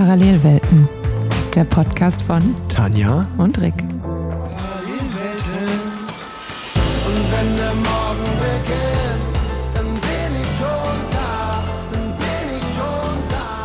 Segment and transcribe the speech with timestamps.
[0.00, 0.88] Parallelwelten,
[1.54, 3.74] der Podcast von Tanja und Rick.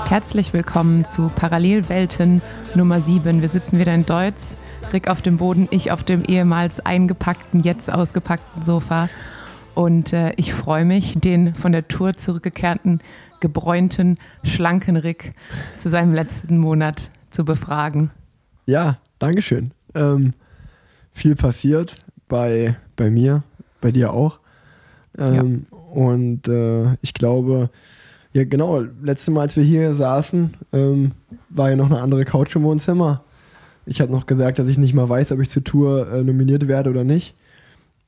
[0.09, 2.41] Herzlich willkommen zu Parallelwelten
[2.75, 3.41] Nummer 7.
[3.41, 4.55] Wir sitzen wieder in Deutsch,
[4.91, 9.07] Rick auf dem Boden, ich auf dem ehemals eingepackten, jetzt ausgepackten Sofa.
[9.73, 13.01] Und äh, ich freue mich, den von der Tour zurückgekehrten,
[13.39, 15.33] gebräunten, schlanken Rick
[15.77, 18.11] zu seinem letzten Monat zu befragen.
[18.65, 19.71] Ja, Dankeschön.
[19.93, 20.31] Ähm,
[21.11, 23.43] viel passiert bei, bei mir,
[23.81, 24.39] bei dir auch.
[25.17, 27.69] Ähm, Und äh, ich glaube,
[28.33, 31.11] ja genau, letztes Mal, als wir hier saßen, ähm,
[31.49, 33.23] war ja noch eine andere Couch im Wohnzimmer.
[33.85, 36.67] Ich hatte noch gesagt, dass ich nicht mal weiß, ob ich zur Tour äh, nominiert
[36.67, 37.33] werde oder nicht.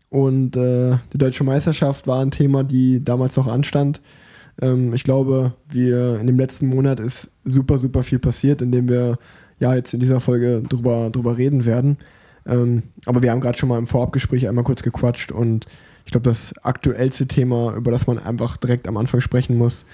[0.09, 4.01] Und äh, die deutsche Meisterschaft war ein Thema, die damals noch anstand.
[4.61, 9.17] Ähm, ich glaube, wir in dem letzten Monat ist super, super viel passiert, indem wir
[9.59, 11.97] ja jetzt in dieser Folge drüber, drüber reden werden.
[12.45, 15.65] Ähm, aber wir haben gerade schon mal im Vorabgespräch einmal kurz gequatscht und
[16.05, 19.85] ich glaube, das aktuellste Thema, über das man einfach direkt am Anfang sprechen muss,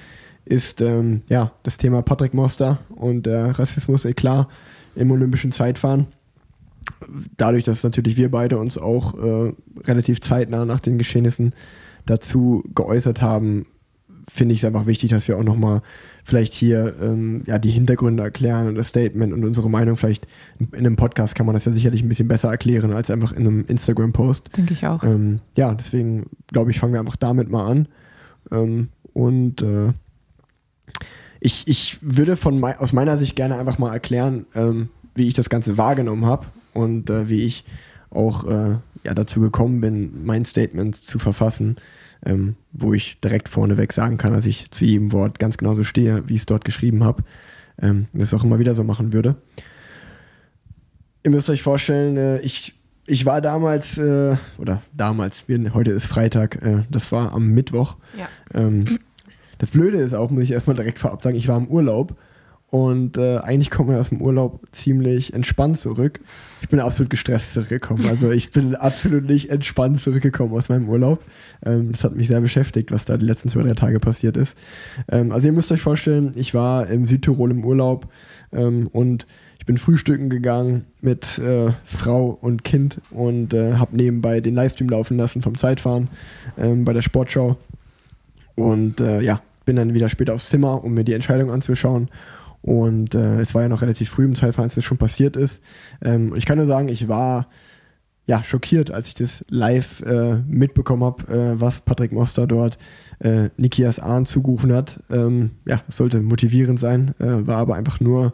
[0.46, 4.50] ist ähm, ja das Thema Patrick Moster und der Rassismus eklar
[4.96, 6.08] im olympischen Zeitfahren
[7.38, 9.54] dadurch, dass natürlich wir beide uns auch äh,
[9.84, 11.54] relativ zeitnah nach den Geschehnissen
[12.06, 13.66] dazu geäußert haben,
[14.28, 15.82] finde ich es einfach wichtig, dass wir auch nochmal
[16.24, 20.28] vielleicht hier ähm, ja, die Hintergründe erklären und das Statement und unsere Meinung vielleicht
[20.60, 23.46] in einem Podcast kann man das ja sicherlich ein bisschen besser erklären als einfach in
[23.46, 24.56] einem Instagram-Post.
[24.56, 25.04] Denke ich auch.
[25.04, 27.88] Ähm, ja, deswegen glaube ich, fangen wir einfach damit mal an.
[28.52, 29.92] Ähm, und äh,
[31.40, 35.34] ich, ich würde von mei aus meiner Sicht gerne einfach mal erklären, ähm, wie ich
[35.34, 37.66] das Ganze wahrgenommen habe und äh, wie ich
[38.10, 41.78] auch äh, ja, dazu gekommen bin, mein Statement zu verfassen,
[42.26, 46.28] ähm, wo ich direkt vorneweg sagen kann, dass ich zu jedem Wort ganz genauso stehe,
[46.28, 47.24] wie ich es dort geschrieben habe.
[47.82, 49.36] Ähm, das auch immer wieder so machen würde.
[51.24, 52.76] Ihr müsst euch vorstellen, äh, ich,
[53.06, 57.96] ich war damals, äh, oder damals, wir, heute ist Freitag, äh, das war am Mittwoch.
[58.18, 58.28] Ja.
[58.54, 59.00] Ähm,
[59.58, 62.16] das Blöde ist auch, muss ich erstmal direkt vorab sagen, ich war im Urlaub
[62.74, 66.20] und äh, eigentlich kommt man aus dem Urlaub ziemlich entspannt zurück.
[66.64, 68.04] Ich bin absolut gestresst zurückgekommen.
[68.08, 71.24] Also ich bin absolut nicht entspannt zurückgekommen aus meinem Urlaub.
[71.64, 74.58] Ähm, das hat mich sehr beschäftigt, was da die letzten zwei, drei Tage passiert ist.
[75.08, 78.08] Ähm, also ihr müsst euch vorstellen, ich war im Südtirol im Urlaub
[78.52, 79.28] ähm, und
[79.60, 84.90] ich bin frühstücken gegangen mit äh, Frau und Kind und äh, habe nebenbei den Livestream
[84.90, 86.10] laufen lassen vom Zeitfahren
[86.58, 87.56] ähm, bei der Sportschau.
[88.56, 92.10] Und äh, ja, bin dann wieder später aufs Zimmer, um mir die Entscheidung anzuschauen.
[92.64, 95.62] Und äh, es war ja noch relativ früh im Zeitfahren, als das schon passiert ist.
[96.02, 97.48] Ähm, ich kann nur sagen, ich war
[98.26, 102.78] ja schockiert, als ich das live äh, mitbekommen habe, äh, was Patrick Moster dort
[103.20, 105.02] äh, Nikias Ahn zugerufen hat.
[105.12, 108.34] Ähm, ja, sollte motivierend sein, äh, war aber einfach nur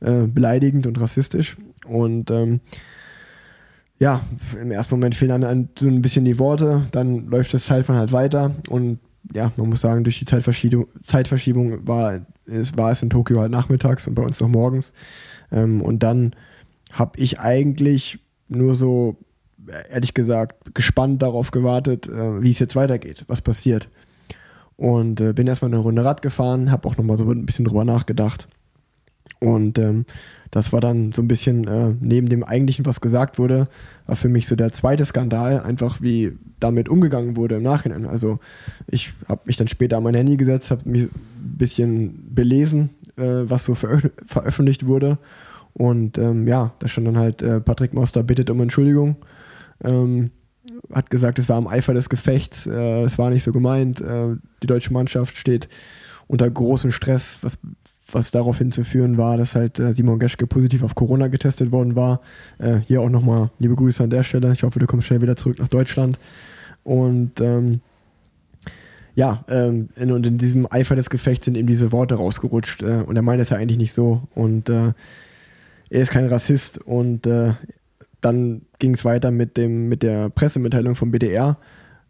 [0.00, 1.56] äh, beleidigend und rassistisch.
[1.88, 2.60] Und ähm,
[3.98, 4.20] ja,
[4.60, 8.12] im ersten Moment fehlen dann so ein bisschen die Worte, dann läuft das Zeitfahren halt
[8.12, 8.98] weiter und
[9.32, 13.50] ja, man muss sagen, durch die Zeitverschiebung, Zeitverschiebung war, es, war es in Tokio halt
[13.50, 14.92] nachmittags und bei uns noch morgens.
[15.52, 16.34] Ähm, und dann
[16.92, 18.18] habe ich eigentlich
[18.48, 19.16] nur so,
[19.90, 23.88] ehrlich gesagt, gespannt darauf gewartet, äh, wie es jetzt weitergeht, was passiert.
[24.76, 27.84] Und äh, bin erstmal eine Runde Rad gefahren, habe auch nochmal so ein bisschen drüber
[27.84, 28.46] nachgedacht.
[29.40, 30.04] Und ähm,
[30.50, 33.68] das war dann so ein bisschen äh, neben dem eigentlichen, was gesagt wurde,
[34.06, 38.06] war für mich so der zweite Skandal, einfach wie damit umgegangen wurde im Nachhinein.
[38.06, 38.38] Also
[38.86, 41.10] ich habe mich dann später an mein Handy gesetzt, habe mich ein
[41.58, 45.18] bisschen belesen, äh, was so veröf veröffentlicht wurde.
[45.72, 49.16] Und ähm, ja, da stand dann halt, äh, Patrick Moster bittet um Entschuldigung.
[49.84, 50.30] Ähm,
[50.92, 54.00] hat gesagt, es war im Eifer des Gefechts, äh, es war nicht so gemeint.
[54.00, 55.68] Äh, die deutsche Mannschaft steht
[56.28, 57.58] unter großem Stress, was
[58.10, 62.20] was darauf hinzuführen war, dass halt äh, Simon Geschke positiv auf Corona getestet worden war.
[62.58, 64.52] Äh, hier auch nochmal liebe Grüße an der Stelle.
[64.52, 66.18] Ich hoffe, du kommst schnell wieder zurück nach Deutschland.
[66.84, 67.80] Und ähm,
[69.14, 72.82] ja, ähm, in, und in diesem Eifer des Gefechts sind eben diese Worte rausgerutscht.
[72.82, 74.22] Äh, und er meint es ja eigentlich nicht so.
[74.34, 74.92] Und äh,
[75.90, 76.78] er ist kein Rassist.
[76.78, 77.54] Und äh,
[78.20, 81.56] dann ging es weiter mit, dem, mit der Pressemitteilung vom BDR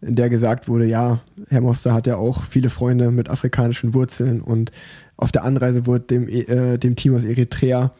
[0.02, 4.40] in der gesagt wurde, ja, Herr Moster hat ja auch viele Freunde mit afrikanischen Wurzeln
[4.40, 4.70] und
[5.16, 7.92] auf der Anreise wurde dem, äh, dem Team aus Eritrea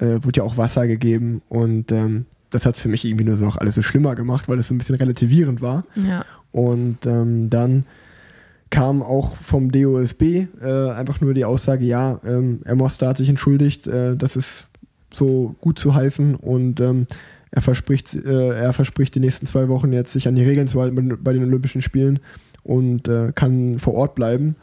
[0.00, 3.36] äh, wurde ja auch Wasser gegeben und ähm, das hat es für mich irgendwie nur
[3.36, 5.84] so auch alles so schlimmer gemacht, weil es so ein bisschen relativierend war.
[5.96, 6.24] Ja.
[6.50, 7.84] Und ähm, dann
[8.70, 13.28] kam auch vom DOSB äh, einfach nur die Aussage, ja, ähm, Herr Moster hat sich
[13.28, 14.68] entschuldigt, äh, das ist
[15.12, 17.06] so gut zu heißen und ähm,
[17.50, 20.80] er verspricht, äh, er verspricht die nächsten zwei Wochen jetzt sich an die Regeln zu
[20.80, 22.20] halten bei den Olympischen Spielen
[22.62, 24.56] und äh, kann vor Ort bleiben.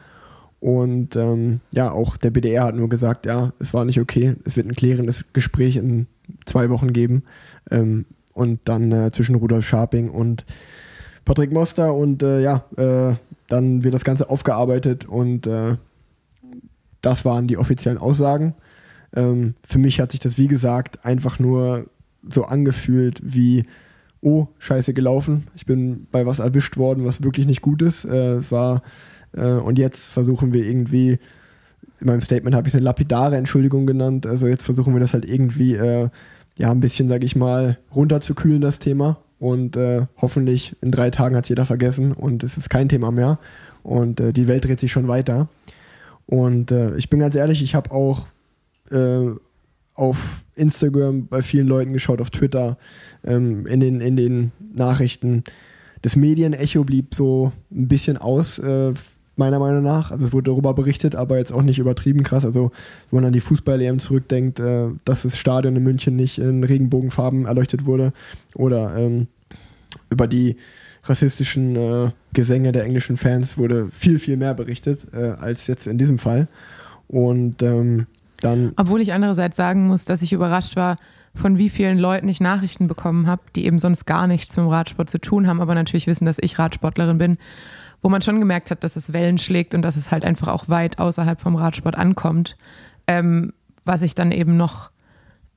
[0.65, 4.35] Und ähm, ja, auch der BDR hat nur gesagt, ja, es war nicht okay.
[4.45, 6.07] Es wird ein klärendes Gespräch in
[6.45, 7.21] zwei Wochen geben.
[7.69, 10.43] Ähm, und dann äh, zwischen Rudolf Scharping und
[11.23, 11.93] Patrick Moster.
[11.93, 13.13] Und äh, ja, äh,
[13.45, 15.77] dann wird das Ganze aufgearbeitet und äh,
[16.99, 18.55] das waren die offiziellen Aussagen.
[19.15, 21.91] Ähm, für mich hat sich das, wie gesagt, einfach nur
[22.27, 23.65] so angefühlt wie,
[24.19, 25.45] oh, scheiße gelaufen.
[25.55, 28.03] Ich bin bei was erwischt worden, was wirklich nicht gut ist.
[28.03, 28.81] Äh, es war,
[29.41, 31.19] und jetzt versuchen wir irgendwie,
[31.99, 34.25] in meinem Statement habe ich es eine lapidare Entschuldigung genannt.
[34.25, 36.09] Also jetzt versuchen wir das halt irgendwie, äh,
[36.57, 39.17] ja, ein bisschen, sag ich mal, runterzukühlen, das Thema.
[39.39, 43.11] Und äh, hoffentlich in drei Tagen hat es jeder vergessen und es ist kein Thema
[43.11, 43.39] mehr.
[43.83, 45.49] Und äh, die Welt dreht sich schon weiter.
[46.25, 48.27] Und äh, ich bin ganz ehrlich, ich habe auch
[48.89, 49.29] äh,
[49.93, 52.77] auf Instagram bei vielen Leuten geschaut, auf Twitter,
[53.23, 55.43] ähm, in, den, in den Nachrichten.
[56.01, 58.93] Das Medienecho blieb so ein bisschen aus, äh,
[59.35, 60.11] meiner Meinung nach.
[60.11, 62.45] Also es wurde darüber berichtet, aber jetzt auch nicht übertrieben krass.
[62.45, 62.71] Also
[63.09, 67.45] wenn man an die Fußball-EM zurückdenkt, äh, dass das Stadion in München nicht in Regenbogenfarben
[67.45, 68.13] erleuchtet wurde
[68.55, 69.27] oder ähm,
[70.09, 70.57] über die
[71.03, 75.97] rassistischen äh, Gesänge der englischen Fans wurde viel, viel mehr berichtet äh, als jetzt in
[75.97, 76.47] diesem Fall.
[77.07, 78.07] Und ähm,
[78.41, 78.73] dann.
[78.75, 80.97] Obwohl ich andererseits sagen muss, dass ich überrascht war,
[81.35, 84.69] von wie vielen Leuten ich Nachrichten bekommen habe, die eben sonst gar nichts mit dem
[84.69, 87.37] Radsport zu tun haben, aber natürlich wissen, dass ich Radsportlerin bin,
[88.01, 90.69] wo man schon gemerkt hat, dass es Wellen schlägt und dass es halt einfach auch
[90.69, 92.57] weit außerhalb vom Radsport ankommt.
[93.07, 93.53] Ähm,
[93.83, 94.91] was ich dann eben noch,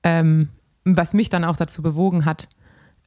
[0.03, 0.49] ähm,
[0.85, 2.49] was mich dann auch dazu bewogen hat,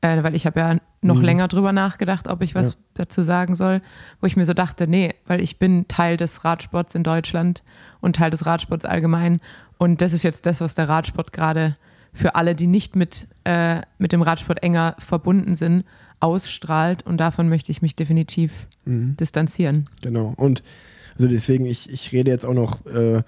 [0.02, 1.24] äh, weil ich habe ja noch mhm.
[1.24, 2.76] länger drüber nachgedacht, ob ich was ja.
[2.96, 3.82] dazu sagen soll,
[4.20, 7.64] wo ich mir so dachte, nee, weil ich bin Teil des Radsports in Deutschland
[8.02, 9.42] und Teil des Radsports allgemein
[9.78, 11.78] und das ist jetzt das, was der Radsport gerade
[12.14, 15.86] für alle, die nicht mit, äh, mit dem Radsport enger verbunden sind,
[16.22, 19.18] ausstrahlt und davon möchte ich mich definitiv mhm.
[19.18, 19.90] distanzieren.
[20.02, 20.64] Genau und
[21.16, 23.24] also deswegen, ich, ich rede jetzt auch noch, äh,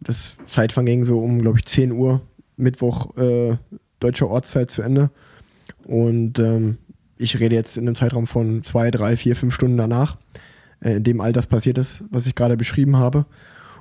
[0.00, 2.22] das Zeitvergehen so um, glaube ich, 10 Uhr,
[2.56, 3.56] Mittwoch äh,
[4.00, 5.10] deutscher Ortszeit zu Ende.
[5.84, 6.78] Und ähm,
[7.16, 10.16] ich rede jetzt in einem Zeitraum von zwei, drei, vier, fünf Stunden danach,
[10.80, 13.26] äh, in dem all das passiert ist, was ich gerade beschrieben habe.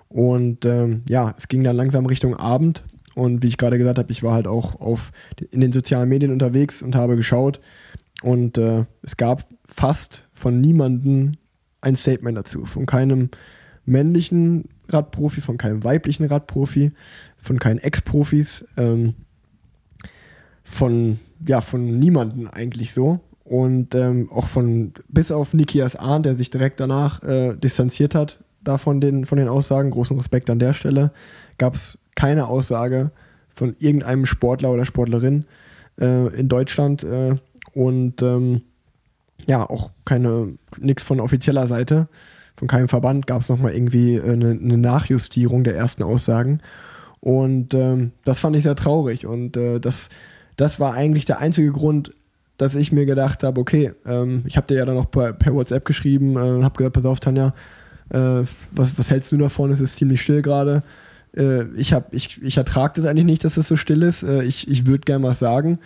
[0.10, 2.84] Und ähm, ja, es ging dann langsam Richtung Abend.
[3.14, 5.12] Und wie ich gerade gesagt habe, ich war halt auch auf,
[5.52, 7.60] in den sozialen Medien unterwegs und habe geschaut.
[8.24, 11.34] Und äh, es gab fast von niemandem
[11.82, 12.66] ein Statement dazu.
[12.66, 13.30] Von keinem
[13.86, 16.92] männlichen Radprofi, von keinem weiblichen Radprofi,
[17.38, 18.66] von keinen Ex-Profis.
[18.76, 19.16] Ähm,
[20.68, 23.22] von, ja, von niemanden eigentlich so.
[23.44, 28.44] Und ähm, auch von, bis auf Nikias Ahn, der sich direkt danach äh, distanziert hat,
[28.62, 31.12] da von den, von den Aussagen, großen Respekt an der Stelle,
[31.58, 33.12] gab es keine Aussage
[33.56, 35.46] von irgendeinem Sportler oder Sportlerin
[36.00, 37.36] äh, in Deutschland äh,
[37.74, 38.62] und ähm,
[39.46, 42.08] ja, auch keine, nichts von offizieller Seite.
[42.56, 46.60] Von keinem Verband gab es nochmal irgendwie eine, äh, eine, Nachjustierung der ersten Aussagen.
[47.20, 50.10] Und ähm, das fand ich sehr traurig und äh, das
[50.58, 52.12] das war eigentlich der einzige Grund,
[52.58, 55.54] dass ich mir gedacht habe, okay, ähm, ich habe dir ja dann auch per, per
[55.54, 57.54] WhatsApp geschrieben äh, und habe gesagt, pass auf, Tanja,
[58.10, 59.72] äh, was, was hältst du davon?
[59.72, 60.82] Es ist ziemlich still gerade.
[61.36, 64.24] Äh, ich, ich, ich ertrage das eigentlich nicht, dass es so still ist.
[64.24, 65.78] Äh, ich ich würde gerne was sagen.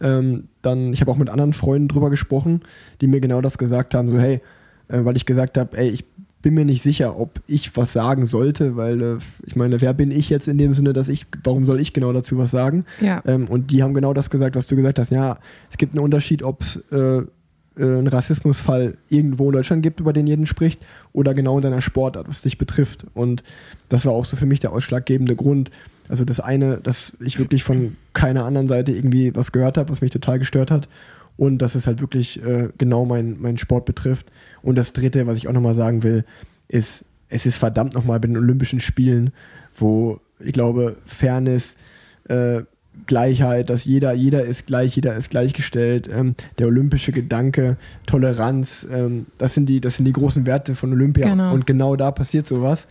[0.00, 2.62] Ähm, dann, ich habe auch mit anderen Freunden drüber gesprochen,
[3.00, 4.40] die mir genau das gesagt haben, so hey,
[4.88, 6.04] äh, weil ich gesagt habe, ey, ich
[6.42, 10.10] bin mir nicht sicher, ob ich was sagen sollte, weil äh, ich meine, wer bin
[10.10, 12.86] ich jetzt in dem Sinne, dass ich, warum soll ich genau dazu was sagen?
[13.00, 13.22] Ja.
[13.26, 15.10] Ähm, und die haben genau das gesagt, was du gesagt hast.
[15.10, 15.38] Ja,
[15.70, 17.22] es gibt einen Unterschied, ob es äh,
[17.80, 21.80] äh, einen Rassismusfall irgendwo in Deutschland gibt, über den jeden spricht, oder genau in seiner
[21.80, 23.06] Sportart, was dich betrifft.
[23.14, 23.42] Und
[23.88, 25.70] das war auch so für mich der ausschlaggebende Grund.
[26.10, 30.00] Also das eine, dass ich wirklich von keiner anderen Seite irgendwie was gehört habe, was
[30.00, 30.88] mich total gestört hat
[31.36, 34.26] und dass es halt wirklich äh, genau meinen mein Sport betrifft.
[34.62, 36.24] Und das Dritte, was ich auch nochmal sagen will,
[36.68, 39.32] ist, es ist verdammt nochmal bei den Olympischen Spielen,
[39.76, 41.76] wo ich glaube, Fairness,
[42.28, 42.62] äh,
[43.06, 47.76] Gleichheit, dass jeder, jeder ist gleich, jeder ist gleichgestellt, ähm, der olympische Gedanke,
[48.06, 51.54] Toleranz, ähm, das, sind die, das sind die großen Werte von Olympia genau.
[51.54, 52.88] und genau da passiert sowas.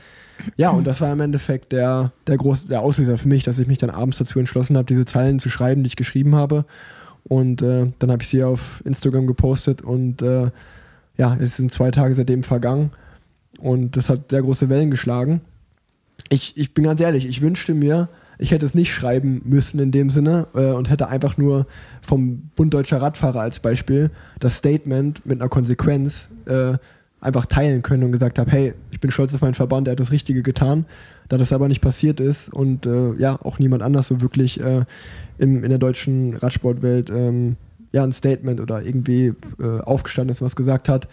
[0.55, 3.67] Ja, und das war im Endeffekt der, der, Groß, der Auslöser für mich, dass ich
[3.67, 6.65] mich dann abends dazu entschlossen habe, diese Zeilen zu schreiben, die ich geschrieben habe
[7.24, 10.51] und äh, dann habe ich sie auf Instagram gepostet und äh,
[11.17, 12.91] ja, es sind zwei Tage seitdem vergangen
[13.60, 15.41] und das hat sehr große Wellen geschlagen.
[16.29, 19.91] Ich, ich bin ganz ehrlich, ich wünschte mir, ich hätte es nicht schreiben müssen in
[19.91, 21.67] dem Sinne äh, und hätte einfach nur
[22.01, 26.77] vom Bund Deutscher Radfahrer als Beispiel das Statement mit einer Konsequenz äh,
[27.22, 30.00] einfach teilen können und gesagt habe, hey, ich bin stolz auf meinen Verband, er hat
[30.00, 30.86] das Richtige getan.
[31.28, 34.86] Da das aber nicht passiert ist und äh, ja, auch niemand anders so wirklich äh,
[35.38, 37.56] im, in der deutschen Radsportwelt ähm,
[37.92, 41.08] ja, ein Statement oder irgendwie äh, aufgestanden ist, was gesagt hat,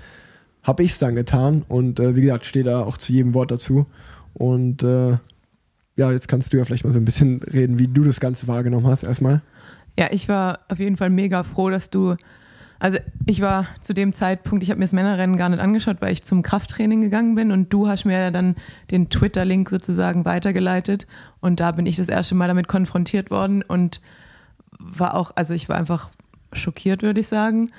[0.63, 3.51] habe ich es dann getan und äh, wie gesagt, stehe da auch zu jedem Wort
[3.51, 3.87] dazu.
[4.35, 5.19] Und äh,
[5.97, 8.49] ja, jetzt kannst du ja vielleicht mal so ein bisschen reden, wie du das Ganze
[8.49, 9.43] wahrgenommen hast erstmal.
[9.99, 12.17] Ja, ich war auf jeden Fall mega froh, dass du.
[12.79, 16.13] Also ich war zu dem Zeitpunkt, ich habe mir das Männerrennen gar nicht angeschaut, weil
[16.13, 18.55] ich zum Krafttraining gegangen bin und du hast mir dann
[18.91, 21.07] den Twitter-Link sozusagen weitergeleitet
[21.41, 24.01] und da bin ich das erste Mal damit konfrontiert worden und
[24.79, 26.11] war auch, also ich war einfach
[26.53, 27.71] schockiert, würde ich sagen.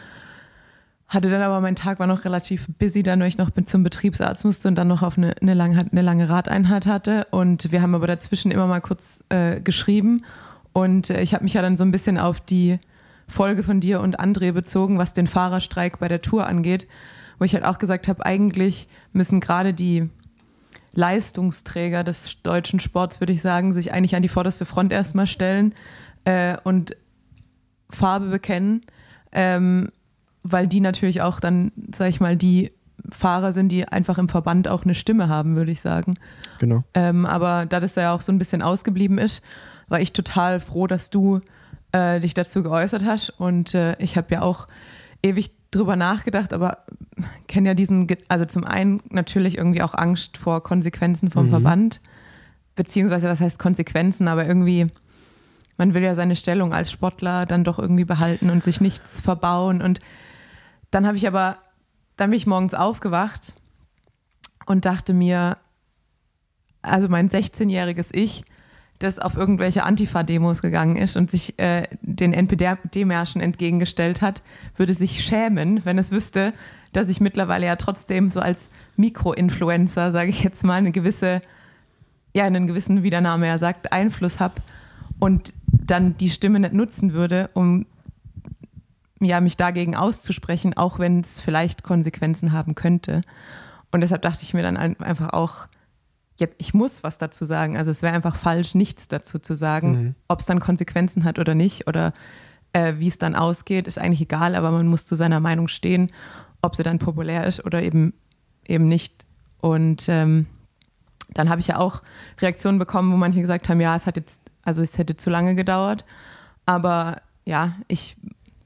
[1.07, 4.43] Hatte dann aber, mein Tag war noch relativ busy, dann, weil ich noch zum Betriebsarzt
[4.43, 7.27] musste und dann noch auf eine, eine, lange, eine lange Radeinheit hatte.
[7.31, 10.25] Und wir haben aber dazwischen immer mal kurz äh, geschrieben.
[10.73, 12.79] Und äh, ich habe mich ja dann so ein bisschen auf die
[13.27, 16.87] Folge von dir und André bezogen, was den Fahrerstreik bei der Tour angeht,
[17.39, 20.09] wo ich halt auch gesagt habe, eigentlich müssen gerade die
[20.93, 25.75] Leistungsträger des deutschen Sports, würde ich sagen, sich eigentlich an die vorderste Front erstmal stellen
[26.25, 26.95] äh, und
[27.89, 28.81] Farbe bekennen.
[29.31, 29.89] Ähm,
[30.43, 32.71] weil die natürlich auch dann, sag ich mal, die
[33.09, 36.15] Fahrer sind, die einfach im Verband auch eine Stimme haben, würde ich sagen.
[36.59, 36.83] Genau.
[36.93, 39.43] Ähm, aber da das ja auch so ein bisschen ausgeblieben ist,
[39.87, 41.41] war ich total froh, dass du
[41.97, 43.29] äh, dich dazu geäußert hast.
[43.29, 44.67] Und äh, ich habe ja auch
[45.23, 46.79] ewig drüber nachgedacht, aber
[47.47, 51.51] kenne ja diesen, also zum einen natürlich irgendwie auch Angst vor Konsequenzen vom mhm.
[51.51, 52.01] Verband,
[52.75, 54.87] beziehungsweise was heißt Konsequenzen, aber irgendwie,
[55.77, 59.81] man will ja seine Stellung als Sportler dann doch irgendwie behalten und sich nichts verbauen
[59.81, 59.99] und
[60.91, 61.57] dann habe ich aber,
[62.15, 63.53] dann bin ich morgens aufgewacht
[64.67, 65.57] und dachte mir,
[66.81, 68.45] also mein 16-jähriges Ich,
[68.99, 74.41] das auf irgendwelche Antifa-Demos gegangen ist und sich äh, den NPD-Märschen entgegengestellt hat,
[74.75, 76.53] würde sich schämen, wenn es wüsste,
[76.93, 81.41] dass ich mittlerweile ja trotzdem so als Mikro-Influencer, sage ich jetzt mal, eine gewisse,
[82.33, 84.55] ja, einen gewissen, wie der Name ja sagt, Einfluss habe
[85.19, 87.85] und dann die Stimme nicht nutzen würde, um
[89.19, 93.21] ja, mich dagegen auszusprechen, auch wenn es vielleicht Konsequenzen haben könnte.
[93.91, 95.67] Und deshalb dachte ich mir dann einfach auch,
[96.37, 97.77] ja, ich muss was dazu sagen.
[97.77, 99.91] Also es wäre einfach falsch, nichts dazu zu sagen.
[99.91, 100.15] Mhm.
[100.27, 102.13] Ob es dann Konsequenzen hat oder nicht oder
[102.73, 106.11] äh, wie es dann ausgeht, ist eigentlich egal, aber man muss zu seiner Meinung stehen,
[106.61, 108.13] ob sie dann populär ist oder eben,
[108.65, 109.25] eben nicht.
[109.61, 110.45] Und ähm,
[111.33, 112.03] dann habe ich ja auch
[112.39, 115.55] Reaktionen bekommen, wo manche gesagt haben, ja, es hat jetzt, also es hätte zu lange
[115.55, 116.05] gedauert.
[116.65, 118.15] Aber ja, ich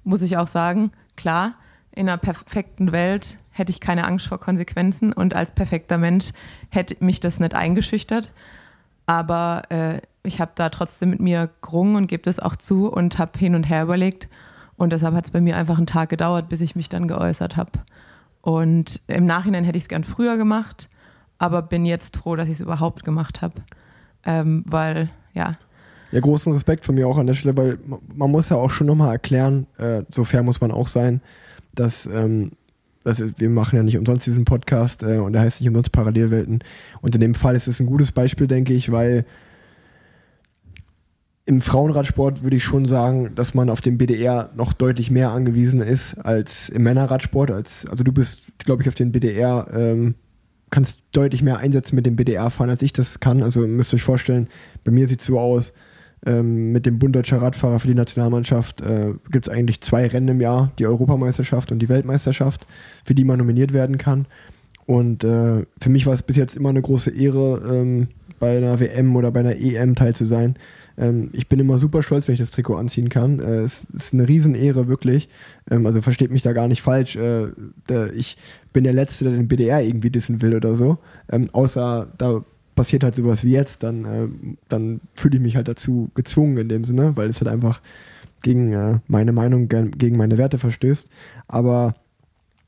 [0.03, 1.55] muss ich auch sagen, klar,
[1.91, 6.31] in einer perfekten Welt hätte ich keine Angst vor Konsequenzen und als perfekter Mensch
[6.69, 8.31] hätte mich das nicht eingeschüchtert.
[9.05, 13.19] Aber äh, ich habe da trotzdem mit mir gerungen und gebe das auch zu und
[13.19, 14.29] habe hin und her überlegt.
[14.77, 17.57] Und deshalb hat es bei mir einfach einen Tag gedauert, bis ich mich dann geäußert
[17.57, 17.71] habe.
[18.41, 20.89] Und im Nachhinein hätte ich es gern früher gemacht,
[21.37, 23.55] aber bin jetzt froh, dass ich es überhaupt gemacht habe.
[24.25, 25.57] Ähm, weil, ja,
[26.11, 27.79] ja, großen Respekt von mir auch an der Stelle, weil
[28.13, 31.21] man muss ja auch schon nochmal erklären, äh, so fair muss man auch sein,
[31.73, 32.51] dass, ähm,
[33.03, 36.59] dass wir machen ja nicht umsonst diesen Podcast äh, und der heißt nicht umsonst Parallelwelten.
[37.01, 39.25] Und in dem Fall ist es ein gutes Beispiel, denke ich, weil
[41.45, 45.81] im Frauenradsport würde ich schon sagen, dass man auf den BDR noch deutlich mehr angewiesen
[45.81, 47.51] ist als im Männerradsport.
[47.51, 50.15] Als, also du bist, glaube ich, auf den BDR, ähm,
[50.69, 53.43] kannst deutlich mehr einsetzen mit dem BDR fahren, als ich das kann.
[53.43, 54.47] Also müsst ihr euch vorstellen,
[54.83, 55.73] bei mir sieht es so aus,
[56.25, 60.27] ähm, mit dem Bund Deutscher Radfahrer für die Nationalmannschaft äh, gibt es eigentlich zwei Rennen
[60.27, 62.67] im Jahr, die Europameisterschaft und die Weltmeisterschaft,
[63.03, 64.27] für die man nominiert werden kann.
[64.85, 68.07] Und äh, für mich war es bis jetzt immer eine große Ehre, ähm,
[68.41, 70.55] bei einer WM oder bei einer EM teil zu sein.
[70.97, 73.39] Ähm, ich bin immer super stolz, wenn ich das Trikot anziehen kann.
[73.39, 75.29] Äh, es ist eine Riesenehre, wirklich.
[75.69, 77.15] Ähm, also versteht mich da gar nicht falsch.
[77.15, 77.49] Äh,
[77.87, 78.37] der, ich
[78.73, 80.97] bin der Letzte, der den BDR irgendwie dissen will oder so.
[81.31, 82.43] Ähm, außer da
[82.75, 84.27] passiert halt sowas wie jetzt, dann, äh,
[84.69, 87.81] dann fühle ich mich halt dazu gezwungen in dem Sinne, weil es halt einfach
[88.41, 91.07] gegen äh, meine Meinung, gegen meine Werte verstößt.
[91.47, 91.93] Aber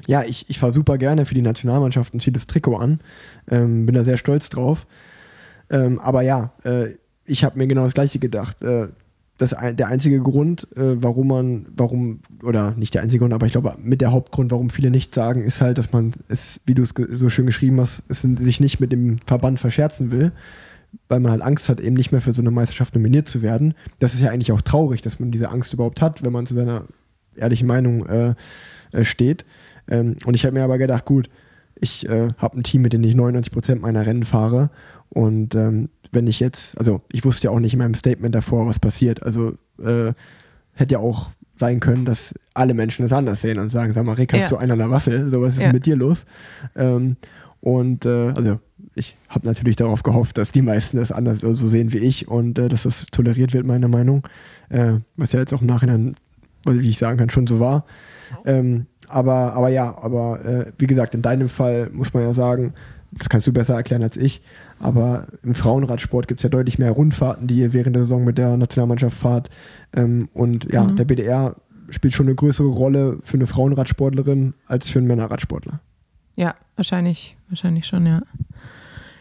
[0.07, 2.99] ja, ich, ich fahre super gerne für die Nationalmannschaft und ziehe das Trikot an.
[3.49, 4.85] Ähm, bin da sehr stolz drauf.
[5.69, 6.95] Ähm, aber ja, äh,
[7.25, 8.61] ich habe mir genau das Gleiche gedacht.
[8.61, 8.89] Äh,
[9.37, 13.53] das, der einzige Grund, äh, warum man, warum, oder nicht der einzige Grund, aber ich
[13.53, 16.83] glaube, mit der Hauptgrund, warum viele nicht sagen, ist halt, dass man es, wie du
[16.83, 20.31] es so schön geschrieben hast, es sich nicht mit dem Verband verscherzen will,
[21.07, 23.73] weil man halt Angst hat, eben nicht mehr für so eine Meisterschaft nominiert zu werden.
[23.99, 26.53] Das ist ja eigentlich auch traurig, dass man diese Angst überhaupt hat, wenn man zu
[26.53, 26.83] seiner
[27.35, 28.35] ehrlichen Meinung äh,
[28.91, 29.45] äh, steht.
[29.87, 31.29] Ähm, und ich habe mir aber gedacht, gut,
[31.75, 34.69] ich äh, habe ein Team, mit dem ich 99 Prozent meiner Rennen fahre
[35.09, 38.67] und ähm, wenn ich jetzt, also ich wusste ja auch nicht in meinem Statement davor,
[38.67, 39.23] was passiert.
[39.23, 39.53] Also
[39.83, 40.13] äh,
[40.73, 44.13] hätte ja auch sein können, dass alle Menschen das anders sehen und sagen, sag mal,
[44.13, 44.49] Rick, hast ja.
[44.49, 45.29] du einen an der Waffe?
[45.29, 45.73] So, was ist ja.
[45.73, 46.25] mit dir los?
[46.75, 47.17] Ähm,
[47.61, 48.59] und äh, also
[48.95, 52.59] ich habe natürlich darauf gehofft, dass die meisten das anders so sehen wie ich und
[52.59, 54.27] äh, dass das toleriert wird, meiner Meinung.
[54.69, 56.15] Äh, was ja jetzt auch im Nachhinein
[56.65, 57.85] wie ich sagen kann, schon so war.
[58.45, 62.73] Ähm, aber, aber ja, aber äh, wie gesagt, in deinem Fall muss man ja sagen,
[63.11, 64.41] das kannst du besser erklären als ich,
[64.83, 68.37] aber im Frauenradsport gibt es ja deutlich mehr Rundfahrten, die ihr während der Saison mit
[68.37, 69.49] der Nationalmannschaft fahrt.
[69.93, 70.95] Ähm, und ja, Mhm.
[70.95, 71.55] der BDR
[71.89, 75.79] spielt schon eine größere Rolle für eine Frauenradsportlerin als für einen Männerradsportler.
[76.35, 78.21] Ja, wahrscheinlich, wahrscheinlich schon, ja.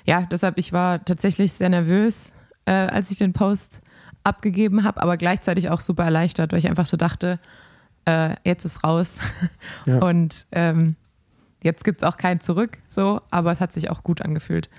[0.05, 2.33] Ja, deshalb, ich war tatsächlich sehr nervös,
[2.65, 3.81] äh, als ich den Post
[4.25, 7.39] abgegeben habe, aber gleichzeitig auch super erleichtert, weil ich einfach so dachte,
[8.05, 9.19] äh, jetzt ist raus.
[9.87, 9.99] Ja.
[9.99, 10.97] Und ähm,
[11.63, 14.71] jetzt gibt es auch kein Zurück, so, aber es hat sich auch gut angefühlt,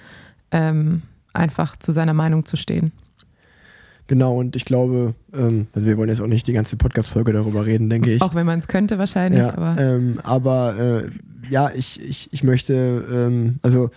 [0.53, 1.01] ähm,
[1.33, 2.93] einfach zu seiner Meinung zu stehen.
[4.07, 7.65] Genau, und ich glaube, ähm, also wir wollen jetzt auch nicht die ganze Podcast-Folge darüber
[7.65, 8.21] reden, denke ich.
[8.21, 11.09] Auch wenn man es könnte wahrscheinlich, ja, aber ähm, aber äh,
[11.49, 12.73] ja, ich, ich, ich möchte,
[13.09, 13.89] ähm, also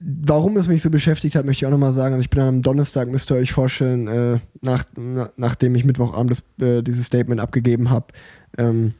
[0.00, 2.14] warum es mich so beschäftigt hat, möchte ich auch nochmal sagen.
[2.14, 6.30] Also ich bin am Donnerstag, müsst ihr euch vorstellen, äh, nach, na, nachdem ich Mittwochabend
[6.30, 8.06] das, äh, dieses Statement abgegeben habe,
[8.56, 8.94] ähm,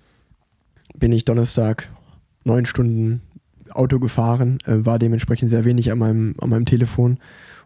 [0.98, 1.88] bin ich Donnerstag
[2.44, 3.22] neun Stunden
[3.72, 7.18] Auto gefahren, äh, war dementsprechend sehr wenig an meinem, an meinem Telefon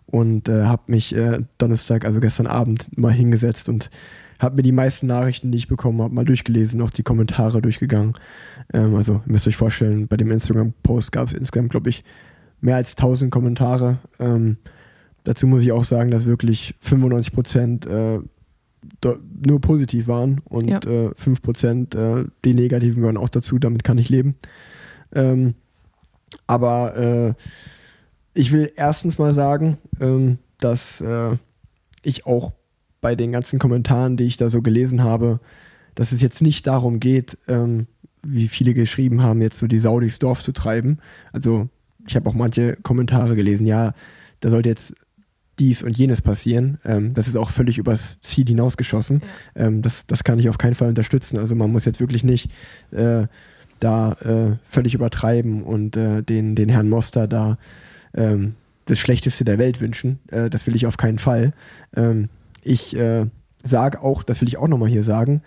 [0.06, 3.90] und äh, habe mich äh, Donnerstag, also gestern Abend, mal hingesetzt und
[4.38, 8.14] habe mir die meisten Nachrichten, die ich bekommen habe, mal durchgelesen, auch die Kommentare durchgegangen.
[8.72, 12.02] Ähm, also ihr müsst euch vorstellen, bei dem Instagram-Post gab es insgesamt, glaube ich,
[12.60, 13.98] mehr als 1000 Kommentare.
[14.18, 14.56] Ähm,
[15.24, 18.18] dazu muss ich auch sagen, dass wirklich 95 Prozent äh,
[19.46, 20.78] nur positiv waren und Ja.
[20.80, 23.58] äh, 5 Prozent äh, die negativen gehören auch dazu.
[23.60, 24.34] Damit kann ich leben.
[25.14, 25.54] Ähm,
[26.46, 27.34] aber äh,
[28.34, 31.36] ich will erstens mal sagen, ähm, dass äh,
[32.02, 32.52] ich auch
[33.00, 35.40] bei den ganzen Kommentaren, die ich da so gelesen habe,
[35.94, 37.86] dass es jetzt nicht darum geht, ähm,
[38.22, 40.98] wie viele geschrieben haben, jetzt so die Sau durchs Dorf zu treiben.
[41.32, 41.68] Also
[42.06, 43.94] ich habe auch manche Kommentare gelesen, ja,
[44.40, 44.94] da sollte jetzt
[45.58, 46.78] dies und jenes passieren.
[46.84, 49.22] Ähm, das ist auch völlig übers Ziel hinausgeschossen.
[49.54, 51.38] Ähm, das, das kann ich auf keinen Fall unterstützen.
[51.38, 52.50] Also man muss jetzt wirklich nicht
[52.90, 53.26] äh,
[53.82, 57.58] da äh, völlig übertreiben und äh, den, den Herrn Moster da
[58.14, 58.54] ähm,
[58.86, 60.20] das Schlechteste der Welt wünschen.
[60.28, 61.52] Äh, das will ich auf keinen Fall.
[61.96, 62.28] Ähm,
[62.62, 63.26] ich äh,
[63.64, 65.42] sage auch, das will ich auch nochmal hier sagen,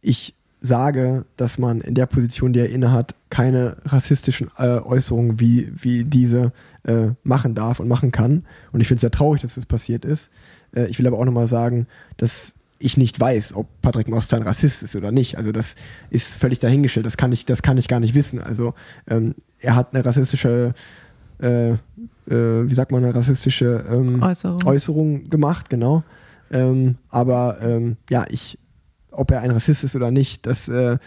[0.00, 5.72] ich sage, dass man in der Position, die er innehat, keine rassistischen äh, Äußerungen wie,
[5.76, 6.52] wie diese
[6.84, 8.44] äh, machen darf und machen kann.
[8.72, 10.30] Und ich finde es sehr traurig, dass das passiert ist.
[10.90, 11.86] Ich will aber auch nochmal sagen,
[12.18, 15.36] dass ich nicht weiß, ob Patrick Moster ein Rassist ist oder nicht.
[15.36, 15.74] Also das
[16.10, 17.06] ist völlig dahingestellt.
[17.06, 18.40] Das kann ich, das kann ich gar nicht wissen.
[18.40, 18.74] Also
[19.08, 20.74] ähm, er hat eine rassistische,
[21.40, 21.76] äh, äh,
[22.26, 24.64] wie sagt man, eine rassistische ähm, Äußerung.
[24.64, 26.04] Äußerung gemacht, genau.
[26.50, 28.58] Ähm, aber ähm, ja, ich,
[29.10, 30.98] ob er ein Rassist ist oder nicht, das, äh,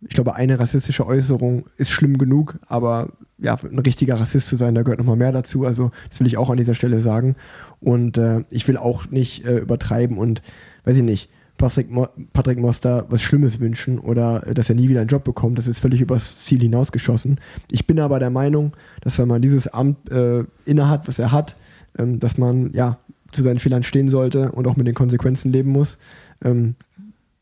[0.00, 4.74] ich glaube, eine rassistische Äußerung ist schlimm genug, aber ja, ein richtiger Rassist zu sein,
[4.74, 5.64] da gehört nochmal mehr dazu.
[5.64, 7.36] Also, das will ich auch an dieser Stelle sagen.
[7.80, 10.42] Und äh, ich will auch nicht äh, übertreiben und,
[10.84, 14.88] weiß ich nicht, Patrick, Mo Patrick Moster was Schlimmes wünschen oder äh, dass er nie
[14.88, 15.58] wieder einen Job bekommt.
[15.58, 17.40] Das ist völlig übers Ziel hinausgeschossen.
[17.70, 21.56] Ich bin aber der Meinung, dass wenn man dieses Amt äh, innehat, was er hat,
[21.98, 22.98] ähm, dass man ja
[23.32, 25.98] zu seinen Fehlern stehen sollte und auch mit den Konsequenzen leben muss.
[26.44, 26.74] Ähm,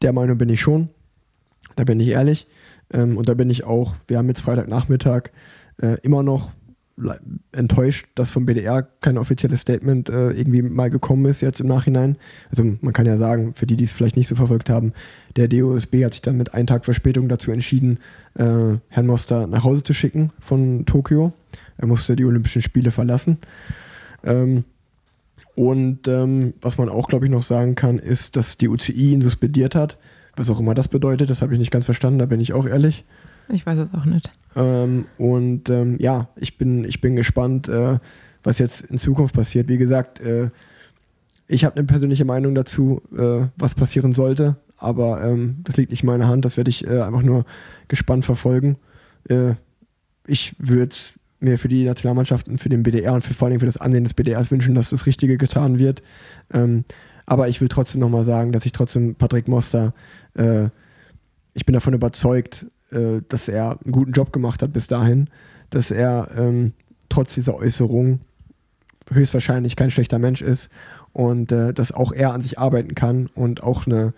[0.03, 0.89] der Meinung bin ich schon.
[1.77, 2.47] Da bin ich ehrlich.
[2.93, 5.31] Ähm, und da bin ich auch, wir haben jetzt Freitagnachmittag
[5.81, 6.53] äh, immer noch
[7.53, 12.17] enttäuscht, dass vom BDR kein offizielles Statement äh, irgendwie mal gekommen ist jetzt im Nachhinein.
[12.51, 14.93] Also man kann ja sagen, für die, die es vielleicht nicht so verfolgt haben,
[15.37, 17.99] der DOSB hat sich dann mit einem Tag Verspätung dazu entschieden,
[18.35, 21.33] äh, Herrn Moster nach Hause zu schicken von Tokio.
[21.79, 23.39] Er musste die Olympischen Spiele verlassen.
[24.23, 24.65] Ähm,
[25.55, 29.21] und ähm, was man auch, glaube ich, noch sagen kann, ist, dass die UCI ihn
[29.21, 29.99] suspendiert hat.
[30.37, 32.67] Was auch immer das bedeutet, das habe ich nicht ganz verstanden, da bin ich auch
[32.67, 33.05] ehrlich.
[33.53, 34.31] Ich weiß es auch nicht.
[34.57, 37.99] Ähm, und ähm, ja, ich bin, ich bin gespannt, äh,
[38.43, 39.69] was jetzt in Zukunft passiert.
[39.69, 40.51] Wie gesagt, äh,
[41.47, 46.03] ich habe eine persönliche Meinung dazu, äh, was passieren sollte, aber ähm, das liegt nicht
[46.03, 46.45] in meiner Hand.
[46.45, 47.45] Das werde ich äh, einfach nur
[47.89, 48.77] gespannt verfolgen.
[49.29, 49.55] Äh,
[50.27, 50.95] ich würde
[51.41, 54.05] mir für die Nationalmannschaft und für den BDR und für, vor allem für das Ansehen
[54.05, 56.03] des BDRs wünschen, dass das Richtige getan wird.
[56.53, 56.85] Ähm,
[57.27, 59.95] aber ich will trotzdem nochmal sagen, dass ich trotzdem Patrick Moster,
[60.35, 60.69] äh,
[61.55, 65.29] ich bin davon überzeugt, äh, dass er einen guten Job gemacht hat bis dahin,
[65.71, 66.73] dass er ähm,
[67.09, 68.21] trotz dieser Äußerung
[69.11, 70.69] höchstwahrscheinlich kein schlechter Mensch ist
[71.13, 74.13] und äh, dass auch er an sich arbeiten kann und auch eine,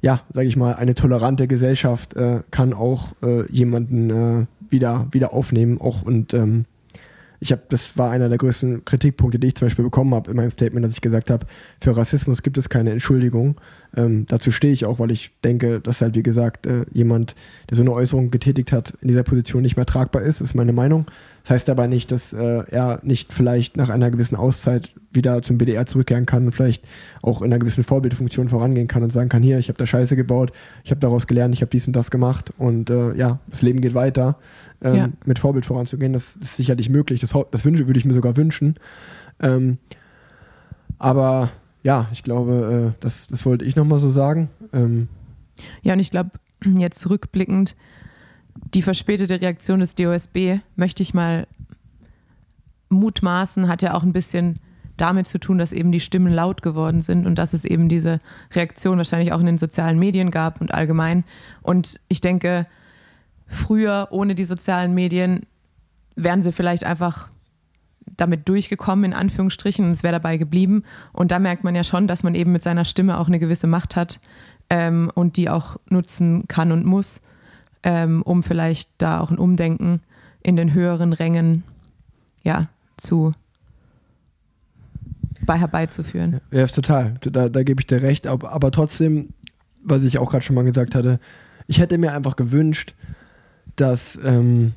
[0.00, 5.32] ja, sage ich mal, eine tolerante Gesellschaft äh, kann auch äh, jemanden äh, wieder, wieder
[5.32, 5.80] aufnehmen.
[5.80, 6.66] Auch und ähm,
[7.40, 10.36] ich habe, das war einer der größten Kritikpunkte, die ich zum Beispiel bekommen habe in
[10.36, 11.46] meinem Statement, dass ich gesagt habe,
[11.80, 13.60] für Rassismus gibt es keine Entschuldigung.
[13.96, 17.34] Ähm, dazu stehe ich auch, weil ich denke, dass halt, wie gesagt, äh, jemand,
[17.70, 20.72] der so eine Äußerung getätigt hat, in dieser Position nicht mehr tragbar ist, ist meine
[20.72, 21.06] Meinung.
[21.42, 25.58] Das heißt aber nicht, dass äh, er nicht vielleicht nach einer gewissen Auszeit wieder zum
[25.58, 26.84] BDR zurückkehren kann und vielleicht
[27.22, 30.16] auch in einer gewissen Vorbildfunktion vorangehen kann und sagen kann, hier, ich habe da Scheiße
[30.16, 30.52] gebaut,
[30.84, 33.80] ich habe daraus gelernt, ich habe dies und das gemacht und äh, ja, das Leben
[33.80, 34.38] geht weiter.
[34.82, 35.08] Ähm, Ja.
[35.24, 37.20] Mit Vorbild voranzugehen, das ist sicherlich möglich.
[37.20, 38.76] Das, das wünsche, würde ich mir sogar wünschen.
[39.40, 39.78] Ähm,
[40.98, 41.50] aber
[41.82, 44.48] ja, ich glaube, äh, das, das wollte ich nochmal so sagen.
[44.72, 45.08] Ähm,
[45.82, 46.30] Ja, und ich glaube,
[46.64, 47.76] jetzt rückblickend,
[48.74, 51.46] die verspätete Reaktion des DOSB, möchte ich mal
[52.88, 54.58] mutmaßen, hat ja auch ein bisschen
[54.96, 58.20] damit zu tun, dass eben die Stimmen laut geworden sind und dass es eben diese
[58.54, 61.24] Reaktion wahrscheinlich auch in den sozialen Medien gab und allgemein.
[61.62, 62.66] Und ich denke,
[63.46, 65.46] früher ohne die sozialen Medien
[66.16, 67.28] wären sie vielleicht einfach
[68.16, 70.84] damit durchgekommen, in Anführungsstrichen, und es wäre dabei geblieben.
[71.12, 73.66] Und da merkt man ja schon, dass man eben mit seiner Stimme auch eine gewisse
[73.66, 74.20] Macht hat
[74.70, 77.20] ähm, und die auch nutzen kann und muss,
[77.82, 80.00] ähm, um vielleicht da auch ein Umdenken
[80.42, 81.64] in den höheren Rängen
[82.42, 83.32] ja, zu
[85.44, 86.40] bei herbeizuführen.
[86.50, 87.14] Ja, total.
[87.20, 88.26] Da, da gebe ich dir recht.
[88.26, 89.28] Aber, aber trotzdem,
[89.82, 91.20] was ich auch gerade schon mal gesagt hatte,
[91.66, 92.94] ich hätte mir einfach gewünscht,
[93.76, 94.72] dass, ähm,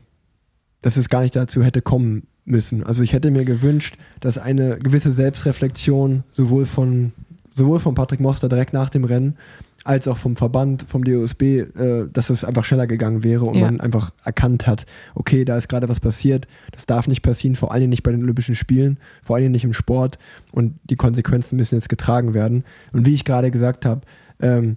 [0.82, 2.84] dass es gar nicht dazu hätte kommen müssen.
[2.84, 7.12] Also ich hätte mir gewünscht, dass eine gewisse Selbstreflexion sowohl von,
[7.54, 9.38] sowohl von Patrick Moster direkt nach dem Rennen
[9.86, 13.66] als auch vom Verband, vom DOSB, äh, dass es einfach schneller gegangen wäre und Ja.
[13.66, 14.86] man einfach erkannt hat,
[15.16, 18.12] okay, da ist gerade was passiert, das darf nicht passieren, vor allen Dingen nicht bei
[18.12, 20.20] den Olympischen Spielen, vor allen Dingen nicht im Sport
[20.52, 22.66] und die Konsequenzen müssen jetzt getragen werden.
[22.92, 24.02] Und wie ich gerade gesagt habe,
[24.42, 24.76] ähm,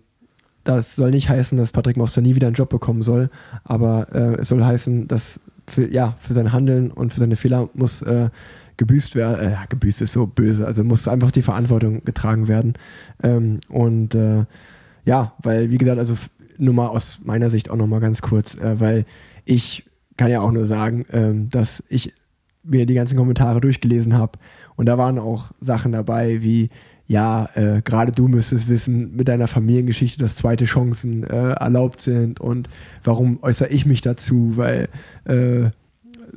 [0.64, 3.30] das soll nicht heißen, dass Patrick Moster nie wieder einen Job bekommen soll,
[3.64, 7.68] aber äh, es soll heißen, dass für, ja, für sein Handeln und für seine Fehler
[7.74, 8.30] muss äh,
[8.76, 12.74] gebüßt werden, äh, gebüßt ist so böse, also muss einfach die Verantwortung getragen werden.
[13.22, 14.44] Ähm, und äh,
[15.04, 16.14] ja, weil, wie gesagt, also
[16.58, 19.04] nur mal aus meiner Sicht auch nochmal ganz kurz, äh, weil
[19.44, 19.84] ich
[20.16, 22.12] kann ja auch nur sagen, ähm, dass ich
[22.62, 24.38] mir die ganzen Kommentare durchgelesen habe
[24.76, 26.70] und da waren auch Sachen dabei wie,
[27.12, 32.40] ja, äh, gerade du müsstest wissen mit deiner Familiengeschichte, dass zweite Chancen äh, erlaubt sind
[32.40, 32.70] und
[33.04, 34.88] warum äußere ich mich dazu, weil
[35.26, 35.68] äh,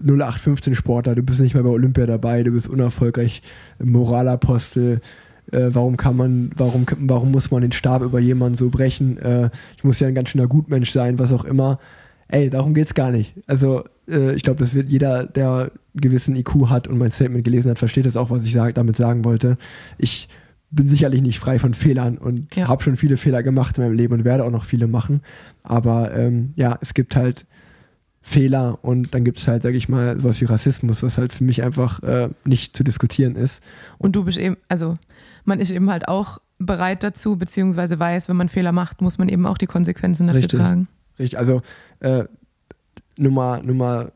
[0.06, 3.42] 0815 Sportler, du bist nicht mehr bei Olympia dabei, du bist unerfolgreich,
[3.82, 5.00] Moralapostel,
[5.54, 9.18] äh, warum kann man, warum, warum muss man den Stab über jemanden so brechen?
[9.18, 11.80] Äh, ich muss ja ein ganz schöner Gutmensch sein, was auch immer.
[12.28, 13.34] Ey, darum geht's gar nicht.
[13.48, 17.72] Also, äh, ich glaube, das wird jeder, der gewissen IQ hat und mein Statement gelesen
[17.72, 19.58] hat, versteht das auch, was ich sag, damit sagen wollte.
[19.98, 20.28] Ich
[20.72, 22.68] bin sicherlich nicht frei von Fehlern und Ja.
[22.68, 25.22] habe schon viele Fehler gemacht in meinem Leben und werde auch noch viele machen.
[25.64, 27.46] Aber ähm, ja, es gibt halt
[28.22, 31.44] Fehler und dann gibt es halt, sage ich mal, sowas wie Rassismus, was halt für
[31.44, 33.62] mich einfach äh, nicht zu diskutieren ist.
[34.00, 34.98] Und du bist eben, also
[35.44, 39.30] man ist eben halt auch bereit dazu, beziehungsweise weiß, wenn man Fehler macht, muss man
[39.30, 40.60] eben auch die Konsequenzen dafür Richtig.
[40.60, 40.88] tragen.
[41.20, 41.62] Richtig, also
[42.00, 42.24] äh,
[43.18, 44.12] Nummer, Nummer,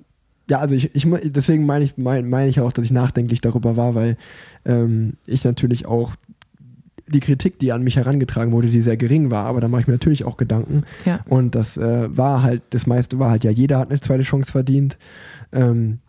[0.49, 3.77] ja, also ich, ich deswegen meine ich, meine mein ich auch, dass ich nachdenklich darüber
[3.77, 4.17] war, weil
[4.65, 6.15] ähm, ich natürlich auch
[7.09, 9.87] die Kritik, die an mich herangetragen wurde, die sehr gering war, aber da mache ich
[9.87, 10.83] mir natürlich auch Gedanken.
[11.05, 11.19] Ja.
[11.27, 14.51] Und das äh, war halt, das meiste war halt ja, jeder hat eine zweite Chance
[14.51, 14.97] verdient.
[15.51, 15.99] Ähm,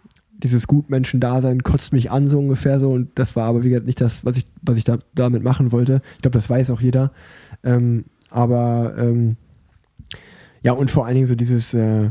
[0.42, 2.90] dieses Gutmenschen-Dasein kotzt mich an, so ungefähr so.
[2.90, 5.72] Und das war aber, wie gesagt, nicht das, was ich, was ich da, damit machen
[5.72, 6.02] wollte.
[6.16, 7.12] Ich glaube, das weiß auch jeder.
[7.62, 9.36] Ähm, aber ähm,
[10.62, 12.10] ja, und vor allen Dingen so dieses, äh,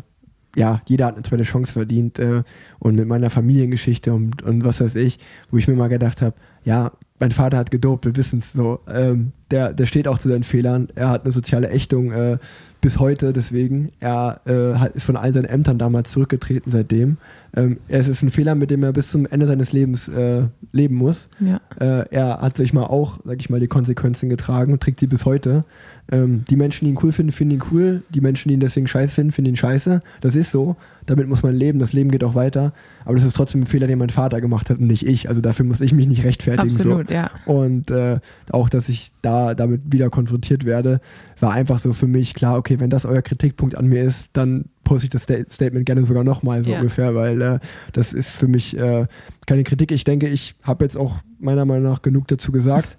[0.56, 2.44] ja, jeder hat eine zweite Chance verdient äh,
[2.80, 5.20] und mit meiner Familiengeschichte und, und was weiß ich,
[5.52, 8.80] wo ich mir mal gedacht habe, ja, mein Vater hat gedopt, wir wissen es so.
[8.92, 10.88] Ähm, der, der steht auch zu seinen Fehlern.
[10.96, 12.38] Er hat eine soziale Ächtung äh,
[12.82, 13.92] bis heute, deswegen.
[14.00, 17.18] Er äh, hat, ist von all seinen Ämtern damals zurückgetreten seitdem.
[17.56, 20.96] Ähm, es ist ein Fehler, mit dem er bis zum Ende seines Lebens äh, leben
[20.96, 21.30] muss.
[21.40, 21.60] Ja.
[21.80, 25.08] Äh, er hat sich mal auch, sag ich mal, die Konsequenzen getragen und trägt sie
[25.08, 25.66] bis heute.
[26.12, 28.04] Ähm, die Menschen, die ihn cool finden, finden ihn cool.
[28.10, 30.02] Die Menschen, die ihn deswegen scheiße finden, finden ihn scheiße.
[30.22, 30.78] Das ist so.
[31.10, 31.80] Damit muss man leben.
[31.80, 32.72] Das Leben geht auch weiter.
[33.04, 35.28] Aber das ist trotzdem ein Fehler, den mein Vater gemacht hat und nicht ich.
[35.28, 36.70] Also dafür muss ich mich nicht rechtfertigen.
[36.70, 37.32] Absolut, ja.
[37.46, 37.52] So.
[37.54, 38.20] Und äh,
[38.52, 41.02] auch, dass ich da damit wieder konfrontiert werde,
[41.40, 44.66] war einfach so für mich klar, okay, wenn das euer Kritikpunkt an mir ist, dann
[44.84, 46.78] poste ich das Sta Statement gerne sogar nochmal so Ja.
[46.78, 47.60] ungefähr, weil äh,
[47.94, 49.08] das ist für mich äh,
[49.48, 49.92] keine Kritik.
[49.92, 52.98] Ich denke, ich habe jetzt auch meiner Meinung nach genug dazu gesagt.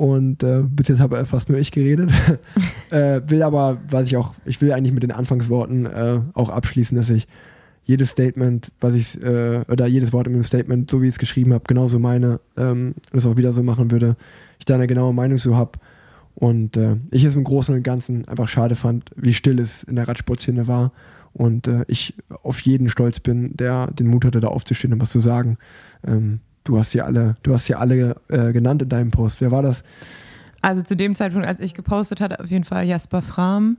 [0.00, 2.10] Und äh, bis jetzt habe fast nur ich geredet.
[2.90, 6.96] äh, will aber, was ich auch, ich will eigentlich mit den Anfangsworten äh, auch abschließen,
[6.96, 7.28] dass ich
[7.84, 11.18] jedes Statement, was ich, äh, oder jedes Wort in dem Statement, so wie ich es
[11.18, 14.16] geschrieben habe, genauso meine, ähm, das auch wieder so machen würde.
[14.58, 15.72] Ich da eine genaue Meinung zu habe.
[16.34, 19.96] Und äh, ich es im Großen und Ganzen einfach schade fand, wie still es in
[19.96, 20.92] der Radsportszene war.
[21.34, 25.10] Und äh, ich auf jeden stolz bin, der den Mut hatte, da aufzustehen und was
[25.10, 25.58] zu sagen.
[26.06, 29.40] Ähm, du hast sie alle, du hast sie alle äh, genannt in deinem Post.
[29.40, 29.82] Wer war das?
[30.62, 33.78] Also zu dem Zeitpunkt, als ich gepostet hatte, auf jeden Fall Jasper Fram,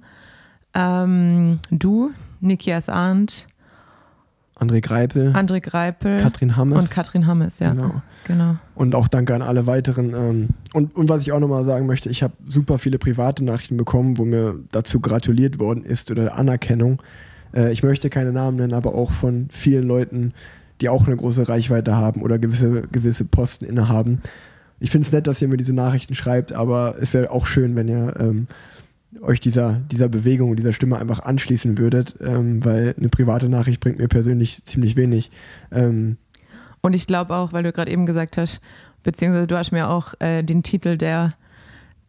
[0.74, 3.48] ähm, du, Nikias Arndt,
[4.62, 6.84] André Greipel, André Greipel Katrin Hammes.
[6.84, 7.72] und Katrin Hammes, ja.
[7.72, 8.02] Genau.
[8.28, 8.56] genau.
[8.76, 10.13] Und auch danke an alle weiteren.
[10.13, 13.76] Ähm, und, und was ich auch nochmal sagen möchte, ich habe super viele private Nachrichten
[13.76, 17.02] bekommen, wo mir dazu gratuliert worden ist oder Anerkennung.
[17.56, 20.34] Äh, ich möchte keine Namen nennen, aber auch von vielen Leuten,
[20.82, 24.22] die auch eine große Reichweite haben oder gewisse, gewisse Posten innehaben.
[24.80, 27.76] Ich finde es nett, dass ihr mir diese Nachrichten schreibt, aber es wäre auch schön,
[27.78, 28.48] wenn ihr ähm,
[29.22, 34.00] euch dieser, dieser Bewegung dieser Stimme einfach anschließen würdet, ähm, weil eine private Nachricht bringt
[34.00, 35.30] mir persönlich ziemlich wenig.
[35.72, 36.17] Ähm,
[36.82, 38.62] Und ich glaube auch, weil du gerade eben gesagt hast,
[39.04, 41.34] beziehungsweise du hast mir auch äh, den Titel der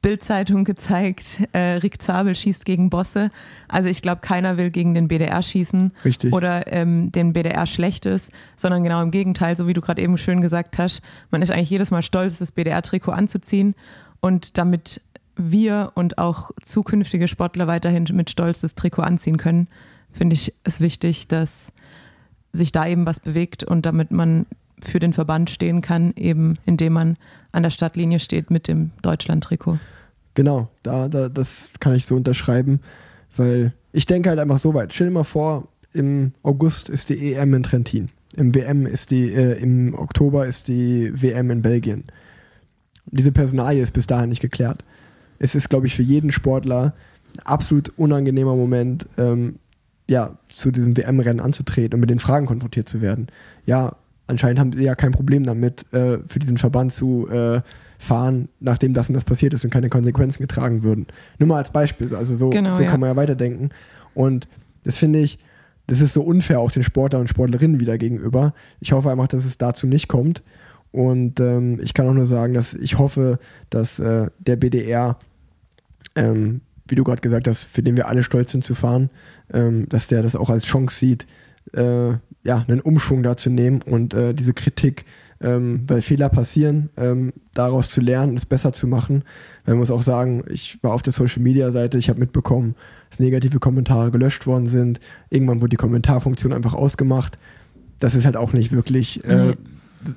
[0.03, 3.31] Bildzeitung gezeigt, äh, Rick Zabel schießt gegen Bosse.
[3.69, 6.33] Also ich glaube, keiner will gegen den BDR schießen Richtig.
[6.33, 10.41] oder ähm, den BDR Schlechtes, sondern genau im Gegenteil, so wie du gerade eben schön
[10.41, 13.75] gesagt hast, man ist eigentlich jedes Mal stolz, das BDR-Trikot anzuziehen
[14.21, 15.01] und damit
[15.37, 19.69] wir und auch zukünftige Sportler weiterhin mit Stolz das Trikot anziehen können,
[20.11, 21.73] finde ich es wichtig, dass
[22.53, 24.47] sich da eben was bewegt und damit man
[24.85, 27.17] für den Verband stehen kann, eben indem man
[27.53, 29.79] an der Stadtlinie steht mit dem Deutschland-Trikot.
[30.35, 32.81] Genau, da, da, das kann ich so unterschreiben,
[33.37, 34.93] weil ich denke halt einfach so weit.
[34.93, 38.09] Stell dir mal vor, im August ist die EM in Trentin.
[38.37, 42.05] Im WM ist die, äh, im Oktober ist die WM in Belgien.
[43.07, 44.85] Diese Personalie ist bis dahin nicht geklärt.
[45.39, 46.95] Es ist, glaube ich, für jeden Sportler
[47.37, 49.57] ein absolut unangenehmer Moment, ähm,
[50.09, 53.29] ja, zu diesem WM-Rennen anzutreten und mit den Fragen konfrontiert zu werden.
[53.67, 57.61] Ja, anscheinend haben sie ja kein Problem damit, äh, für diesen Verband zu äh,
[57.99, 61.07] fahren, nachdem das und das passiert ist und keine Konsequenzen getragen würden.
[61.39, 62.91] Nur mal als Beispiel, also so, Genau, so ja.
[62.91, 63.71] kann man ja weiterdenken.
[64.15, 64.49] Und
[64.85, 65.39] das finde ich,
[65.87, 68.55] das ist so unfair auch den Sportlern und Sportlerinnen wieder gegenüber.
[68.81, 70.43] Ich hoffe einfach, dass es dazu nicht kommt.
[70.91, 73.39] Und ähm, ich kann auch nur sagen, dass ich hoffe,
[73.71, 75.19] dass äh, der BDR,
[76.15, 79.11] ähm, wie du gerade gesagt hast, für den wir alle stolz sind zu fahren,
[79.53, 81.27] ähm, dass der das auch als Chance sieht,
[81.73, 82.13] äh,
[82.45, 85.05] ja, einen Umschwung da zu nehmen und äh, diese Kritik,
[85.41, 89.25] ähm, weil Fehler passieren, ähm, daraus zu lernen, es besser zu machen.
[89.67, 92.75] Man muss auch sagen, ich war auf der Social Media Seite, ich habe mitbekommen,
[93.11, 95.01] dass negative Kommentare gelöscht worden sind.
[95.31, 97.39] Irgendwann wurde die Kommentarfunktion einfach ausgemacht.
[97.99, 99.55] Das ist halt auch nicht wirklich, äh, Nee.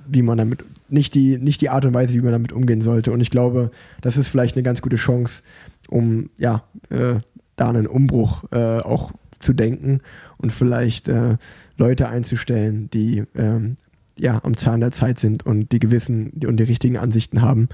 [0.07, 3.11] wie man damit, nicht die, nicht die Art und Weise, wie man damit umgehen sollte.
[3.11, 5.43] Und ich glaube, das ist vielleicht eine ganz gute Chance,
[5.87, 7.15] um ja, äh,
[7.55, 10.01] da einen Umbruch äh, auch zu denken
[10.45, 11.37] und vielleicht äh,
[11.77, 13.77] Leute einzustellen, die ähm,
[14.17, 17.67] ja am Zahn der Zeit sind und die gewissen und die richtigen Ansichten haben.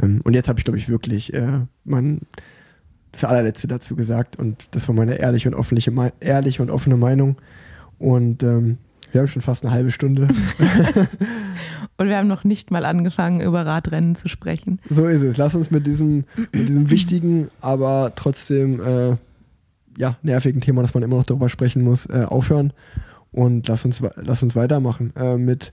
[0.00, 2.20] Ähm, und jetzt habe ich, glaube ich, wirklich äh, mein,
[3.12, 6.98] das allerletzte dazu gesagt und das war meine ehrliche und offene, Mei- ehrliche und offene
[6.98, 7.36] Meinung.
[7.98, 8.76] Und ähm,
[9.10, 10.28] wir haben schon fast eine halbe Stunde.
[12.00, 14.78] Und wir haben noch nicht mal angefangen, über Radrennen zu sprechen.
[14.88, 15.36] So ist es.
[15.36, 19.16] Lass uns mit diesem, mit diesem wichtigen, aber trotzdem äh,
[19.98, 22.72] ja, nervigen Thema, dass man immer noch darüber sprechen muss, äh, aufhören.
[23.32, 25.72] Und lass uns, lass uns weitermachen äh, mit,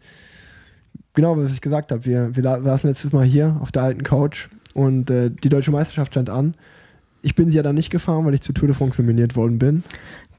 [1.14, 2.06] genau was ich gesagt habe.
[2.06, 6.14] Wir, wir saßen letztes Mal hier auf der alten Couch und äh, die deutsche Meisterschaft
[6.14, 6.56] stand an.
[7.22, 9.58] Ich bin sie ja dann nicht gefahren, weil ich zur Tour de France nominiert worden
[9.58, 9.84] bin.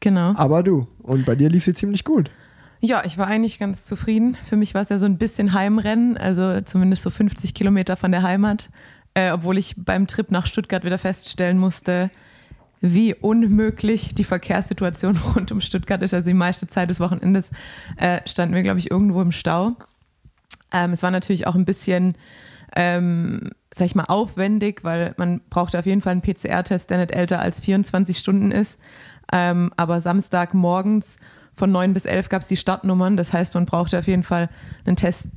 [0.00, 0.34] Genau.
[0.36, 0.86] Aber du.
[1.02, 2.30] Und bei dir lief sie ziemlich gut.
[2.80, 4.36] Ja, ich war eigentlich ganz zufrieden.
[4.44, 8.12] Für mich war es ja so ein bisschen Heimrennen, also zumindest so 50 Kilometer von
[8.12, 8.68] der Heimat.
[9.14, 12.10] Äh, obwohl ich beim Trip nach Stuttgart wieder feststellen musste,
[12.80, 16.14] wie unmöglich die Verkehrssituation rund um Stuttgart ist.
[16.14, 17.50] Also die meiste Zeit des Wochenendes
[17.96, 19.76] äh, standen wir, glaube ich, irgendwo im Stau.
[20.72, 22.16] Ähm, es war natürlich auch ein bisschen,
[22.74, 27.12] ähm, sag ich mal, aufwendig, weil man brauchte auf jeden Fall einen PCR-Test, der nicht
[27.12, 28.78] älter als 24 Stunden ist.
[29.32, 31.16] Ähm, aber Samstag morgens
[31.54, 33.16] von 9 bis 11 gab es die Startnummern.
[33.16, 34.50] Das heißt, man brauchte auf jeden Fall
[34.84, 35.28] einen Test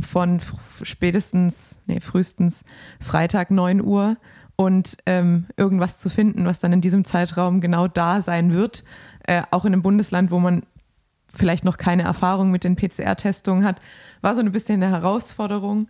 [0.00, 0.40] von
[0.82, 2.64] spätestens, nee, frühestens
[3.00, 4.16] Freitag 9 Uhr
[4.56, 8.84] und ähm, irgendwas zu finden, was dann in diesem Zeitraum genau da sein wird.
[9.26, 10.62] Äh, auch in einem Bundesland, wo man
[11.34, 13.80] vielleicht noch keine Erfahrung mit den PCR-Testungen hat,
[14.22, 15.88] war so ein bisschen eine Herausforderung.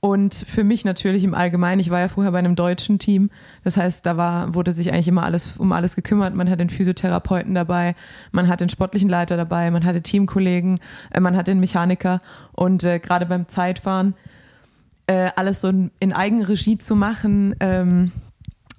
[0.00, 3.30] Und für mich natürlich im Allgemeinen, ich war ja vorher bei einem deutschen Team,
[3.64, 6.36] das heißt, da war, wurde sich eigentlich immer alles um alles gekümmert.
[6.36, 7.96] Man hat den Physiotherapeuten dabei,
[8.30, 10.78] man hat den sportlichen Leiter dabei, man hatte Teamkollegen,
[11.10, 12.20] äh, man hat den Mechaniker
[12.52, 14.14] und äh, gerade beim Zeitfahren
[15.08, 18.12] äh, alles so in, in Eigenregie zu machen, ähm,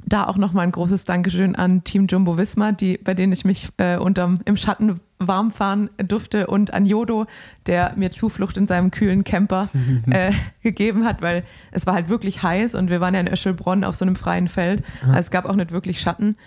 [0.06, 3.70] da auch nochmal ein großes Dankeschön an Team Jumbo Visma, die, bei denen ich mich
[3.78, 7.26] äh, unterm, im Schatten warm fahren durfte und an Jodo,
[7.66, 9.70] der mir Zuflucht in seinem kühlen Camper
[10.10, 13.84] äh, gegeben hat, weil es war halt wirklich heiß und wir waren ja in Öschelbronn
[13.84, 14.84] auf so einem freien Feld.
[15.08, 16.38] Also es gab auch nicht wirklich Schatten.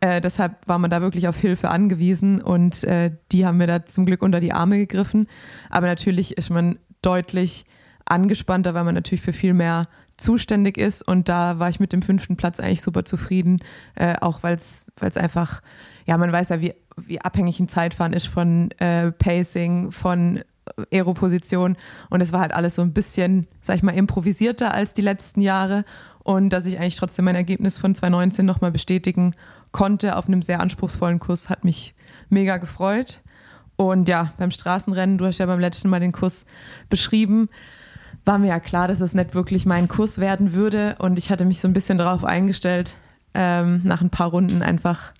[0.00, 3.84] Äh, deshalb war man da wirklich auf Hilfe angewiesen und äh, die haben mir da
[3.86, 5.28] zum Glück unter die Arme gegriffen.
[5.68, 7.66] Aber natürlich ist man deutlich
[8.04, 11.06] angespannter, weil man natürlich für viel mehr zuständig ist.
[11.06, 13.60] Und da war ich mit dem fünften Platz eigentlich super zufrieden,
[13.94, 15.60] äh, auch weil es einfach,
[16.06, 20.40] ja, man weiß ja, wie, wie abhängig ein Zeitfahren ist von äh, Pacing, von
[20.90, 21.76] Aeroposition.
[22.10, 25.40] Und es war halt alles so ein bisschen, sag ich mal, improvisierter als die letzten
[25.40, 25.84] Jahre.
[26.22, 29.34] Und dass ich eigentlich trotzdem mein Ergebnis von 2019 nochmal bestätigen
[29.72, 31.94] konnte auf einem sehr anspruchsvollen Kurs, hat mich
[32.28, 33.20] mega gefreut.
[33.76, 36.46] Und ja, beim Straßenrennen, du hast ja beim letzten Mal den Kurs
[36.88, 37.48] beschrieben,
[38.24, 40.96] war mir ja klar, dass es nicht wirklich mein Kurs werden würde.
[40.98, 42.94] Und ich hatte mich so ein bisschen darauf eingestellt,
[43.34, 45.12] ähm, nach ein paar Runden einfach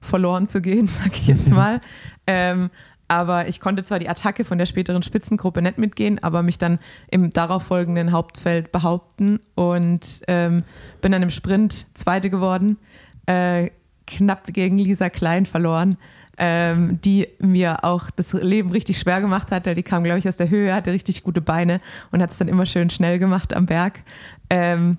[0.00, 1.80] verloren zu gehen, sag ich jetzt mal.
[2.26, 2.70] ähm,
[3.08, 6.78] aber ich konnte zwar die Attacke von der späteren Spitzengruppe nicht mitgehen, aber mich dann
[7.10, 10.64] im darauffolgenden Hauptfeld behaupten und ähm,
[11.02, 12.78] bin dann im Sprint Zweite geworden,
[13.26, 13.68] äh,
[14.06, 15.98] knapp gegen Lisa Klein verloren
[16.38, 19.66] ähm, die mir auch das Leben richtig schwer gemacht hat.
[19.66, 22.48] Die kam, glaube ich, aus der Höhe, hatte richtig gute Beine und hat es dann
[22.48, 24.00] immer schön schnell gemacht am Berg.
[24.50, 24.98] Ähm,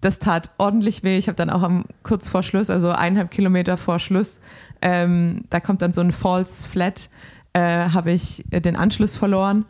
[0.00, 1.16] das tat ordentlich weh.
[1.16, 4.40] Ich habe dann auch am, kurz vor Schluss, also eineinhalb Kilometer vor Schluss,
[4.82, 7.08] ähm, da kommt dann so ein False Flat,
[7.54, 9.64] äh, habe ich den Anschluss verloren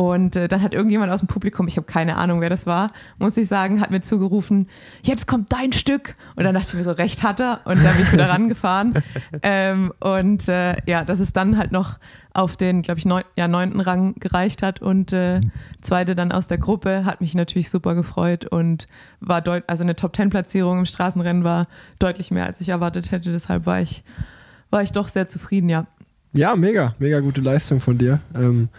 [0.00, 2.90] und äh, dann hat irgendjemand aus dem Publikum, ich habe keine Ahnung, wer das war,
[3.18, 4.66] muss ich sagen, hat mir zugerufen,
[5.02, 6.14] jetzt kommt dein Stück.
[6.36, 7.60] Und dann dachte ich mir so, recht hat er.
[7.66, 8.94] Und dann bin ich wieder rangefahren.
[9.42, 11.98] ähm, und äh, ja, dass es dann halt noch
[12.32, 15.42] auf den, glaube ich, neun, ja, neunten Rang gereicht hat und äh,
[15.82, 18.88] zweite dann aus der Gruppe, hat mich natürlich super gefreut und
[19.20, 21.66] war deut also eine Top-Ten-Platzierung im Straßenrennen war
[21.98, 23.32] deutlich mehr, als ich erwartet hätte.
[23.32, 24.02] Deshalb war ich,
[24.70, 25.86] war ich doch sehr zufrieden, ja.
[26.32, 28.20] Ja, mega, mega gute Leistung von dir.
[28.34, 28.70] Ähm,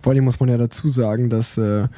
[0.00, 1.88] vor allem muss man ja dazu sagen, dass äh,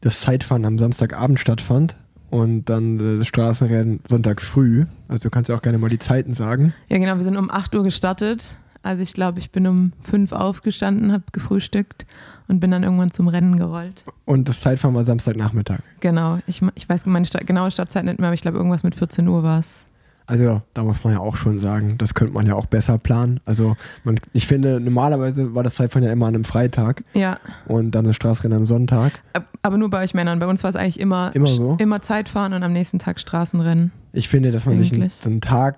[0.00, 1.96] das Zeitfahren am Samstagabend stattfand
[2.30, 4.86] und dann äh, das Straßenrennen Sonntag früh.
[5.08, 6.74] Also du kannst ja auch gerne mal die Zeiten sagen.
[6.88, 8.48] Ja, genau, wir sind um 8 Uhr gestartet.
[8.82, 12.04] Also ich glaube, ich bin um 5 aufgestanden, habe gefrühstückt
[12.48, 14.04] und bin dann irgendwann zum Rennen gerollt.
[14.26, 15.78] Und das Zeitfahren war Samstagnachmittag.
[16.00, 18.94] Genau, ich, ich weiß meine Sta genaue Startzeit nicht mehr, aber ich glaube, irgendwas mit
[18.94, 19.86] 14 Uhr war es.
[20.26, 23.40] Also da muss man ja auch schon sagen, das könnte man ja auch besser planen.
[23.44, 27.04] Also man, ich finde, normalerweise war das Zeitfahren ja immer an einem Freitag.
[27.12, 27.38] Ja.
[27.66, 29.20] Und dann das Straßenrennen am Sonntag.
[29.62, 30.38] Aber nur bei euch Männern.
[30.38, 31.76] Bei uns war es eigentlich immer, immer, so?
[31.78, 33.92] immer Zeitfahren und am nächsten Tag Straßenrennen.
[34.12, 35.12] Ich finde, dass man Eigentlich.
[35.12, 35.76] sich so einen Tag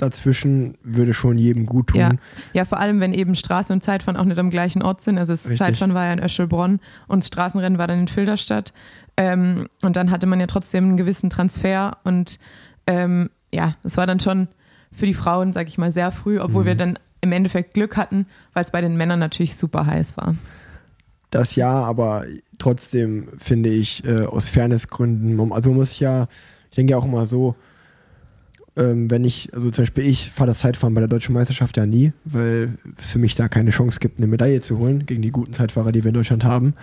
[0.00, 2.00] dazwischen würde schon jedem gut tun.
[2.00, 2.10] Ja.
[2.52, 5.18] ja, vor allem, wenn eben Straße und Zeitfahren auch nicht am gleichen Ort sind.
[5.18, 5.58] Also das Richtig.
[5.58, 8.72] Zeitfahren war ja in Öschelbronn und Straßenrennen war dann in Filderstadt.
[9.16, 12.38] Ähm, und dann hatte man ja trotzdem einen gewissen Transfer und
[12.86, 14.48] ähm, ja, das war dann schon
[14.92, 16.66] für die Frauen, sag ich mal, sehr früh, obwohl mhm.
[16.66, 20.34] wir dann im Endeffekt Glück hatten, weil es bei den Männern natürlich super heiß war.
[21.30, 22.24] Das ja, aber
[22.58, 26.28] trotzdem finde ich äh, aus Fairnessgründen, also muss ich ja,
[26.70, 27.54] ich denke ja auch immer so,
[28.76, 31.86] ähm, wenn ich, also zum Beispiel ich fahre das Zeitfahren bei der deutschen Meisterschaft ja
[31.86, 35.30] nie, weil es für mich da keine Chance gibt, eine Medaille zu holen gegen die
[35.30, 36.74] guten Zeitfahrer, die wir in Deutschland haben.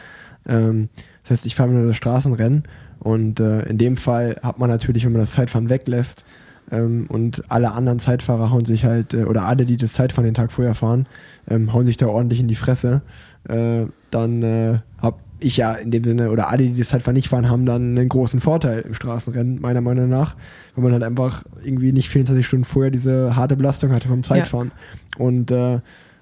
[0.47, 0.89] Ähm,
[1.23, 2.63] das heißt, ich fahre nur das Straßenrennen
[2.99, 6.23] und äh, in dem Fall hat man natürlich, wenn man das Zeitfahren weglässt,
[6.71, 10.33] ähm, und alle anderen Zeitfahrer hauen sich halt, äh, oder alle, die das Zeitfahren den
[10.33, 11.05] Tag vorher fahren,
[11.49, 13.01] ähm, hauen sich da ordentlich in die Fresse.
[13.47, 17.29] Äh, dann äh, habe ich ja in dem Sinne, oder alle, die das Zeitfahren nicht
[17.29, 20.35] fahren, haben dann einen großen Vorteil im Straßenrennen, meiner Meinung nach,
[20.75, 24.71] weil man halt einfach irgendwie nicht 24 Stunden vorher diese harte Belastung hatte vom Zeitfahren.
[25.17, 25.25] Ja.
[25.25, 25.79] Und äh,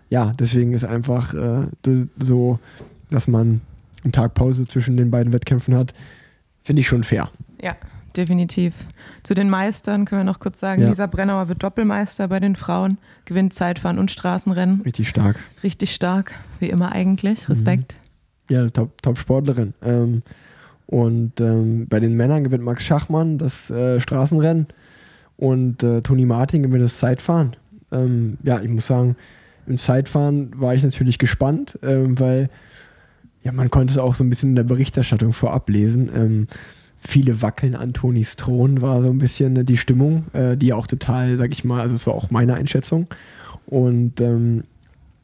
[0.09, 1.67] ja, deswegen ist einfach äh,
[2.19, 2.59] so,
[3.09, 3.61] dass man
[4.03, 5.93] einen Tag Pause zwischen den beiden Wettkämpfen hat,
[6.63, 7.31] finde ich schon fair.
[7.61, 7.75] Ja,
[8.17, 8.87] definitiv.
[9.23, 10.89] Zu den Meistern können wir noch kurz sagen, ja.
[10.89, 14.81] Lisa Brennauer wird Doppelmeister bei den Frauen, gewinnt Zeitfahren und Straßenrennen.
[14.81, 15.39] Richtig stark.
[15.63, 17.49] Richtig stark, wie immer eigentlich.
[17.49, 17.95] Respekt.
[18.49, 18.55] Mhm.
[18.55, 19.73] Ja, Top-Sportlerin.
[19.81, 20.21] Top ähm,
[20.87, 24.67] und ähm, bei den Männern gewinnt Max Schachmann das äh, Straßenrennen
[25.37, 27.55] und äh, Toni Martin gewinnt das Zeitfahren.
[27.91, 29.15] Ähm, ja, ich muss sagen,
[29.65, 32.49] im Zeitfahren war ich natürlich gespannt, ähm, weil
[33.43, 36.47] ja, man konnte es auch so ein bisschen in der Berichterstattung vorab lesen.
[37.07, 41.37] Viele wackeln an Tonis Thron, war so ein bisschen die Stimmung, äh, die auch total,
[41.37, 43.07] sag ich mal, also es war auch meine Einschätzung.
[43.67, 44.63] Und ähm,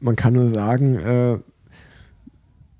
[0.00, 1.38] man kann nur sagen, äh,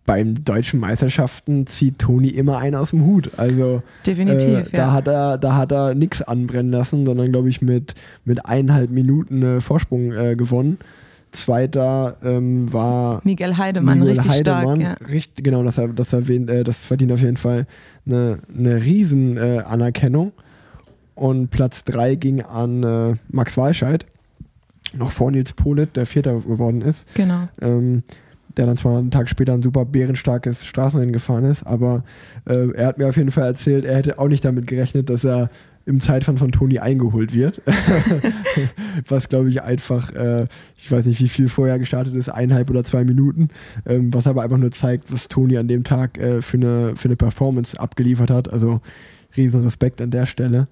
[0.05, 3.39] beim deutschen Meisterschaften zieht Toni immer einen aus dem Hut.
[3.39, 4.49] Also definitiv.
[4.49, 4.93] Äh, da ja.
[4.93, 9.43] hat er, da hat er nichts anbrennen lassen, sondern glaube ich mit mit eineinhalb Minuten
[9.43, 10.79] äh, Vorsprung äh, gewonnen.
[11.33, 15.01] Zweiter ähm, war Miguel Heidemann, Miguel richtig Heidemann, stark.
[15.01, 15.07] Ja.
[15.09, 17.67] Richtig, genau, das, das, erwähnt, äh, das verdient auf jeden Fall
[18.07, 20.33] eine, eine riesen äh, Anerkennung.
[21.15, 24.07] Und Platz 3 ging an äh, Max Walscheid,
[24.95, 27.13] noch vor Nils Polit, der Vierter geworden ist.
[27.15, 27.49] Genau.
[27.61, 28.03] Ähm,
[28.57, 32.05] der dann zwar einen Tag später ein super bärenstarkes Straßenrennen gefahren ist, aber
[32.47, 35.25] äh, er hat mir auf jeden Fall erzählt, er hätte auch nicht damit gerechnet, dass
[35.25, 35.49] er
[35.85, 37.61] im Zeitfahren von Toni eingeholt wird.
[39.09, 42.85] was glaube ich einfach, äh, ich weiß nicht, wie viel vorher gestartet ist, eineinhalb oder
[42.85, 43.49] zwei Minuten,
[43.87, 47.09] ähm, was aber einfach nur zeigt, was Toni an dem Tag äh, für, eine, für
[47.09, 48.53] eine Performance abgeliefert hat.
[48.53, 48.81] Also
[49.37, 50.67] riesen Respekt an der Stelle.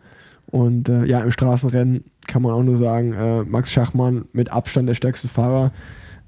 [0.46, 4.88] Und äh, ja, im Straßenrennen kann man auch nur sagen, äh, Max Schachmann mit Abstand
[4.88, 5.72] der stärkste Fahrer.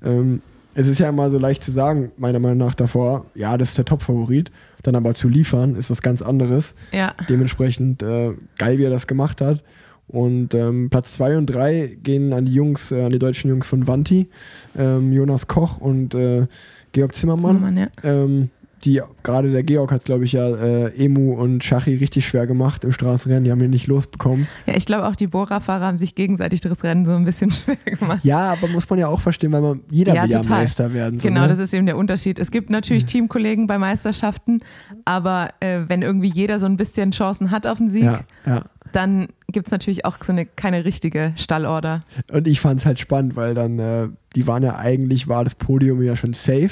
[0.03, 0.43] Ähm,
[0.75, 3.79] es ist ja immer so leicht zu sagen, meiner Meinung nach davor, ja, das ist
[3.79, 4.51] der Top-Favorit.
[4.83, 6.75] Dann aber zu liefern, ist was ganz anderes.
[6.93, 7.15] Ja.
[7.29, 9.63] Dementsprechend äh, geil, wie er das gemacht hat.
[10.09, 13.67] Und ähm, Platz 2 und 3 gehen an die Jungs, äh, an die deutschen Jungs
[13.67, 14.29] von Vanti,
[14.77, 16.47] ähm, Jonas Koch und äh,
[16.93, 17.57] Georg Zimmermann.
[17.57, 17.89] Zimmermann, ja.
[18.03, 18.51] Ähm,
[18.85, 22.85] die gerade der Georg hat, glaube ich, ja äh, Emu und Schachi richtig schwer gemacht
[22.85, 23.45] im Straßenrennen.
[23.45, 24.49] Die haben ihn nicht losbekommen.
[24.67, 27.77] Ja, ich glaube auch die Bora-Fahrer haben sich gegenseitig das Rennen so ein bisschen schwer
[27.77, 28.25] gemacht.
[28.25, 30.61] Ja, aber muss man ja auch verstehen, weil man jeder Ja, will ja total.
[30.63, 31.21] Meister werden.
[31.21, 31.49] so, Genau, ne?
[31.49, 32.39] das ist eben der Unterschied.
[32.39, 34.61] Es gibt natürlich Teamkollegen bei Meisterschaften,
[35.05, 38.65] aber äh, wenn irgendwie jeder so ein bisschen Chancen hat auf den Sieg, ja, ja.
[38.93, 42.03] dann gibt es natürlich auch so eine, keine richtige Stallorder.
[42.33, 45.55] Und ich fand es halt spannend, weil dann, äh, die waren ja eigentlich, war das
[45.55, 46.71] Podium ja schon safe.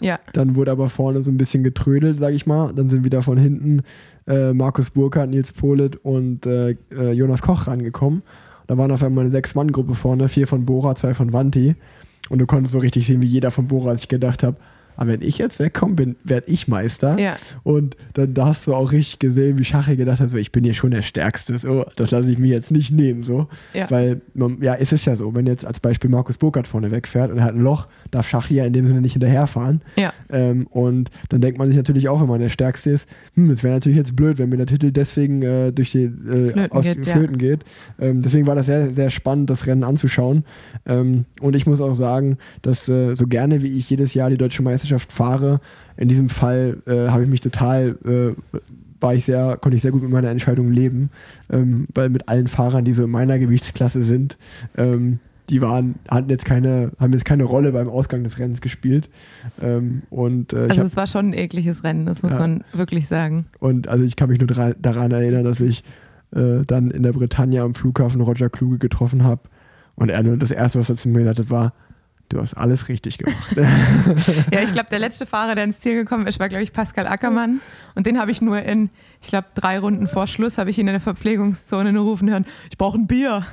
[0.00, 2.72] Ja, Dann wurde aber vorne so ein bisschen getrödelt, sag ich mal.
[2.74, 3.82] Dann sind wieder von hinten
[4.26, 8.22] äh, Markus Burkhardt, Nils Polit und äh, äh, Jonas Koch rangekommen.
[8.66, 11.76] Da waren auf einmal eine Sechs-Mann-Gruppe vorne, vier von Bora, zwei von Vanti.
[12.28, 14.56] Und du konntest so richtig sehen, wie jeder von Bora sich gedacht hat,
[14.96, 17.18] aber wenn ich jetzt wegkomme, bin, werde ich Meister.
[17.18, 17.36] Ja.
[17.62, 20.64] Und dann da hast du auch richtig gesehen, wie Schache gedacht hat, so, ich bin
[20.64, 21.58] hier schon der Stärkste.
[21.58, 23.22] So, das lasse ich mir jetzt nicht nehmen.
[23.22, 23.48] So.
[23.74, 23.90] Ja.
[23.90, 27.30] Weil, man, ja, es ist ja so, wenn jetzt als Beispiel Markus Burkhardt vorne wegfährt
[27.30, 29.82] und er hat ein Loch, darf Schache ja in dem Sinne nicht hinterherfahren.
[29.96, 33.50] ja, Ähm, und dann denkt man sich natürlich auch, wenn man der Stärkste ist, hm,
[33.50, 36.72] es wäre natürlich jetzt blöd, wenn mir der Titel deswegen äh, durch die äh, Flöten
[36.72, 37.12] aus, geht, ja.
[37.12, 37.64] Flöten geht.
[37.98, 40.44] Ähm, deswegen war das sehr, sehr spannend, das Rennen anzuschauen.
[40.86, 44.38] Ähm, und ich muss auch sagen, dass äh, so gerne wie ich jedes Jahr die
[44.38, 45.60] deutsche Meisterschaft fahre,
[45.96, 48.60] in diesem Fall äh, habe ich mich total äh,
[49.00, 51.10] war ich sehr, konnte ich sehr gut mit meiner Entscheidung leben,
[51.50, 54.36] ähm, weil mit allen Fahrern, die so in meiner Gewichtsklasse sind,
[54.76, 55.18] ähm,
[55.50, 59.08] die waren, hatten jetzt keine, haben jetzt keine Rolle beim Ausgang des Rennens gespielt.
[59.62, 62.40] Ähm, und, äh, ich also hab, es war schon ein ekliges Rennen, das muss Ja.
[62.40, 63.46] man wirklich sagen.
[63.60, 65.84] und also ich kann mich nur dra daran erinnern, dass ich
[66.34, 69.42] äh, dann in der Bretagne am Flughafen Roger Kluge getroffen habe
[69.94, 71.74] und er nur das erste, was er zu mir gesagt hat, war,
[72.28, 73.56] du hast alles richtig gemacht.
[74.52, 77.06] Ja, ich glaube, der letzte Fahrer, der ins Ziel gekommen ist, war, glaube ich, Pascal
[77.06, 77.60] Ackermann.
[77.94, 80.86] Und den habe ich nur in, ich glaube, drei Runden vor Schluss, habe ich ihn
[80.86, 83.44] in der Verpflegungszone nur rufen hören, ich brauche ein Bier.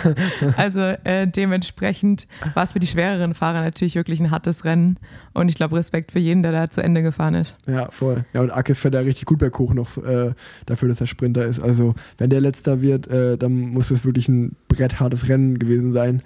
[0.56, 4.98] also äh, dementsprechend war es für die schwereren Fahrer natürlich wirklich ein hartes Rennen.
[5.32, 7.56] Und ich glaube, Respekt für jeden, der da zu Ende gefahren ist.
[7.66, 8.24] Ja, voll.
[8.32, 10.32] Ja, und Akis fährt ja richtig gut berghoch noch äh,
[10.66, 11.60] dafür, dass er Sprinter ist.
[11.60, 16.22] Also, wenn der Letzter wird, äh, dann muss es wirklich ein bretthartes Rennen gewesen sein.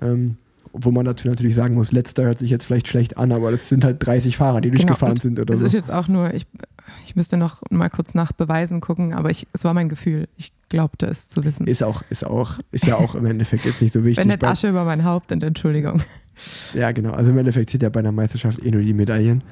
[0.00, 0.36] Ähm,
[0.74, 3.68] obwohl man dazu natürlich sagen muss, Letzter hört sich jetzt vielleicht schlecht an, aber das
[3.68, 5.66] sind halt 30 Fahrer, die durchgefahren und sind oder Es so.
[5.66, 6.46] ist jetzt auch nur, ich,
[7.04, 10.28] ich müsste noch mal kurz nach Beweisen gucken, aber ich, es war mein Gefühl.
[10.36, 11.66] Ich glaubte es zu wissen.
[11.68, 14.24] Ist auch, ist auch, ist ja auch im Endeffekt jetzt nicht so wichtig.
[14.24, 16.02] Wenn nicht Asche über mein Haupt und Entschuldigung.
[16.74, 17.12] ja, genau.
[17.12, 19.44] Also im Endeffekt zählt ja bei einer Meisterschaft eh nur die Medaillen.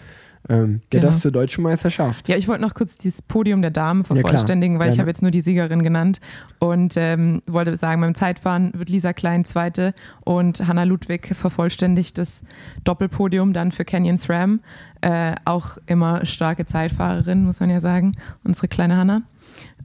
[0.48, 1.04] Ähm, ja, Genau.
[1.06, 2.28] das zur deutschen Meisterschaft.
[2.28, 5.02] Ja, ich wollte noch kurz dieses Podium der Damen vervollständigen, weil ich Gerne.
[5.02, 6.20] habe jetzt nur die Siegerin genannt
[6.58, 12.42] und ähm, wollte sagen, beim Zeitfahren wird Lisa Klein Zweite und Hanna Ludwig vervollständigt das
[12.82, 14.60] Doppelpodium dann für Canyon SRAM.
[15.00, 18.12] Äh, auch immer starke Zeitfahrerin, muss man ja sagen,
[18.42, 19.22] unsere kleine Hanna.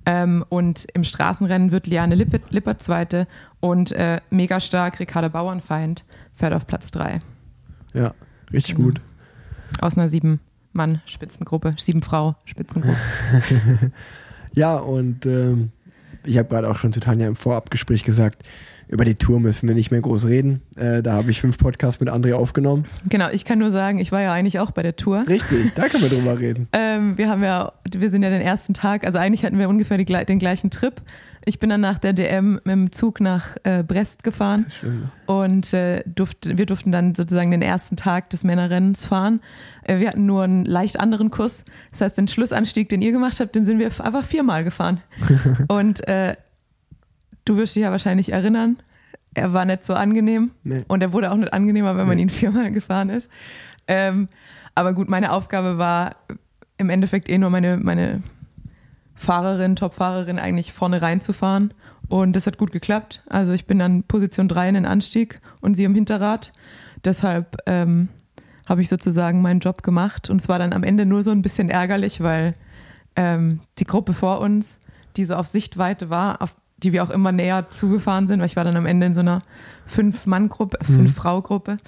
[0.08, 3.28] Ähm, und im Straßenrennen wird Liane Lippert, Lippert Zweite
[3.60, 6.03] und äh, mega stark Ricarda Bauernfeind
[6.34, 7.20] fährt auf Platz drei
[7.93, 8.14] Ja,
[8.53, 8.88] richtig Genau.
[8.88, 9.01] gut.
[9.82, 10.08] aus einer
[10.78, 12.97] Sieben-Mann-Spitzengruppe, Sieben-Frau-Spitzengruppe.
[14.53, 15.69] Ja, und ähm,
[16.25, 18.41] ich habe gerade auch schon zu Tanja im Vorabgespräch gesagt,
[18.88, 20.61] über die Tour müssen wir nicht mehr groß reden.
[20.75, 22.86] Äh, da habe ich fünf Podcasts mit André aufgenommen.
[23.07, 25.25] Genau, ich kann nur sagen, ich war ja eigentlich auch bei der Tour.
[25.28, 26.69] Richtig, da können wir drüber reden.
[26.73, 29.99] Ähm, wir haben ja, wir sind ja den ersten Tag, also eigentlich hatten wir ungefähr
[29.99, 31.01] die, den gleichen Trip.
[31.48, 34.66] Ich bin dann nach der DM mit dem Zug nach äh, Brest gefahren
[35.28, 39.39] und äh, durft, wir durften dann sozusagen den ersten Tag des Männerrennens fahren.
[39.84, 41.64] Äh, wir hatten nur einen leicht anderen Kurs.
[41.91, 45.00] Das heißt, den Schlussanstieg, den ihr gemacht habt, den sind wir einfach viermal gefahren.
[45.70, 46.36] und äh,
[47.45, 48.76] du wirst dich ja wahrscheinlich erinnern,
[49.34, 50.52] er war nicht so angenehm.
[50.66, 50.84] Nee.
[50.89, 52.24] Und er wurde auch nicht angenehmer, wenn man Nee.
[52.24, 53.30] ihn viermal gefahren ist.
[53.88, 54.28] Ähm,
[54.76, 56.18] aber gut, meine Aufgabe war
[56.78, 58.22] im Endeffekt eh nur meine, meine
[59.18, 61.74] Fahrerin, Top-Fahrerin eigentlich vorne reinzufahren.
[62.07, 63.24] Und das hat gut geklappt.
[63.28, 66.53] Also ich bin dann Position 3 in den Anstieg und sie im Hinterrad.
[67.03, 68.07] Deshalb ähm,
[68.65, 70.30] habe ich sozusagen meinen Job gemacht.
[70.30, 72.53] Und es war dann am Ende nur so ein bisschen ärgerlich, weil
[73.15, 74.80] ähm, die Gruppe vor uns,
[75.18, 78.55] die so auf Sichtweite war, auf die wir auch immer näher zugefahren sind, weil ich
[78.55, 79.41] war dann am Ende in so einer
[79.88, 81.80] Fünf-Mann-Gruppe, Fünf-Frau-Gruppe.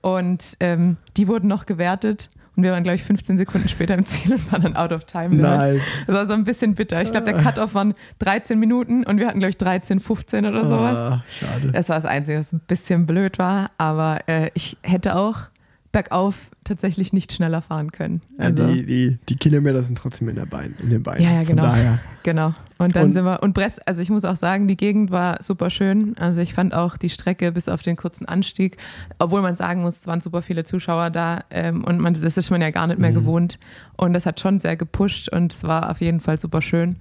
[0.00, 4.04] Und ähm, die wurden noch gewertet Und wir waren, glaube ich, 15 Sekunden später im
[4.04, 5.34] Ziel und waren dann out of time.
[5.34, 5.80] Nein.
[6.06, 7.00] Das war so ein bisschen bitter.
[7.00, 10.66] Ich glaube, der Cut-Off waren 13 Minuten und wir hatten, glaube ich, 13, 15 oder
[10.66, 10.98] sowas.
[10.98, 11.72] Ah, schade.
[11.72, 13.70] Das war das Einzige, was ein bisschen blöd war.
[13.78, 15.51] Aber äh, ich hätte auch
[15.92, 18.22] bergauf tatsächlich nicht schneller fahren können.
[18.38, 21.22] Also, ja, die, die, die Kilometer sind trotzdem in, der Bein, in den Beinen.
[21.22, 21.74] Ja, ja, genau.
[22.22, 22.54] genau.
[22.78, 25.42] Und dann Und- sind wir, und Brest, also ich muss auch sagen, die Gegend war
[25.42, 26.16] super schön.
[26.18, 28.78] Also ich fand auch die Strecke bis auf den kurzen Anstieg,
[29.18, 32.50] obwohl man sagen muss, es waren super viele Zuschauer da ähm, und man, das ist
[32.50, 33.14] man ja gar nicht mehr Mhm.
[33.16, 33.58] gewohnt.
[33.96, 36.96] Und das hat schon sehr gepusht und es war auf jeden Fall super schön.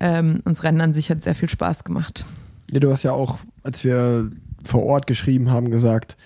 [0.00, 2.24] Ähm, und das Rennen an sich hat sehr viel Spaß gemacht.
[2.70, 4.30] Ja, du hast ja auch, als wir
[4.64, 6.16] vor Ort geschrieben haben, gesagt,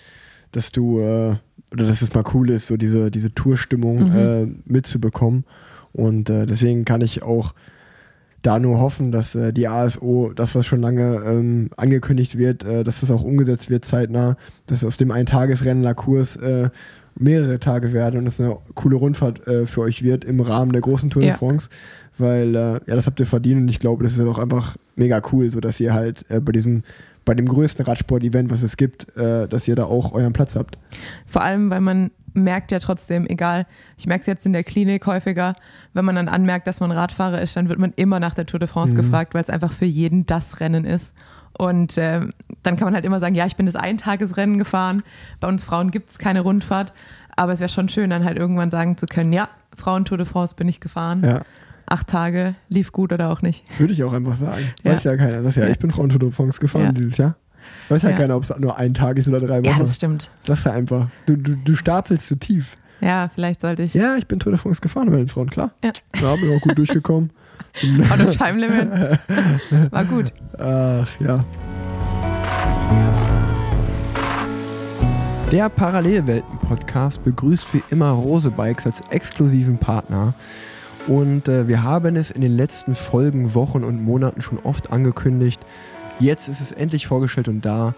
[0.50, 1.36] dass du, äh,
[1.72, 4.16] oder dass es mal cool ist, so diese, diese Tourstimmung Mhm.
[4.16, 5.44] äh, mitzubekommen.
[5.92, 7.54] Und äh, deswegen kann ich auch
[8.42, 12.82] da nur hoffen, dass äh, die ASO, das, was schon lange ähm, angekündigt wird, äh,
[12.82, 16.70] dass das auch umgesetzt wird zeitnah, dass aus dem Eintagesrennen La Course äh,
[17.14, 20.80] mehrere Tage werden und es eine coole Rundfahrt äh, für euch wird im Rahmen der
[20.80, 21.36] großen Tour de Ja.
[21.36, 21.68] France,
[22.18, 24.76] weil äh, ja, das habt ihr verdient und ich glaube, das ist ja auch einfach
[24.96, 26.82] mega cool, so dass ihr halt äh, bei diesem
[27.24, 30.78] bei dem größten Radsport-Event, was es gibt, äh, dass ihr da auch euren Platz habt.
[31.26, 33.66] Vor allem, weil man merkt ja trotzdem, egal,
[33.98, 35.54] ich merke es jetzt in der Klinik häufiger,
[35.92, 38.58] wenn man dann anmerkt, dass man Radfahrer ist, dann wird man immer nach der Tour
[38.58, 38.96] de France Mhm.
[38.96, 41.14] gefragt, weil es einfach für jeden das Rennen ist.
[41.58, 42.20] Und äh,
[42.62, 45.02] dann kann man halt immer sagen, ja, ich bin das Eintagesrennen gefahren.
[45.40, 46.94] Bei uns Frauen gibt es keine Rundfahrt.
[47.36, 50.54] Aber es wäre schon schön, dann halt irgendwann sagen zu können, ja, Frauen-Tour de France
[50.56, 51.22] bin ich gefahren.
[51.24, 51.42] Ja,
[51.92, 53.64] Acht Tage, lief gut oder auch nicht.
[53.78, 54.64] würde ich auch einfach sagen.
[54.82, 54.92] Ja.
[54.92, 55.42] Weiß ja keiner.
[55.42, 56.92] Das ja, ich bin Frauen Tour de France gefahren Ja.
[56.92, 57.36] dieses Jahr.
[57.90, 58.16] Weiß ja, Ja.
[58.16, 59.80] keiner, ob es nur ein Tag ist oder drei Ja, Wochen.
[59.80, 60.30] das stimmt.
[60.40, 61.08] Sagst du einfach.
[61.26, 62.78] Du, du, du stapelst zu tief.
[63.02, 65.72] Ja, vielleicht sollte ich Ja, ich bin Tour de France gefahren bei den Frauen, klar.
[65.84, 65.92] Ja.
[66.20, 67.30] Ja, bin auch gut durchgekommen.
[68.10, 68.88] out of time limit.
[69.92, 70.32] War gut.
[70.58, 71.40] Ach ja.
[75.50, 80.32] Der Parallelwelten-Podcast begrüßt wie immer Rose Bikes als exklusiven Partner.
[81.08, 85.60] Und äh, wir haben es in den letzten Folgen, Wochen und Monaten schon oft angekündigt.
[86.20, 87.94] Jetzt ist es endlich vorgestellt und da.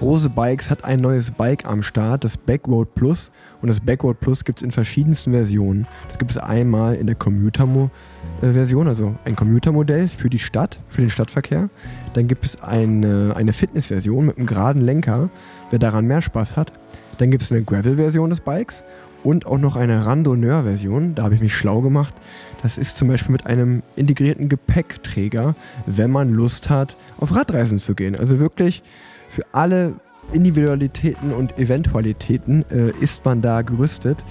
[0.00, 3.30] Rose Bikes hat ein neues Bike am Start, das Backroad Plus.
[3.62, 5.86] Und das Backroad Plus gibt es in verschiedensten Versionen.
[6.08, 11.10] Das gibt es einmal in der Commuter-Version, also ein Commuter-Modell für die Stadt, für den
[11.10, 11.70] Stadtverkehr.
[12.12, 15.30] Dann gibt es eine, eine Fitness-Version mit einem geraden Lenker,
[15.70, 16.72] wer daran mehr Spaß hat.
[17.18, 18.84] Dann gibt es eine Gravel-Version des Bikes
[19.24, 21.16] und auch noch eine Randonneur-Version.
[21.16, 22.14] Da habe ich mich schlau gemacht.
[22.62, 25.56] Das ist zum Beispiel mit einem integrierten Gepäckträger,
[25.86, 28.14] wenn man Lust hat, auf Radreisen zu gehen.
[28.14, 28.82] Also wirklich
[29.28, 29.94] für alle
[30.32, 34.24] Individualitäten und Eventualitäten äh, ist man da gerüstet.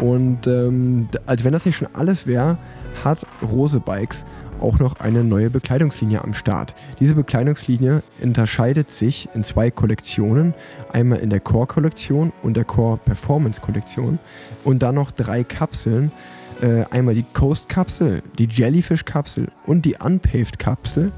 [0.00, 2.58] Und ähm, als wenn das nicht schon alles wäre,
[3.04, 4.24] hat Rose Bikes
[4.60, 6.74] auch noch eine neue Bekleidungslinie am Start.
[7.00, 10.54] Diese Bekleidungslinie unterscheidet sich in zwei Kollektionen.
[10.92, 14.18] Einmal in der Core-Kollektion und der Core-Performance-Kollektion.
[14.64, 16.12] Und dann noch drei Kapseln.
[16.60, 21.12] Äh, einmal die Coast-Kapsel, die Jellyfish-Kapsel und die Unpaved-Kapsel.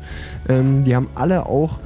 [0.49, 1.80] Ähm, die haben alle auch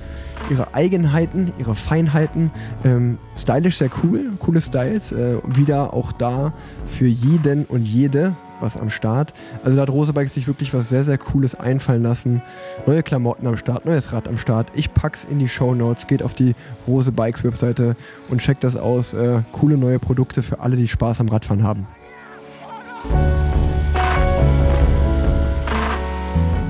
[0.51, 2.51] ihre Eigenheiten, ihre Feinheiten.
[2.85, 5.13] Ähm, stylisch sehr cool, coole Styles.
[5.13, 6.53] Äh, wieder auch da
[6.87, 8.35] für jeden und jede
[8.65, 9.33] was am Start.
[9.63, 12.43] Also da hat Rosebikes sich wirklich was sehr, sehr Cooles einfallen lassen.
[12.87, 14.73] Neue Klamotten am Start, neues Rad am Start.
[14.75, 16.57] Ich pack's in die Show Notes, geht auf die
[16.89, 17.95] Rose Bikes Webseite
[18.29, 19.15] und checkt das aus.
[19.15, 21.87] Äh, coole neue Produkte für alle, die Spaß am Radfahren haben.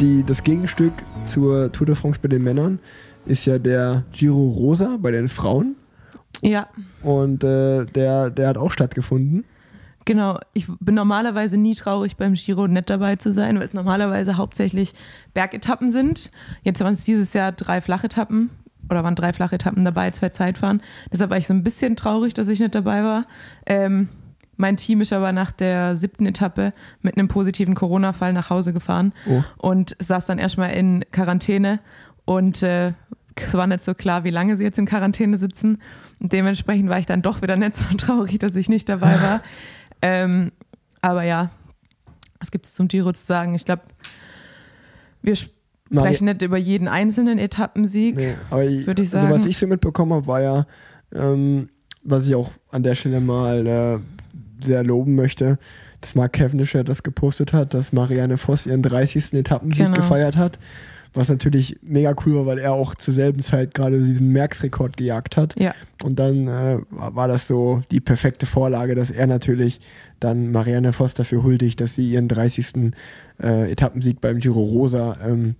[0.01, 0.93] Die, das Gegenstück
[1.25, 2.81] zur Tour de France bei den Männern
[3.25, 5.77] ist ja der Giro Rosa bei den Frauen.
[6.43, 6.69] Ja,
[7.03, 9.45] Und äh, der, der hat auch stattgefunden.
[10.07, 14.37] Genau, ich bin normalerweise nie traurig beim Giro nicht dabei zu sein, weil es normalerweise
[14.37, 14.93] hauptsächlich
[15.33, 16.31] Bergetappen sind.
[16.63, 18.51] Jetzt waren es dieses Jahr drei Flachetappen
[18.91, 20.83] oder waren drei Flachetappen dabei, zwei Zeitfahren.
[21.11, 23.27] Deshalb war ich so ein bisschen traurig, dass ich nicht dabei war.
[23.65, 24.11] Ähm,
[24.57, 29.13] mein Team ist aber nach der siebten Etappe mit einem positiven Corona-Fall nach Hause gefahren
[29.27, 29.43] Oh.
[29.57, 31.81] und saß dann erstmal in Quarantäne
[32.27, 32.93] und äh,
[33.37, 35.79] es war nicht so klar, wie lange sie jetzt in Quarantäne sitzen.
[36.21, 39.41] Und dementsprechend war ich dann doch wieder nicht so traurig, dass ich nicht dabei war.
[40.05, 40.53] ähm,
[41.01, 41.51] aber ja,
[42.39, 43.55] was gibt es zum Giro zu sagen?
[43.55, 43.83] Ich glaube,
[45.23, 48.17] wir sprechen nicht über jeden einzelnen Etappensieg.
[48.17, 49.51] Nee, ich, Würde ich Also was sagen.
[49.51, 50.67] ich so mitbekommen habe, war ja,
[51.15, 51.71] ähm,
[52.03, 53.99] was ich auch an der Stelle mal äh,
[54.65, 55.59] sehr loben möchte,
[56.03, 59.33] dass Mark Cavendish ja das gepostet hat, dass Marianne Voss ihren 30.
[59.33, 59.97] Etappensieg Genau.
[59.97, 60.59] gefeiert hat.
[61.15, 65.37] Was natürlich mega cool war, weil er auch zur selben Zeit gerade diesen Merckx-Rekord gejagt
[65.37, 65.55] hat.
[65.59, 69.81] Ja, Und dann äh, war war das so die perfekte Vorlage, dass er natürlich
[70.19, 72.93] dann Marianne Voss dafür huldigt, dass sie ihren 30.
[73.41, 75.55] Äh, Etappensieg beim Giro Rosa ähm,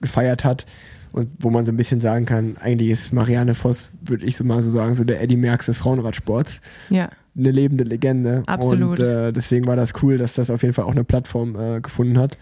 [0.00, 0.66] gefeiert hat.
[1.12, 4.44] Und wo man so ein bisschen sagen kann, eigentlich ist Marianne Voss, würde ich so
[4.44, 6.60] mal so sagen, so der Eddie Merckx des Frauenradsports.
[6.90, 8.42] ja, eine lebende Legende.
[8.46, 8.98] Absolut.
[8.98, 11.80] Und äh, deswegen war das cool, dass das auf jeden Fall auch eine Plattform äh,
[11.80, 12.36] gefunden hat.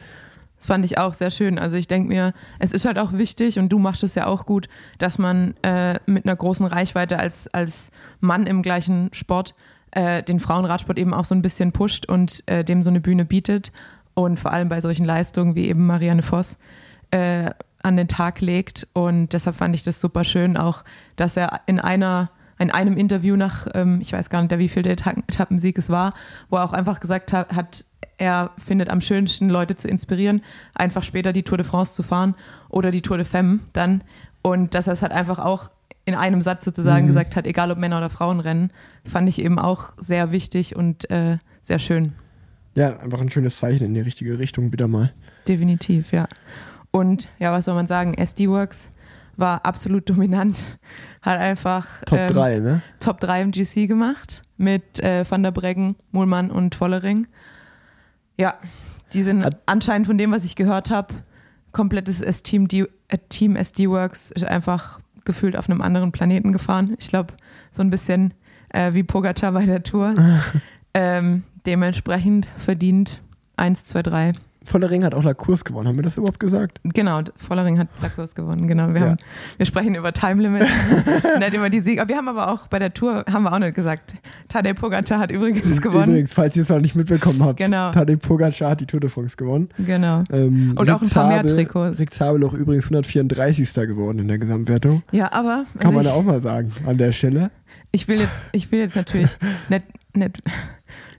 [0.66, 1.60] Fand ich auch sehr schön.
[1.60, 4.46] Also ich denke mir, es ist halt auch wichtig und du machst es ja auch
[4.46, 9.54] gut, dass man äh, mit einer großen Reichweite als, als Mann im gleichen Sport
[9.92, 13.24] äh, den Frauenradsport eben auch so ein bisschen pusht und äh, dem so eine Bühne
[13.24, 13.70] bietet.
[14.14, 16.58] Und vor allem bei solchen Leistungen wie eben Marianne Voss
[17.12, 17.50] äh,
[17.82, 18.88] an den Tag legt.
[18.92, 20.82] Und deshalb fand ich das super schön, auch
[21.14, 24.82] dass er in einer in einem Interview nach, ähm, ich weiß gar nicht, wie viel
[24.82, 26.14] der Etappensieg es war,
[26.48, 27.84] wo er auch einfach gesagt hat, hat,
[28.18, 30.40] er findet am schönsten, Leute zu inspirieren,
[30.74, 32.34] einfach später die Tour de France zu fahren
[32.70, 34.02] oder die Tour de Femme dann.
[34.42, 35.70] Und dass er es halt einfach auch
[36.06, 37.08] in einem Satz sozusagen Mhm.
[37.08, 38.70] gesagt hat, egal ob Männer oder Frauen rennen,
[39.04, 42.12] fand ich eben auch sehr wichtig und äh, sehr schön.
[42.74, 45.12] Ja, einfach ein schönes Zeichen in die richtige Richtung wieder mal.
[45.48, 46.28] Definitiv, ja.
[46.90, 48.14] Und ja, was soll man sagen?
[48.14, 48.90] SD Works
[49.36, 50.62] war absolut dominant,
[51.22, 52.82] hat einfach Top ähm, 3, ne?
[53.00, 57.26] Top 3 im GC gemacht mit äh, Van der Breggen, Muhlmann und Vollering.
[58.38, 58.54] Ja,
[59.12, 61.14] die sind Hat- anscheinend von dem, was ich gehört habe,
[61.72, 66.52] komplettes S- Team, D äh, Team SD Works ist einfach gefühlt auf einem anderen Planeten
[66.52, 66.96] gefahren.
[66.98, 67.34] Ich glaube,
[67.70, 68.32] so ein bisschen
[68.70, 70.14] äh, wie Pogacar bei der Tour.
[70.94, 73.20] ähm, dementsprechend verdient
[73.56, 74.32] 1, 2, 3.
[74.66, 75.88] Vollering hat auch La Kurs gewonnen.
[75.88, 76.80] Haben wir das überhaupt gesagt?
[76.82, 78.66] Genau, Vollering hat Lakurs gewonnen.
[78.66, 79.06] Genau, wir, Ja.
[79.10, 79.16] haben,
[79.56, 80.70] wir sprechen über Time Limits,
[81.38, 82.00] nicht über die Siege.
[82.02, 84.14] Aber wir haben aber auch bei der Tour, haben wir auch nicht gesagt,
[84.48, 86.10] Tadej Pogacar hat übrigens gewonnen.
[86.10, 87.90] Übrigens, falls ihr es noch nicht mitbekommen habt, Genau.
[87.92, 89.68] Tadej Pogacar hat die Tour de France gewonnen.
[89.78, 90.24] Genau.
[90.30, 91.98] Ähm, Und auch ein Rick paar mehr Trikots.
[91.98, 93.72] Rick Zabel auch übrigens 134.
[93.86, 95.02] geworden in der Gesamtwertung.
[95.12, 97.50] Ja, aber Kann man da auch mal sagen an der Stelle.
[97.92, 99.30] ich, ich, will jetzt, ich will jetzt natürlich
[99.68, 100.40] nicht, nicht,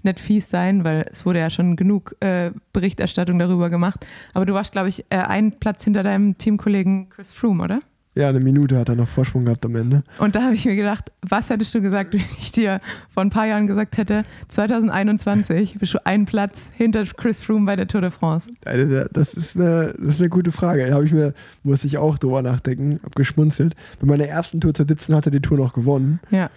[0.04, 4.06] nicht fies sein, weil es wurde ja schon genug äh, Berichterstattung darüber gemacht.
[4.34, 7.82] Aber du warst, glaube ich, äh, einen Platz hinter deinem Teamkollegen Chris Froome, oder?
[8.18, 10.02] Ja, eine Minute hat er noch Vorsprung gehabt am Ende.
[10.18, 13.30] Und da habe ich mir gedacht, was hättest du gesagt, wenn ich dir vor ein
[13.30, 18.02] paar Jahren gesagt hätte, 2021 bist du einen Platz hinter Chris Froome bei der Tour
[18.02, 18.50] de France.
[18.62, 20.88] Das ist eine, das ist eine gute Frage.
[20.88, 23.76] Da habe ich mir, musste ich auch drüber nachdenken, hab geschmunzelt.
[24.00, 26.20] Bei meiner ersten Tour zur 17 hat er die Tour noch gewonnen.
[26.32, 26.50] Ja,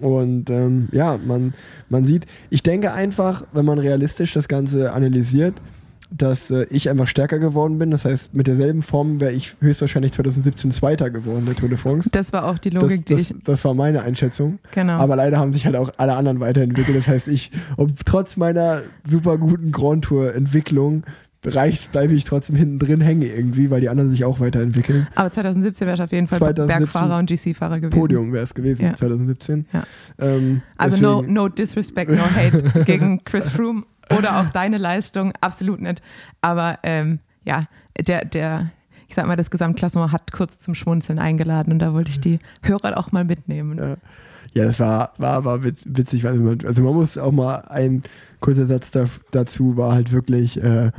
[0.00, 1.54] Und ähm, ja, man,
[1.88, 5.54] man sieht, ich denke einfach, wenn man realistisch das Ganze analysiert,
[6.10, 7.90] dass äh, ich einfach stärker geworden bin.
[7.90, 12.10] Das heißt, mit derselben Form wäre ich höchstwahrscheinlich 2017 Zweiter geworden der Tour de France.
[12.12, 13.36] das war auch die Das, Logik, die das, ich.
[13.42, 14.58] das war meine Einschätzung.
[14.72, 14.94] Genau.
[14.94, 16.96] Aber leider haben sich halt auch alle anderen weiterentwickelt.
[16.96, 21.02] Das heißt, ich, ob trotz meiner super guten Grand Tour-Entwicklung
[21.46, 25.06] reicht, bleibe ich trotzdem hinten drin hängen irgendwie, weil die anderen sich auch weiterentwickeln.
[25.14, 27.98] Aber 2017 wärst du auf jeden Fall 2017 Bergfahrer und GC-Fahrer gewesen.
[27.98, 28.94] Podium wäre es gewesen, Ja.
[28.94, 29.66] 2017.
[29.72, 29.84] Ja.
[30.18, 33.84] Ähm, Also no, no disrespect, no hate gegen Chris Froome
[34.16, 36.02] oder auch deine Leistung, absolut nicht.
[36.40, 37.64] Aber ähm, ja,
[38.06, 38.70] der, der,
[39.08, 42.38] ich sag mal, das Gesamtklassement hat kurz zum Schmunzeln eingeladen und da wollte ich die
[42.62, 43.78] Hörer auch mal mitnehmen.
[43.78, 43.96] Ja.
[44.54, 46.24] Ja, das war, war, war witz- witzig.
[46.24, 48.02] weil man- Also man muss auch mal ein
[48.40, 50.92] kurzer Satz da, dazu war halt wirklich, äh,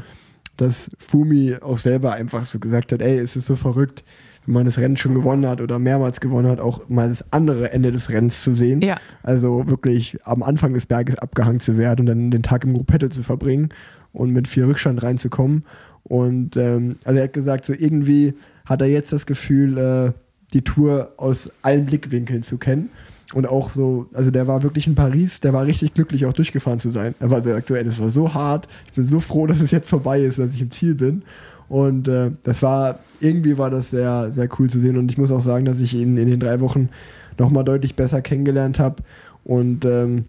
[0.57, 4.03] dass Fumi auch selber einfach so gesagt hat, ey, es ist so verrückt,
[4.45, 7.71] wenn man das Rennen schon gewonnen hat oder mehrmals gewonnen hat, auch mal das andere
[7.71, 8.81] Ende des Rennens zu sehen.
[8.81, 12.73] Ja, Also wirklich am Anfang des Berges abgehangen zu werden und dann den Tag im
[12.73, 13.69] Gruppetto zu verbringen
[14.13, 15.65] und mit viel Rückstand reinzukommen.
[16.03, 18.35] Und ähm, also er hat gesagt, so irgendwie
[18.65, 20.11] hat er jetzt das Gefühl, äh,
[20.53, 22.89] die Tour aus allen Blickwinkeln zu kennen.
[23.33, 26.79] Und auch so, also der war wirklich in Paris, der war richtig glücklich, auch durchgefahren
[26.79, 27.13] zu sein.
[27.19, 29.89] Er war so aktuell, das war so hart, ich bin so froh, dass es jetzt
[29.89, 31.23] vorbei ist, dass ich im Ziel bin.
[31.69, 34.97] Und äh, das war, irgendwie war das sehr, sehr cool zu sehen.
[34.97, 36.89] Und ich muss auch sagen, dass ich ihn in den drei Wochen
[37.37, 39.03] nochmal deutlich besser kennengelernt habe.
[39.43, 40.25] Und ähm,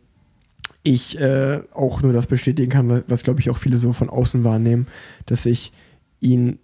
[0.82, 4.42] ich äh, auch nur das bestätigen kann, was, glaube ich auch viele so von außen
[4.42, 4.86] wahrnehmen,
[5.26, 5.72] dass ich
[6.20, 6.58] ihn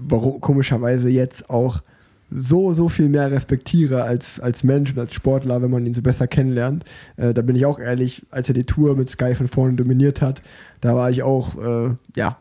[0.00, 1.82] warum, komischerweise jetzt auch
[2.30, 6.02] so, so viel mehr respektiere als, als Mensch und als Sportler, wenn man ihn so
[6.02, 6.84] besser kennenlernt.
[7.16, 10.22] Äh, da bin ich auch ehrlich, als er die Tour mit Sky von vorne dominiert
[10.22, 10.42] hat,
[10.80, 12.38] da war ich auch, äh, ja,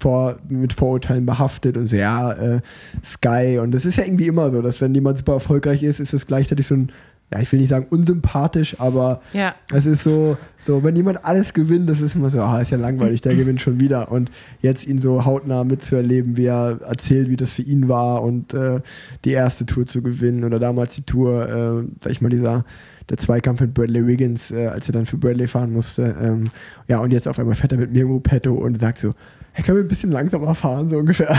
[0.00, 2.60] vor, mit Vorurteilen behaftet und so, ja, äh,
[3.04, 3.58] Sky.
[3.60, 6.26] Und das ist ja irgendwie immer so, dass wenn jemand super erfolgreich ist, ist es
[6.26, 6.92] gleichzeitig so ein,
[7.30, 9.54] ja, ich will nicht sagen unsympathisch, aber ja.
[9.72, 12.78] es ist so, so, wenn jemand alles gewinnt, das ist immer so, ah, ist ja
[12.78, 14.10] langweilig, der gewinnt schon wieder.
[14.10, 18.54] Und jetzt ihn so hautnah mitzuerleben, wie er erzählt, wie das für ihn war und
[18.54, 18.80] äh,
[19.24, 22.64] die erste Tour zu gewinnen oder damals die Tour, äh, sag ich mal, dieser
[23.10, 26.14] der Zweikampf mit Bradley Wiggins, äh, als er dann für Bradley fahren musste.
[26.20, 26.50] Ähm,
[26.88, 29.14] ja, und jetzt auf einmal fährt er mit mir im Petto und sagt so,
[29.52, 31.34] hey, können wir ein bisschen langsamer fahren, so ungefähr.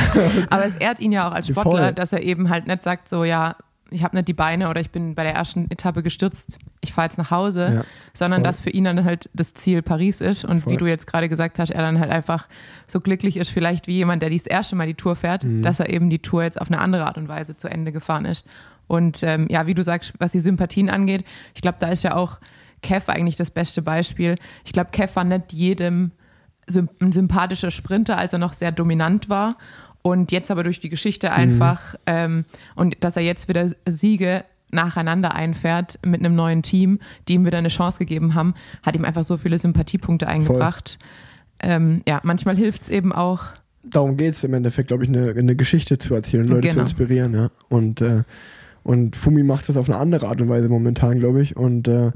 [0.49, 1.61] Aber es ehrt ihn ja auch als Voll.
[1.61, 3.55] Sportler, dass er eben halt nicht sagt, so, ja,
[3.91, 7.07] ich habe nicht die Beine oder ich bin bei der ersten Etappe gestürzt, ich fahre
[7.07, 7.83] jetzt nach Hause, Ja,
[8.13, 8.43] sondern voll.
[8.43, 10.73] dass für ihn dann halt das Ziel Paris ist und Voll.
[10.73, 12.47] wie du jetzt gerade gesagt hast, er dann halt einfach
[12.87, 15.61] so glücklich ist, vielleicht wie jemand, der das erste Mal die Tour fährt, Mhm.
[15.63, 18.25] dass er eben die Tour jetzt auf eine andere Art und Weise zu Ende gefahren
[18.25, 18.45] ist.
[18.87, 21.23] Und ähm, ja, wie du sagst, was die Sympathien angeht,
[21.53, 22.39] ich glaube, da ist ja auch
[22.81, 24.35] Kev eigentlich das beste Beispiel.
[24.65, 26.11] Ich glaube, Kev war nicht jedem
[27.01, 29.57] ein sympathischer Sprinter, als er noch sehr dominant war.
[30.01, 32.45] Und jetzt aber durch die Geschichte einfach ähm,
[32.75, 37.57] und dass er jetzt wieder Siege nacheinander einfährt mit einem neuen Team, die ihm wieder
[37.57, 40.99] eine Chance gegeben haben, hat ihm einfach so viele Sympathiepunkte eingebracht.
[41.59, 43.45] Ähm, ja, manchmal hilft es eben auch,
[43.83, 46.83] darum geht es im Endeffekt, glaube ich, eine, eine Geschichte zu erzählen, Leute zu Genau.
[46.83, 47.49] inspirieren, ja.
[47.69, 48.23] Und, äh,
[48.83, 51.57] und Fumi macht das auf eine andere Art und Weise momentan, glaube ich.
[51.57, 52.11] Und äh,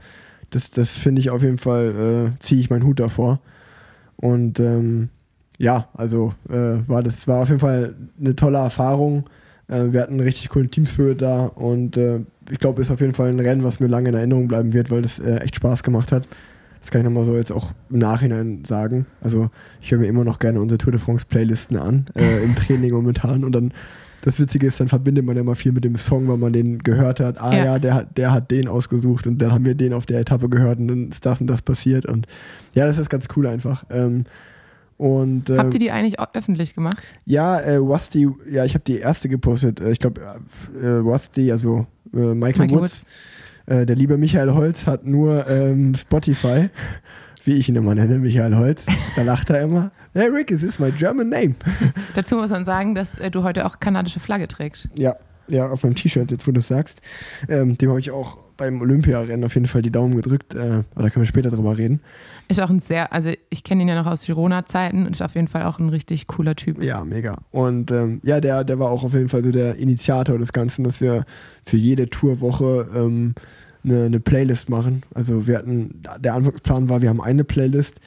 [0.51, 3.39] das, das finde ich auf jeden Fall, äh, ziehe ich meinen Hut davor.
[4.15, 5.09] Und ähm,
[5.57, 9.25] ja, also äh, war das war auf jeden Fall eine tolle Erfahrung.
[9.67, 12.19] Äh, wir hatten einen richtig coolen Teamspirit da und äh,
[12.51, 14.91] ich glaube, ist auf jeden Fall ein Rennen, was mir lange in Erinnerung bleiben wird,
[14.91, 16.27] weil das äh, echt Spaß gemacht hat.
[16.81, 19.05] Das kann ich nochmal so jetzt auch im Nachhinein sagen.
[19.21, 19.49] Also
[19.79, 22.91] ich höre mir immer noch gerne unsere Tour de France Playlisten an, äh, im Training
[22.91, 23.45] momentan.
[23.45, 23.71] Und dann,
[24.23, 26.79] das Witzige ist, dann verbindet man ja immer viel mit dem Song, weil man den
[26.79, 27.41] gehört hat.
[27.41, 27.65] Ah Ja.
[27.65, 30.49] ja, der, hat- der hat den ausgesucht und dann haben wir den auf der Etappe
[30.49, 32.05] gehört und dann ist das und das passiert.
[32.05, 32.27] Und
[32.73, 33.85] ja, das ist ganz cool einfach.
[33.89, 34.25] Ähm,
[35.03, 36.95] und äh, habt ihr die eigentlich öffentlich gemacht?
[37.25, 39.81] ja, äh, Wasti, ja, ich habe die erste gepostet.
[39.81, 43.05] Äh, ich glaube, äh, Wasti, also äh, Michael, Michael Woods,
[43.65, 46.69] äh, der liebe Michael Holz hat nur ähm, Spotify,
[47.43, 48.85] wie ich ihn immer nenne, Michael Holz.
[49.17, 49.91] Da lacht er immer.
[50.13, 51.55] Hey Rick, es ist my German name.
[52.15, 54.87] Dazu muss man sagen, dass äh, du heute auch kanadische Flagge trägst.
[54.97, 55.17] Ja,
[55.49, 57.01] ja, auf meinem T-Shirt, jetzt wo du es sagst.
[57.49, 60.55] Ähm, dem habe ich auch beim Olympiarennen auf jeden Fall die Daumen gedrückt.
[60.55, 61.99] Äh, aber da können wir später drüber reden.
[62.47, 65.35] Ist auch ein sehr, also ich kenne ihn ja noch aus Girona-Zeiten und ist auf
[65.35, 66.83] jeden Fall auch ein richtig cooler Typ.
[66.83, 67.37] Ja, mega.
[67.51, 70.83] Und ähm, ja, der, der war auch auf jeden Fall so der Initiator des Ganzen,
[70.83, 71.25] dass wir
[71.65, 73.33] für jede Tourwoche ähm,
[73.83, 75.03] eine, eine Playlist machen.
[75.13, 77.99] Also wir hatten, der Anfangsplan war, wir haben eine Playlist.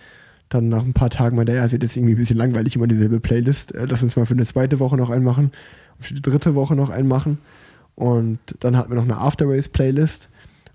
[0.49, 2.87] Dann nach ein paar Tagen meinte er, es wird jetzt irgendwie ein bisschen langweilig, immer
[2.87, 3.75] dieselbe Playlist.
[3.75, 5.51] Äh, lass uns mal für eine zweite Woche noch einen machen,
[5.99, 7.39] für die dritte Woche noch einen machen.
[7.95, 10.29] Und dann hatten wir noch eine After-Race-Playlist.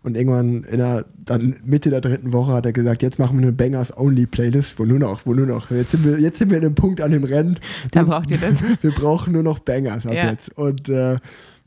[0.04, 3.43] Und irgendwann in der dann Mitte der dritten Woche hat er gesagt, jetzt machen wir
[3.43, 6.64] eine Bangers-Only-Playlist, wo nur noch, wo nur noch, jetzt sind wir, jetzt sind wir in
[6.64, 7.60] dem Punkt an dem Rennen,
[7.91, 8.64] Da braucht ihr das.
[8.82, 10.32] wir brauchen nur noch Bangers ab Ja.
[10.32, 10.58] jetzt.
[10.58, 11.18] Und äh,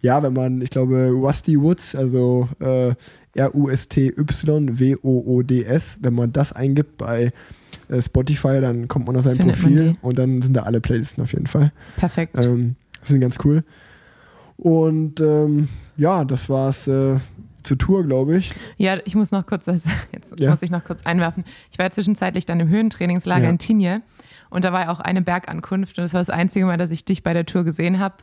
[0.01, 2.95] ja, wenn man, ich glaube, Rusty Woods, also äh,
[4.75, 7.33] R-U-S-T-Y-W-O-O-D-S, wenn man das eingibt bei
[7.89, 11.23] äh, Spotify, dann kommt man auf sein Findet Profil und dann sind da alle Playlisten
[11.23, 11.73] auf jeden Fall.
[11.97, 12.37] Perfekt.
[12.45, 13.63] Ähm, das sind ganz cool.
[14.57, 17.17] Und ähm, ja, das war's äh,
[17.65, 18.53] zur Tour, glaube ich.
[18.77, 20.51] Ja, ich muss noch kurz, das, jetzt Ja.
[20.51, 21.45] muss ich noch kurz einwerfen.
[21.71, 23.51] Ich war ja zwischenzeitlich dann im Höhentrainingslager Ja.
[23.51, 24.03] in Tinje
[24.51, 27.05] und da war ja auch eine Bergankunft und das war das einzige Mal, dass ich
[27.05, 28.15] dich bei der Tour gesehen habe.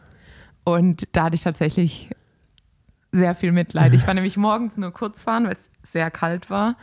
[0.63, 2.09] Und da hatte ich tatsächlich
[3.12, 3.93] sehr viel Mitleid.
[3.93, 6.76] Ich war nämlich morgens nur kurz fahren, weil es sehr kalt war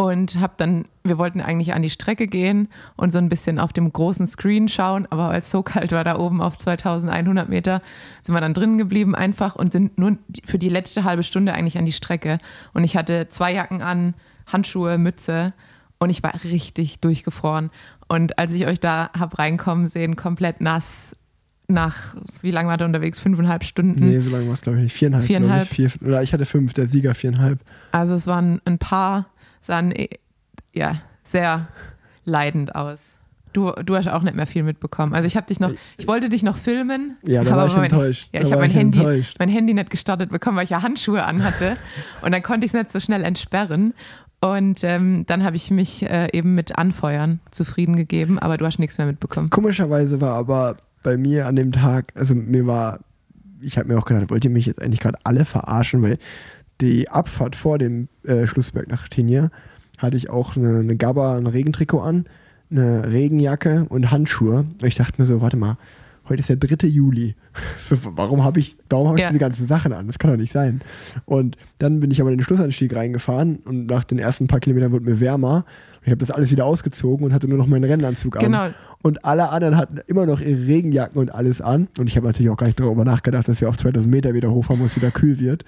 [0.00, 3.72] und habe dann, wir wollten eigentlich an die Strecke gehen und so ein bisschen auf
[3.72, 7.82] dem großen Screen schauen, aber weil es so kalt war da oben auf 2100 Meter,
[8.22, 11.76] sind wir dann drin geblieben einfach und sind nur für die letzte halbe Stunde eigentlich
[11.76, 12.38] an die Strecke.
[12.72, 14.14] Und ich hatte zwei Jacken an,
[14.46, 15.52] Handschuhe, Mütze
[15.98, 17.70] und ich war richtig durchgefroren.
[18.08, 21.14] Und als ich euch da hab reinkommen sehen, komplett nass,
[21.70, 23.18] nach, wie lange war der unterwegs?
[23.18, 24.08] Fünfeinhalb Stunden.
[24.08, 24.96] Nee, so lange war es, glaube ich, nicht.
[24.96, 25.24] Viereinhalb.
[25.24, 25.62] Viereinhalb.
[25.64, 25.70] Ich.
[25.70, 27.60] Vier, oder ich hatte fünf, der Sieger viereinhalb.
[27.92, 29.26] Also es waren ein paar,
[29.62, 30.08] sahen eh,
[30.72, 31.68] ja, sehr
[32.24, 32.98] leidend aus.
[33.52, 35.12] Du, du hast auch nicht mehr viel mitbekommen.
[35.12, 37.16] Also ich habe dich noch, ich wollte dich noch filmen.
[37.22, 38.28] Ja, da war ich mein, enttäuscht.
[38.32, 39.36] Ja, ich habe mein Handy, enttäuscht.
[39.40, 41.76] mein Handy nicht gestartet bekommen, weil ich ja Handschuhe anhatte.
[42.22, 43.92] Und dann konnte ich es nicht so schnell entsperren.
[44.40, 48.78] Und ähm, dann habe ich mich äh, eben mit Anfeuern zufrieden gegeben, aber du hast
[48.78, 49.50] nichts mehr mitbekommen.
[49.50, 53.00] Komischerweise war aber bei mir an dem Tag, also mir war,
[53.60, 56.18] ich habe mir auch gedacht, wollt ihr mich jetzt eigentlich gerade alle verarschen, weil
[56.80, 59.50] die Abfahrt vor dem äh, Schlussberg nach Tenier
[59.98, 62.24] hatte ich auch eine, eine Gabba, ein Regentrikot an,
[62.70, 64.60] eine Regenjacke und Handschuhe.
[64.80, 65.76] Und ich dachte mir so, warte mal,
[66.28, 66.86] heute ist der 3.
[66.86, 67.34] Juli.
[67.82, 69.28] So, warum habe ich, warum habe ich Ja.
[69.28, 70.06] diese ganzen Sachen an?
[70.06, 70.80] Das kann doch nicht sein.
[71.26, 74.92] Und dann bin ich aber in den Schlussanstieg reingefahren und nach den ersten paar Kilometern
[74.92, 75.64] wurde mir wärmer.
[76.00, 78.42] Und ich habe das alles wieder ausgezogen und hatte nur noch meinen Rennanzug an.
[78.42, 78.68] Genau.
[79.02, 81.88] Und alle anderen hatten immer noch ihre Regenjacken und alles an.
[81.98, 84.50] Und ich habe natürlich auch gar nicht darüber nachgedacht, dass wir auf 2000 Meter wieder
[84.50, 85.64] hochfahren, wo es wieder kühl wird.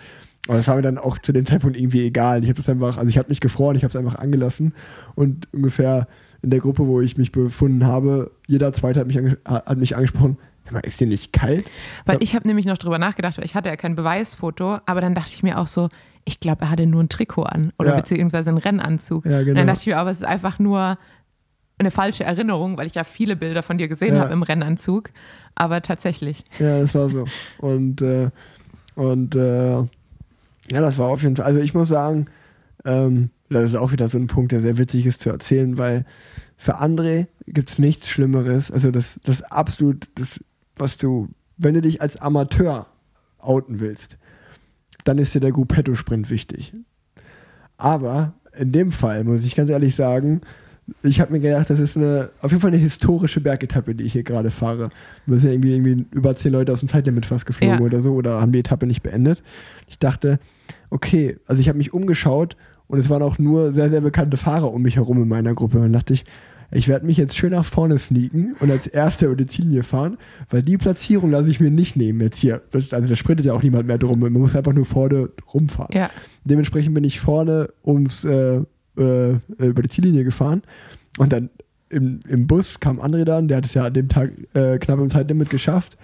[0.49, 2.43] Aber das war mir dann auch zu dem Zeitpunkt irgendwie egal.
[2.43, 4.74] Ich habe das einfach, also ich habe mich gefroren, ich habe es einfach angelassen.
[5.14, 6.09] Und ungefähr
[6.43, 10.39] in der Gruppe, wo ich mich befunden habe, jeder Zweite hat mich, hat mich angesprochen,
[10.83, 11.70] ist dir nicht kalt?
[12.07, 15.14] Weil ich habe nämlich noch drüber nachgedacht, weil ich hatte ja kein Beweisfoto, aber dann
[15.14, 15.91] dachte ich mir auch so,
[16.25, 17.97] ich glaube, er hatte nur ein Trikot an oder Ja.
[17.97, 19.25] beziehungsweise einen Rennanzug.
[19.27, 19.59] Ja, Und genau.
[19.59, 20.99] dann dachte ich mir, aber es ist einfach nur
[21.79, 24.23] eine falsche Erinnerung, weil ich ja viele Bilder von dir gesehen Ja.
[24.23, 25.11] habe im Rennanzug.
[25.55, 26.45] Aber tatsächlich.
[26.59, 27.25] Ja, das war so.
[27.59, 28.31] Und, äh,
[28.95, 29.87] und äh, ja,
[30.70, 31.45] das war auf jeden Fall.
[31.47, 32.27] Also ich muss sagen,
[32.85, 36.07] ähm, das ist auch wieder so ein Punkt, der sehr witzig ist zu erzählen, weil
[36.57, 38.70] für André gibt es nichts Schlimmeres.
[38.70, 40.41] Also das, das absolut, das,
[40.77, 42.87] was du, wenn du dich als Amateur
[43.39, 44.16] outen willst,
[45.05, 46.73] dann ist dir der Gruppetto-Sprint wichtig.
[47.77, 50.41] Aber in dem Fall muss ich ganz ehrlich sagen,
[51.03, 54.13] ich habe mir gedacht, das ist eine, auf jeden Fall eine historische Bergetappe, die ich
[54.13, 54.89] hier gerade fahre.
[55.27, 57.85] Da sind ja irgendwie, irgendwie über zehn Leute aus dem Zeitlimit fast geflogen Ja.
[57.85, 59.43] oder so oder haben die Etappe nicht beendet.
[59.89, 60.39] Ich dachte,
[60.91, 62.57] okay, also ich habe mich umgeschaut
[62.89, 65.77] und es waren auch nur sehr, sehr bekannte Fahrer um mich herum in meiner Gruppe.
[65.79, 66.25] Und dann dachte ich,
[66.73, 70.16] ich werde mich jetzt schön nach vorne sneaken und als Erster über die Ziellinie fahren,
[70.51, 72.62] weil die Platzierung lasse ich mir nicht nehmen jetzt hier.
[72.73, 74.20] Also da sprintet ja auch niemand mehr drum.
[74.20, 75.95] Man muss einfach nur vorne rumfahren.
[75.95, 76.11] Ja.
[76.45, 78.62] Dementsprechend bin ich vorne ums äh,
[78.97, 80.62] äh, über die Ziellinie gefahren
[81.18, 81.51] und dann
[81.91, 84.99] im, im Bus kam André dann, der hat es ja an dem Tag äh, knapp
[84.99, 85.99] im Zeitlimit geschafft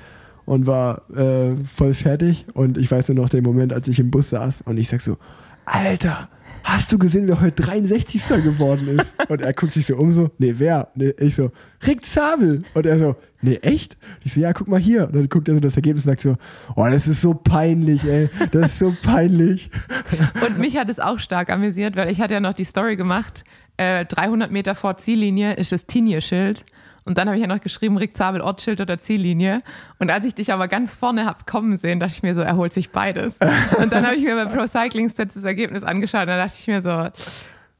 [0.45, 4.11] und war äh, voll fertig und ich weiß nur noch den Moment, als ich im
[4.11, 5.17] Bus saß und ich sag so,
[5.65, 6.29] Alter,
[6.65, 8.43] hast du gesehen, wer heute 63.
[8.43, 9.15] geworden ist?
[9.29, 10.89] Und er guckt sich so um so, nee, wer?
[10.95, 11.51] Nee, ich so,
[11.87, 12.61] Rick Zabel.
[12.75, 13.97] Und er so, nee, echt?
[14.25, 15.07] Ich so, ja, guck mal hier.
[15.07, 16.37] Und dann guckt er so das Ergebnis und sagt so,
[16.77, 18.29] oh, das ist so peinlich, ey.
[18.53, 19.71] Das ist so peinlich.
[20.47, 23.45] Und mich hat es auch stark amüsiert, weil ich hatte ja noch die Story gemacht,
[23.77, 26.65] äh, 300 Meter vor Ziellinie ist das Tinje-Schild.
[27.09, 29.63] Und dann habe ich ja noch geschrieben, Rick Zabel, Ortsschild oder Ziellinie.
[29.99, 32.57] Und als ich dich aber ganz vorne habe kommen sehen, dachte ich mir so, er
[32.57, 33.39] holt sich beides.
[33.81, 36.57] Und dann habe ich mir bei Pro Cycling Stats das Ergebnis angeschaut und dann dachte
[36.61, 37.09] ich mir so,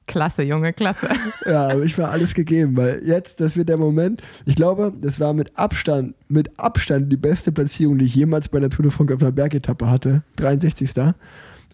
[0.07, 1.09] klasse, Junge, klasse.
[1.45, 4.23] Ja, ich war alles gegeben, weil jetzt, das wird der Moment.
[4.47, 8.61] Ich glaube, das war mit Abstand, mit Abstand die beste Platzierung, die ich jemals bei
[8.61, 10.23] der Tour de France auf einer Bergetappe hatte.
[10.37, 10.91] 63.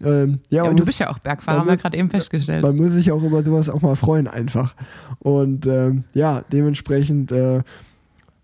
[0.03, 2.63] Ähm, ja, Ja, und du bist ja auch Bergfahrer, haben wir gerade eben festgestellt.
[2.63, 4.75] Man muss sich auch über sowas auch mal freuen einfach.
[5.19, 7.61] Und ähm, ja, dementsprechend äh,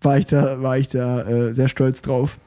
[0.00, 2.38] war ich da, war ich da äh, sehr stolz drauf.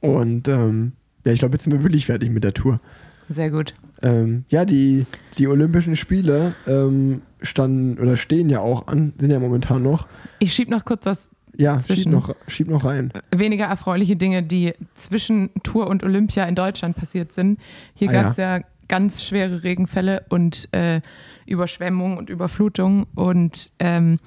[0.00, 0.92] Und ähm,
[1.24, 2.80] ja, ich glaube, jetzt sind wir wirklich fertig mit der Tour.
[3.28, 3.74] Sehr gut.
[4.02, 5.06] Ähm, ja, die,
[5.38, 10.06] die Olympischen Spiele ähm, standen oder stehen ja auch an, sind ja momentan noch.
[10.40, 13.12] Ich schieb noch kurz das Ja, schieb noch, schieb noch rein.
[13.30, 17.60] weniger erfreuliche Dinge, die zwischen Tour und Olympia in Deutschland passiert sind.
[17.94, 18.60] Hier Ah, gab es ja.
[18.88, 21.00] ganz schwere Regenfälle und äh,
[21.46, 23.06] Überschwemmungen und Überflutungen.
[23.14, 24.18] Und ähm,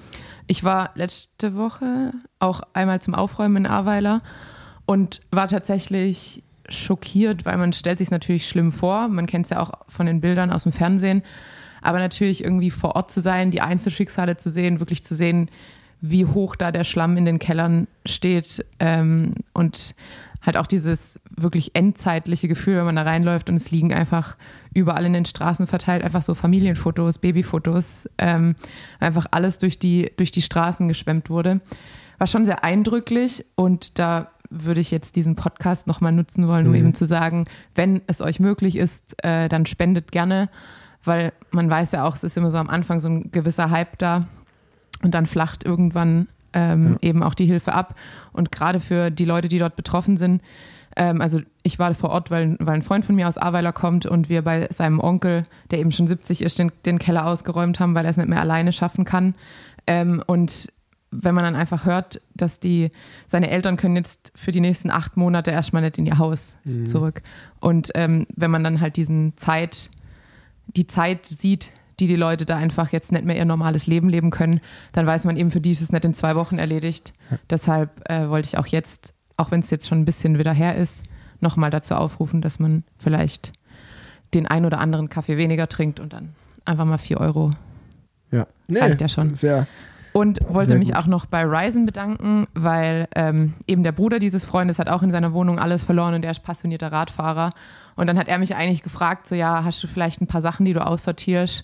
[0.48, 4.20] ich war letzte Woche auch einmal zum Aufräumen in Ahrweiler
[4.86, 9.08] und war tatsächlich schockiert, weil man stellt sich natürlich schlimm vor.
[9.08, 11.24] Man kennt es ja auch von den Bildern aus dem Fernsehen.
[11.82, 15.50] Aber natürlich irgendwie vor Ort zu sein, die Einzelschicksale zu sehen, wirklich zu sehen,
[16.02, 19.96] wie hoch da der Schlamm in den Kellern steht ähm, und
[20.46, 24.38] halt auch dieses wirklich endzeitliche Gefühl, wenn man da reinläuft und es liegen einfach
[24.74, 28.56] überall in den Straßen verteilt einfach so Familienfotos, Babyfotos, ähm,
[29.00, 31.62] einfach alles durch die, durch die Straßen geschwemmt wurde.
[32.20, 36.72] War schon sehr eindrücklich und da würde ich jetzt diesen Podcast nochmal nutzen wollen, um
[36.72, 36.78] Mhm.
[36.80, 37.46] eben zu sagen,
[37.76, 40.50] wenn es euch möglich ist, äh, dann spendet gerne,
[41.04, 43.98] weil man weiß ja auch, es ist immer so am Anfang so ein gewisser Hype
[43.98, 44.28] da
[45.04, 47.96] und dann flacht irgendwann ähm, eben auch die Hilfe ab.
[48.34, 50.42] Und gerade für die Leute, die dort betroffen sind,
[50.96, 54.06] ähm, also ich war vor Ort, weil, weil ein Freund von mir aus Ahrweiler kommt
[54.06, 57.94] und wir bei seinem Onkel, der eben schon 70 ist, den, den Keller ausgeräumt haben,
[57.94, 59.36] weil er es nicht mehr alleine schaffen kann.
[59.86, 60.72] Ähm, und
[61.12, 62.92] wenn man dann einfach hört, dass die,
[63.28, 66.86] seine Eltern können jetzt für die nächsten acht Monate erstmal nicht in ihr Haus Mhm.
[66.86, 67.22] zurück.
[67.60, 69.90] Und ähm, wenn man dann halt diesen Zeit,
[70.66, 74.30] die Zeit sieht, die die Leute da einfach jetzt nicht mehr ihr normales Leben leben
[74.30, 74.60] können,
[74.92, 77.14] dann weiß man eben, für die ist es nicht in zwei Wochen erledigt.
[77.50, 80.76] Deshalb äh, wollte ich auch jetzt, auch wenn es jetzt schon ein bisschen wieder her
[80.76, 81.04] ist,
[81.40, 83.54] nochmal dazu aufrufen, dass man vielleicht
[84.34, 86.36] den ein oder anderen Kaffee weniger trinkt und dann
[86.66, 87.52] einfach mal vier Euro.
[88.32, 89.36] Ja, nee, Reicht ja schon.
[89.36, 89.68] Sehr,
[90.18, 94.80] Und wollte mich auch noch bei Ryzen bedanken, weil ähm, eben der Bruder dieses Freundes
[94.80, 97.52] hat auch in seiner Wohnung alles verloren und der ist passionierter Radfahrer.
[97.96, 100.66] Und dann hat er mich eigentlich gefragt, so ja, hast du vielleicht ein paar Sachen,
[100.66, 101.64] die du aussortierst?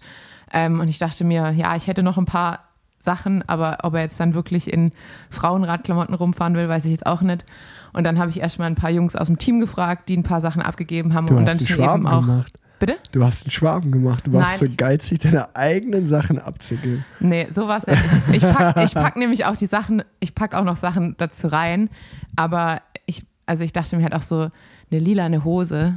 [0.52, 2.60] Ähm, und ich dachte mir, ja, ich hätte noch ein paar
[3.00, 4.92] Sachen, aber ob er jetzt dann wirklich in
[5.32, 7.46] Frauenradklamotten rumfahren will, weiß ich jetzt auch nicht.
[7.92, 10.42] Und dann habe ich erstmal ein paar Jungs aus dem Team gefragt, die ein paar
[10.42, 11.26] Sachen abgegeben haben.
[11.26, 12.22] du und dann mir Schwaben eben auch.
[12.22, 12.60] gemacht.
[12.86, 13.00] Bitte?
[13.12, 14.28] Du hast einen Schwaben gemacht.
[14.28, 14.70] Du warst Nein.
[14.72, 17.06] so geizig, deine eigenen Sachen abzugeben.
[17.20, 18.02] Nee, sowas nicht.
[18.30, 21.48] Ich, ich pack, ich pack nämlich auch die Sachen, ich pack auch noch Sachen dazu
[21.48, 21.90] rein,
[22.36, 24.50] aber ich, also ich dachte mir halt auch so,
[24.92, 25.96] eine lilane Hose,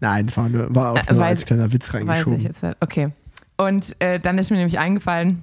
[0.00, 2.38] Nein, das war, nur, war auch Äh, nur weiß- als kleiner Witz weiß reingeschoben.
[2.38, 2.76] ich jetzt nicht.
[2.80, 3.10] Okay.
[3.56, 5.42] Und äh, dann ist mir nämlich eingefallen,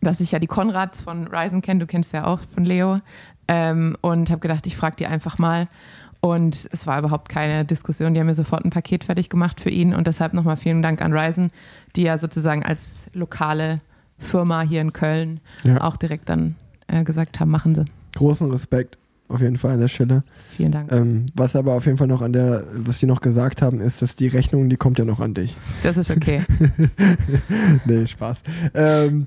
[0.00, 3.00] dass ich ja die Konrads von Ryzen kenne, du kennst ja auch von Leo,
[3.48, 5.68] ähm, und habe gedacht, ich frage die einfach mal.
[6.34, 8.14] Und es war überhaupt keine Diskussion.
[8.14, 9.94] Die haben mir sofort ein Paket fertig gemacht für ihn.
[9.94, 11.50] Und deshalb nochmal vielen Dank an Ryzen,
[11.94, 13.80] die ja sozusagen als lokale
[14.18, 15.82] Firma hier in Köln Ja.
[15.82, 16.54] auch direkt dann
[16.88, 17.84] äh, gesagt haben, machen sie.
[18.14, 18.96] Großen Respekt
[19.28, 20.22] auf jeden Fall an der Stelle.
[20.48, 20.92] Vielen Dank.
[20.92, 24.00] Ähm, was aber auf jeden Fall noch an der, was die noch gesagt haben, ist,
[24.00, 25.56] dass die Rechnung, die kommt ja noch an dich.
[25.82, 26.40] Das ist okay.
[27.84, 28.38] nee, Spaß.
[28.74, 29.26] Ähm,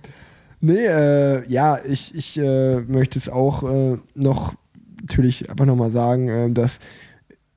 [0.62, 4.54] nee, äh, ja, ich, ich äh, möchte es auch äh, noch
[5.02, 6.80] natürlich einfach nochmal sagen, äh, dass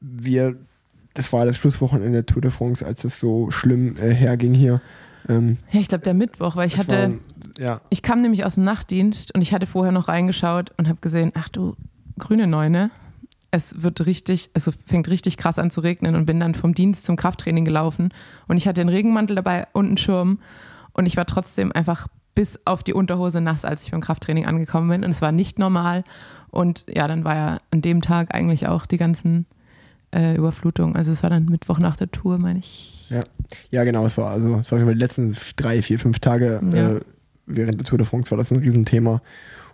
[0.01, 0.57] wir,
[1.15, 4.81] das war das Schlusswochenende der Tour de France, als es so schlimm äh, herging hier.
[5.29, 7.21] Ähm, Ja, ich glaube der Mittwoch, weil ich hatte, waren-
[7.59, 10.99] ja, ich kam nämlich aus dem Nachtdienst und ich hatte vorher noch reingeschaut und habe
[11.01, 11.77] gesehen, ach du
[12.19, 12.91] grüne Neune,
[13.53, 17.05] es wird richtig, es fängt richtig krass an zu regnen und bin dann vom Dienst
[17.05, 18.13] zum Krafttraining gelaufen
[18.49, 20.41] und ich hatte einen Regenmantel dabei und einen Schirm
[20.95, 24.89] und ich war trotzdem einfach bis auf die Unterhose nass, als ich beim Krafttraining angekommen
[24.89, 26.03] bin und es war nicht normal
[26.53, 29.47] und ja, dann war ja an dem Tag eigentlich auch die ganzen
[30.15, 33.07] äh, Überflutungen, also es war dann Mittwoch nach der Tour, meine ich.
[33.11, 33.25] ja.
[33.71, 36.93] ja, genau, es war also, es war die letzten drei, vier, fünf Tage Ja.
[36.93, 37.01] äh,
[37.47, 39.21] während der Tour de France war das ein Riesenthema.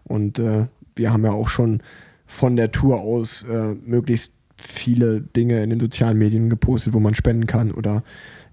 [0.04, 0.66] Und äh,
[0.96, 1.82] wir haben ja auch schon
[2.26, 7.14] von der Tour aus äh, möglichst viele Dinge in den sozialen Medien gepostet, wo man
[7.14, 8.02] spenden kann oder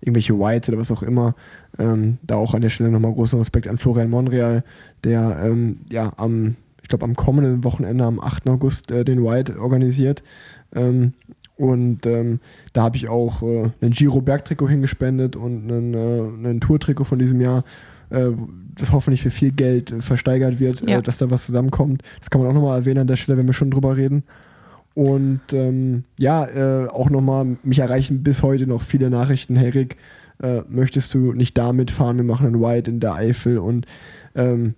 [0.01, 1.36] irgendwelche Whites oder was auch immer.
[1.80, 4.63] Ähm, da auch an der Stelle nochmal großen Respekt an Florian Monreal,
[5.03, 6.55] der ähm, ja am,
[6.86, 8.47] ich glaube am kommenden Wochenende, am 8.
[8.47, 10.21] August, äh, den White organisiert.
[10.71, 11.13] Ähm,
[11.57, 12.39] und ähm,
[12.73, 17.41] da habe ich auch äh, ein Giro-Bergtrikot hingespendet und ein, äh, ein Tour-Trikot von diesem
[17.41, 17.63] Jahr,
[18.11, 18.27] äh,
[18.77, 20.99] das hoffentlich für viel Geld äh, versteigert wird, Ja.
[20.99, 22.03] äh, dass da was zusammenkommt.
[22.19, 24.21] Das kann man auch nochmal erwähnen an der Stelle, wenn wir schon drüber reden.
[24.93, 29.55] Und ähm, ja, äh, auch nochmal, mich erreichen bis heute noch viele Nachrichten.
[29.55, 29.97] Hey Rick,
[30.43, 32.17] äh, möchtest du nicht da mitfahren?
[32.17, 33.88] Wir machen einen White in der Eifel und
[34.36, 34.75] ähm,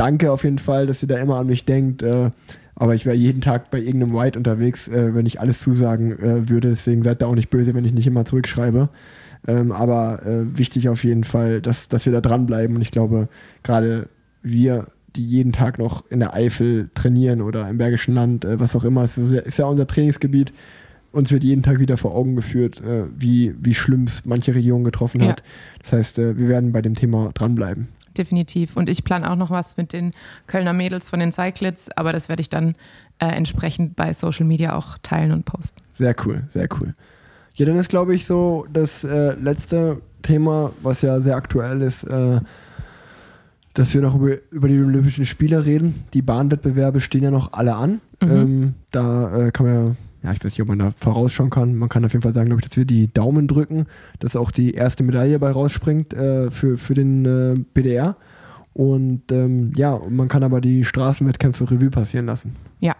[0.00, 2.02] danke auf jeden Fall, dass ihr da immer an mich denkt.
[2.02, 2.30] Äh,
[2.74, 6.48] aber ich wäre jeden Tag bei irgendeinem White unterwegs, äh, wenn ich alles zusagen äh,
[6.48, 6.68] würde.
[6.70, 8.88] Deswegen seid da auch nicht böse, wenn ich nicht immer zurückschreibe.
[9.46, 12.76] Ähm, aber äh, wichtig auf jeden Fall, dass, dass wir da dranbleiben.
[12.76, 13.28] Und ich glaube,
[13.62, 14.08] gerade
[14.42, 14.86] wir,
[15.16, 18.84] die jeden Tag noch in der Eifel trainieren oder im Bergischen Land, äh, was auch
[18.84, 20.52] immer, ist, ja- ist ja unser Trainingsgebiet.
[21.12, 24.84] Uns wird jeden Tag wieder vor Augen geführt, äh, wie, wie schlimm es manche Regionen
[24.84, 25.30] getroffen Ja.
[25.30, 25.42] hat.
[25.82, 27.88] Das heißt, wir werden bei dem Thema dranbleiben.
[28.16, 28.76] Definitiv.
[28.76, 30.12] Und ich plane auch noch was mit den
[30.46, 32.74] Kölner Mädels von den Cyclids, aber das werde ich dann
[33.18, 35.82] äh, entsprechend bei Social Media auch teilen und posten.
[35.92, 36.94] Sehr cool, sehr cool.
[37.54, 42.04] Ja, dann ist, glaube ich, so das äh, letzte Thema, was ja sehr aktuell ist,
[42.04, 42.40] äh,
[43.74, 46.04] dass wir noch über, über die Olympischen Spiele reden.
[46.14, 48.00] Die Bahnwettbewerbe stehen ja noch alle an.
[48.20, 48.30] Mhm.
[48.30, 51.74] Ähm, da äh, kann man ja, ja, ich weiß nicht, ob man da vorausschauen kann.
[51.76, 53.86] Man kann auf jeden Fall sagen, glaube ich, dass wir die Daumen drücken,
[54.18, 58.16] dass auch die erste Medaille bei rausspringt äh, für, für den äh, BDR.
[58.74, 62.54] Und ähm, ja, man kann aber die Straßenwettkämpfe Revue passieren lassen.
[62.80, 62.94] Ja.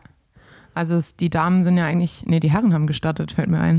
[0.73, 3.79] Also es, die Damen sind ja eigentlich, nee, die Herren haben gestartet, fällt mir ein.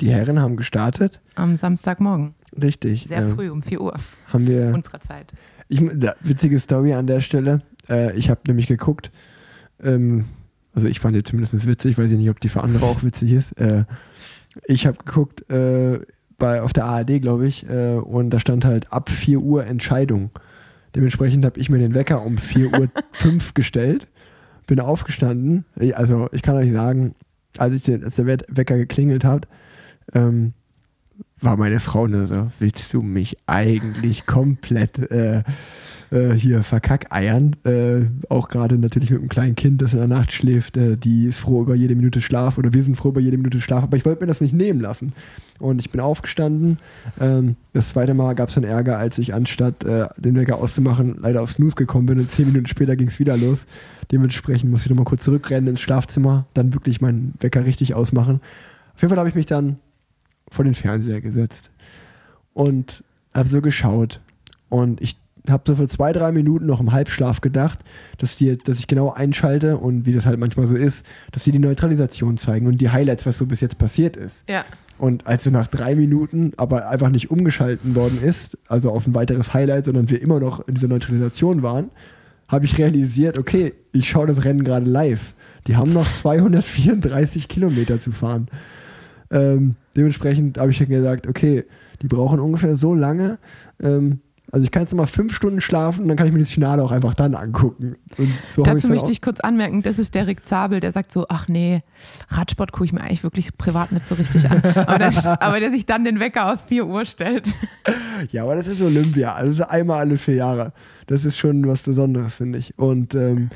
[0.00, 1.20] Die Herren haben gestartet.
[1.34, 2.34] Am Samstagmorgen.
[2.60, 3.06] Richtig.
[3.08, 3.94] Sehr äh, früh, um 4 Uhr
[4.32, 4.72] Haben wir.
[4.74, 5.32] unserer Zeit.
[5.68, 7.62] Ich, da, witzige Story an der Stelle.
[7.88, 9.10] Äh, ich habe nämlich geguckt,
[9.82, 10.24] ähm,
[10.74, 13.32] also ich fand sie zumindest witzig, weiß ich nicht, ob die für andere auch witzig
[13.32, 13.52] ist.
[13.52, 13.84] Äh,
[14.64, 16.00] ich habe geguckt äh,
[16.38, 20.30] bei, auf der ARD, glaube ich, äh, und da stand halt ab 4 Uhr Entscheidung.
[20.94, 24.06] Dementsprechend habe ich mir den Wecker um 4 Uhr 5 gestellt,
[24.66, 25.64] bin aufgestanden.
[25.94, 27.14] Also ich kann euch sagen,
[27.58, 29.48] als, ich den, als der Wecker geklingelt hat,
[30.14, 30.54] ähm,
[31.40, 35.10] war meine Frau nur so, willst du mich eigentlich komplett
[36.10, 37.56] äh, hier verkackeiern?
[37.64, 41.26] Äh, auch gerade natürlich mit einem kleinen Kind, das in der Nacht schläft, äh, die
[41.26, 43.96] ist froh über jede Minute Schlaf oder wir sind froh über jede Minute Schlaf, aber
[43.96, 45.12] ich wollte mir das nicht nehmen lassen.
[45.58, 46.78] Und ich bin aufgestanden.
[47.20, 51.18] Ähm, das zweite Mal gab es dann Ärger, als ich anstatt äh, den Wecker auszumachen,
[51.20, 53.66] leider auf Snooze gekommen bin und zehn Minuten später ging es wieder los.
[54.10, 58.40] Dementsprechend musste ich nochmal kurz zurückrennen ins Schlafzimmer, dann wirklich meinen Wecker richtig ausmachen.
[58.94, 59.76] Auf jeden Fall habe ich mich dann
[60.50, 61.70] vor den Fernseher gesetzt
[62.54, 64.20] und habe so geschaut.
[64.68, 65.16] Und ich
[65.48, 67.80] habe so für zwei, drei Minuten noch im Halbschlaf gedacht,
[68.18, 71.52] dass, die, dass ich genau einschalte und wie das halt manchmal so ist, dass sie
[71.52, 74.48] die Neutralisation zeigen und die Highlights, was so bis jetzt passiert ist.
[74.48, 74.64] Ja.
[74.98, 79.14] Und als sie nach drei Minuten aber einfach nicht umgeschalten worden ist, also auf ein
[79.14, 81.90] weiteres Highlight, sondern wir immer noch in dieser Neutralisation waren,
[82.48, 85.34] habe ich realisiert, okay, ich schaue das Rennen gerade live.
[85.66, 88.48] Die haben noch 234 Kilometer zu fahren.
[89.30, 91.64] Ähm, dementsprechend habe ich dann gesagt, okay,
[92.02, 93.38] die brauchen ungefähr so lange.
[93.80, 94.20] Ähm,
[94.52, 96.90] also ich kann jetzt mal fünf Stunden schlafen, dann kann ich mir das Finale auch
[96.90, 97.96] einfach dann angucken.
[98.18, 101.12] Und so Dazu dann möchte ich kurz anmerken, das ist der Rick Zabel, der sagt
[101.12, 101.82] so, ach nee,
[102.28, 104.60] Radsport gucke ich mir eigentlich wirklich privat nicht so richtig an.
[104.64, 107.48] Aber der, aber der sich dann den Wecker auf 4 Uhr stellt.
[108.30, 109.34] Ja, aber das ist Olympia.
[109.34, 110.72] Also einmal alle vier Jahre.
[111.06, 112.76] Das ist schon was Besonderes, finde ich.
[112.78, 113.50] Und ähm,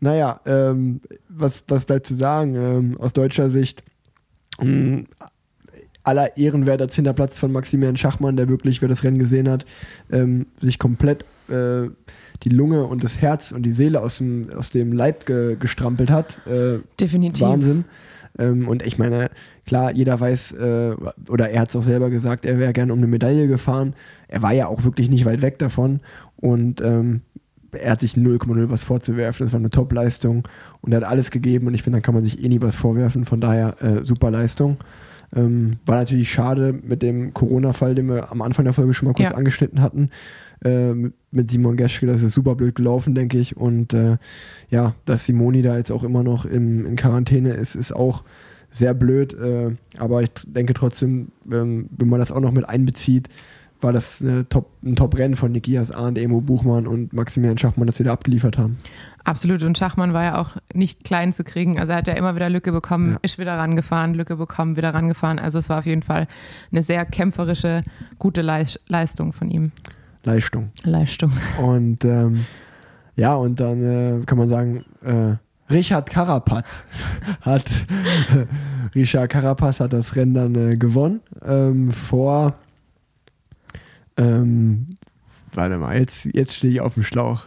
[0.00, 2.54] naja, ähm, was, was bleibt zu sagen?
[2.54, 3.82] Ähm, aus deutscher Sicht
[4.60, 5.04] mh,
[6.04, 9.64] aller ehrenwerter zehnter Platz von Maximilian Schachmann, der wirklich, wer das Rennen gesehen hat,
[10.10, 11.88] ähm, sich komplett äh,
[12.42, 16.10] die Lunge und das Herz und die Seele aus dem, aus dem Leib ge gestrampelt
[16.10, 16.44] hat.
[16.46, 17.42] Äh, Definitiv.
[17.42, 17.84] Wahnsinn.
[18.38, 19.30] Ähm, und ich meine,
[19.66, 20.96] klar, jeder weiß, äh,
[21.28, 23.94] oder er hat es auch selber gesagt, er wäre gerne um eine Medaille gefahren.
[24.28, 26.00] Er war ja auch wirklich nicht weit weg davon.
[26.36, 27.20] Und ähm,
[27.72, 29.46] er hat sich 0,0 was vorzuwerfen.
[29.46, 30.48] Das war eine Top-Leistung.
[30.80, 31.66] Und er hat alles gegeben.
[31.66, 33.24] Und ich finde, da kann man sich eh nie was vorwerfen.
[33.24, 34.78] Von daher, äh, super Leistung.
[35.34, 39.14] Ähm, war natürlich schade mit dem Corona-Fall, den wir am Anfang der Folge schon mal
[39.14, 39.36] kurz Ja.
[39.36, 40.10] angeschnitten hatten.
[40.64, 40.92] Äh,
[41.30, 43.56] mit- Simon Geschke, das ist super blöd gelaufen, denke ich.
[43.56, 44.18] Und äh,
[44.68, 48.24] ja, dass Simoni da jetzt auch immer noch im, in Quarantäne ist, ist auch
[48.70, 49.34] sehr blöd.
[49.34, 53.28] Äh, aber ich denke trotzdem, ähm, wenn man das auch noch mit einbezieht,
[53.82, 58.04] war das Top, ein Top-Rennen von Nikias Arndt, Emo Buchmann und Maximilian Schachmann, das sie
[58.04, 58.76] da abgeliefert haben.
[59.24, 59.62] Absolut.
[59.62, 61.78] Und Schachmann war ja auch nicht klein zu kriegen.
[61.78, 63.18] Also er hat ja immer wieder Lücke bekommen, Ja.
[63.22, 65.38] ist wieder rangefahren, Lücke bekommen, wieder rangefahren.
[65.38, 66.26] Also es war auf jeden Fall
[66.70, 67.82] eine sehr kämpferische,
[68.18, 69.72] gute Leis- Leistung von ihm.
[70.24, 70.70] Leistung.
[70.84, 71.32] Leistung.
[71.62, 72.46] Und ähm,
[73.16, 73.82] ja, und dann
[74.22, 75.36] äh, kann man sagen, äh,
[75.72, 76.84] Richard Carapaz
[77.42, 77.70] hat
[78.94, 82.54] Richard Carapaz hat das Rennen dann äh, gewonnen ähm, vor
[84.22, 84.86] ähm,
[85.52, 87.44] warte mal, jetzt, jetzt stehe ich auf dem Schlauch.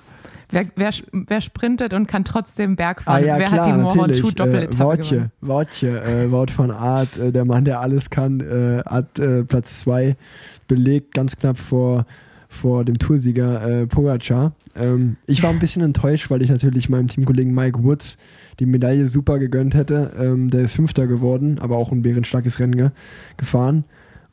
[0.52, 3.24] Wer, wer, wer sprintet und kann trotzdem Berg fahren?
[3.24, 4.32] wer Ah, klar, hat die Mohorn Schuh natürlich.
[4.32, 5.32] Äh, Doppeletappe Wortje?
[5.42, 9.80] Wortje, äh, Wort von Art, äh, der Mann, der alles kann, äh, hat äh, Platz
[9.82, 10.16] 2
[10.68, 12.06] belegt, ganz knapp vor,
[12.48, 14.54] vor dem Toursieger äh, Pogacar.
[14.76, 18.18] Ähm, ich war ein bisschen enttäuscht, weil ich natürlich meinem Teamkollegen Mike Woods
[18.60, 20.12] die Medaille super gegönnt hätte.
[20.18, 22.90] Ähm, der ist Fünfter geworden, aber auch ein bärenstarkes Rennen ge
[23.38, 23.84] gefahren.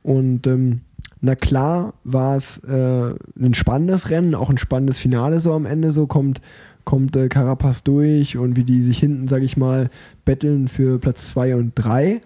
[0.03, 0.83] Und ähm,
[1.25, 5.93] na klar war es äh, ein spannendes Rennen, auch ein spannendes Finale so am Ende.
[5.93, 6.41] So kommt,
[6.85, 9.89] kommt äh, Carapaz durch und wie die sich hinten, sage ich mal,
[10.25, 12.21] betteln für Platz 2 und 3.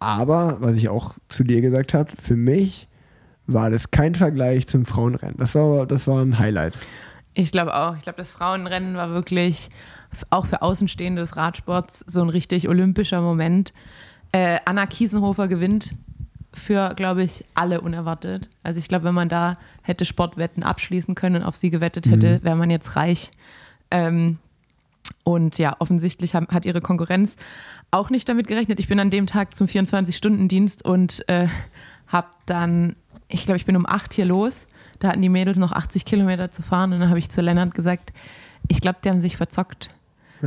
[0.00, 2.88] Aber, was ich auch zu dir gesagt habe, für mich
[3.46, 5.36] war das kein Vergleich zum Frauenrennen.
[5.38, 6.74] Das war, das war ein Highlight.
[7.32, 7.96] Ich glaube auch.
[7.96, 9.68] Ich glaube, das Frauenrennen war wirklich
[10.30, 13.72] auch für Außenstehende des Radsports so ein richtig olympischer Moment.
[14.32, 15.94] Äh, Anna Kiesenhofer gewinnt
[16.56, 18.48] für, glaube ich, alle unerwartet.
[18.62, 22.42] Also ich glaube, wenn man da hätte Sportwetten abschließen können und auf sie gewettet hätte,
[22.42, 23.30] wäre man jetzt reich.
[23.90, 24.38] Ähm,
[25.22, 27.36] und ja, offensichtlich haben, hat ihre Konkurrenz
[27.90, 28.80] auch nicht damit gerechnet.
[28.80, 31.48] Ich bin an dem Tag zum 24-Stunden-Dienst und äh,
[32.08, 32.96] habe dann,
[33.28, 34.66] ich glaube, ich bin um 8 hier los.
[34.98, 37.74] Da hatten die Mädels noch 80 Kilometer zu fahren und dann habe ich zu Lennart
[37.74, 38.12] gesagt,
[38.68, 39.90] ich glaube, die haben sich verzockt.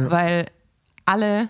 [0.09, 0.47] Weil
[1.05, 1.49] alle,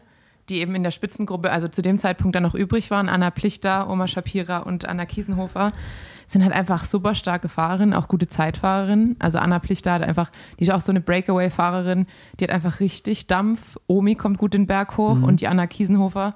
[0.49, 3.89] die eben in der Spitzengruppe, also zu dem Zeitpunkt dann noch übrig waren, Anna Plichter,
[3.89, 5.71] Oma Shapira und Anna Kiesenhofer,
[6.27, 9.15] sind halt einfach super starke Fahrerinnen, auch gute Zeitfahrerinnen.
[9.19, 12.05] Also Anna Plichter hat einfach, die ist auch so eine Breakaway-Fahrerin,
[12.39, 13.77] die hat einfach richtig Dampf.
[13.87, 16.35] Omi kommt gut den Berg hoch und die Anna Kiesenhofer,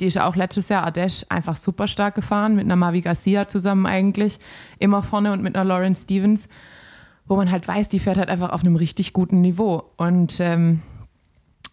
[0.00, 3.86] die ist auch letztes Jahr Ardèche einfach super stark gefahren, mit einer Mavi Garcia zusammen
[3.86, 4.38] eigentlich,
[4.78, 6.48] immer vorne und mit einer Lauren Stevens,
[7.26, 9.84] wo man halt weiß, die fährt halt einfach auf einem richtig guten Niveau.
[9.96, 10.82] Und ähm,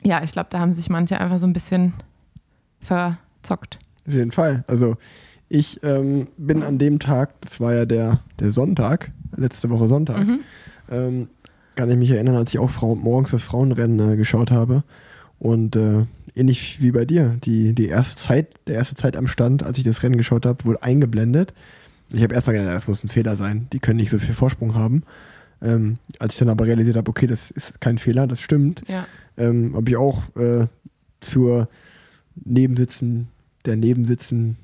[0.04, 1.94] ja, ich glaube, da haben sich manche einfach so ein bisschen
[2.80, 3.80] verzockt.
[4.08, 4.64] Auf jeden Fall.
[4.68, 4.98] Also
[5.50, 10.26] ich ähm, bin an dem Tag, das war ja der, der Sonntag, letzte Woche Sonntag,
[10.90, 11.28] ähm,
[11.76, 14.84] kann ich mich erinnern, als ich auch Frau, morgens das Frauenrennen äh, geschaut habe.
[15.40, 19.64] Und äh, ähnlich wie bei dir, die, die erste Zeit, der erste Zeit am Stand,
[19.64, 21.54] als ich das Rennen geschaut habe, wurde eingeblendet.
[22.10, 23.68] Ich habe erst mal gedacht, das muss ein Fehler sein.
[23.74, 25.04] Die können nicht so viel Vorsprung haben.
[25.62, 29.06] Ähm, als ich dann aber realisiert habe, okay, das ist kein Fehler, das stimmt, Ja.
[29.38, 30.68] Ähm, habe ich auch äh,
[31.20, 31.68] zur
[32.36, 33.28] Nebensitzen,
[33.66, 34.58] der Nebensitzen,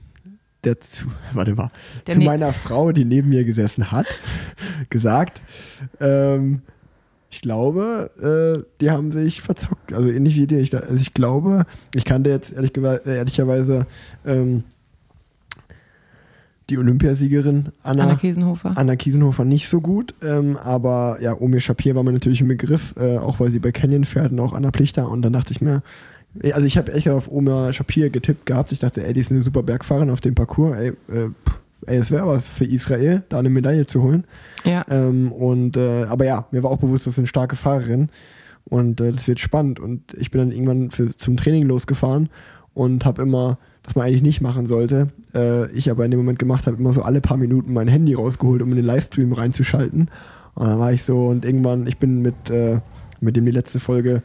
[0.63, 1.71] der zu, warte mal,
[2.07, 4.07] Der zu Ne- meiner Frau, die neben mir gesessen hat,
[4.89, 5.41] gesagt,
[5.99, 6.61] ähm,
[7.29, 9.91] ich glaube, äh, die haben sich verzockt.
[9.91, 10.59] Also ähnlich wie dir.
[10.59, 13.85] Ich, also ich glaube, ich kannte jetzt ehrlich, äh, ehrlicherweise
[14.25, 14.63] ähm,
[16.69, 18.73] die Olympiasiegerin Anna, Anna Kiesenhofer.
[18.75, 22.93] Anna Kiesenhofer nicht so gut, ähm, aber ja, Omir Shapir war mir natürlich im Begriff,
[22.97, 25.61] äh, auch weil sie bei Canyon fährt und auch Anna Plichter und dann dachte ich
[25.61, 25.81] mir,
[26.51, 29.41] also ich habe echt auf Omir Shapir getippt gehabt, ich dachte, ey, die ist eine
[29.41, 31.29] super Bergfahrerin auf dem Parcours, ey, äh,
[31.85, 34.25] ey es wäre was für Israel, da eine Medaille zu holen.
[34.65, 34.85] Ja.
[34.89, 38.09] Ähm, und äh, aber ja, mir war auch bewusst, das ist eine starke Fahrerin
[38.65, 39.79] und äh, das wird spannend.
[39.79, 42.29] Und ich bin dann irgendwann für, zum Training losgefahren
[42.73, 43.57] und habe immer,
[43.87, 46.91] was man eigentlich nicht machen sollte, äh, ich aber in dem Moment gemacht habe, immer
[46.91, 50.09] so alle paar Minuten mein Handy rausgeholt, um in den Livestream reinzuschalten.
[50.55, 52.81] Und dann war ich so und irgendwann, ich bin mit, äh,
[53.21, 54.23] mit dem die letzte Folge,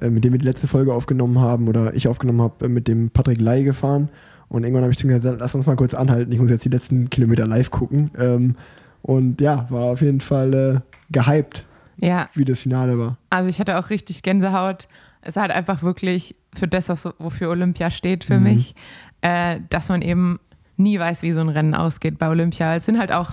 [0.00, 2.86] äh, mit dem wir die letzte Folge aufgenommen haben oder ich aufgenommen habe, äh, mit
[2.86, 4.10] dem Patrick Lai gefahren.
[4.48, 6.64] Und irgendwann habe ich zu ihm gesagt, lass uns mal kurz anhalten, ich muss jetzt
[6.64, 8.12] die letzten Kilometer live gucken.
[8.16, 8.54] Ähm,
[9.02, 10.80] und ja, war auf jeden Fall äh,
[11.10, 11.64] gehypt,
[11.98, 13.16] ja, wie das Finale war.
[13.28, 14.86] also ich hatte auch richtig Gänsehaut.
[15.22, 18.42] Es ist halt einfach wirklich für das, was wofür Olympia steht für Mhm.
[18.44, 18.74] mich,
[19.20, 20.40] äh, dass man eben
[20.76, 22.74] nie weiß, wie so ein Rennen ausgeht bei Olympia.
[22.74, 23.32] Es sind halt auch,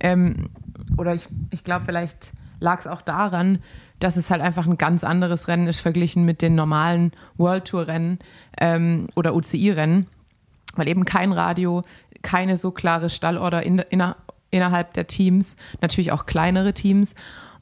[0.00, 0.48] ähm,
[0.96, 2.18] oder ich, ich glaube, vielleicht
[2.60, 3.58] lag es auch daran,
[3.98, 7.88] dass es halt einfach ein ganz anderes Rennen ist verglichen mit den normalen World Tour
[7.88, 8.18] Rennen
[8.58, 10.06] ähm, oder UCI-Rennen,
[10.76, 11.82] weil eben kein Radio,
[12.22, 14.16] keine so klare Stallorder in, inner,
[14.50, 17.14] innerhalb der Teams, natürlich auch kleinere Teams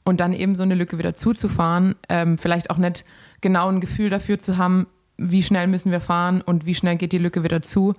[0.03, 3.03] und dann eben so eine Lücke wieder zuzufahren, ähm, vielleicht auch nicht
[3.43, 4.87] genau ein Gefühl dafür zu haben,
[5.17, 7.93] wie schnell müssen wir fahren und wie schnell geht die Lücke wieder zu,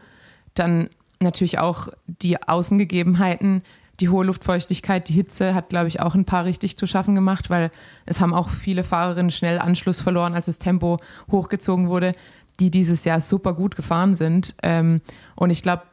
[0.54, 0.90] dann
[1.20, 3.62] natürlich auch die Außengegebenheiten,
[4.00, 7.48] die hohe Luftfeuchtigkeit, die Hitze hat, glaube ich, auch ein paar richtig zu schaffen gemacht,
[7.48, 7.70] weil
[8.06, 10.98] es haben auch viele Fahrerinnen schnell Anschluss verloren, als das Tempo
[11.30, 12.16] hochgezogen wurde,
[12.58, 14.56] die dieses Jahr super gut gefahren sind.
[14.62, 15.00] Ähm,
[15.36, 15.84] und ich glaube,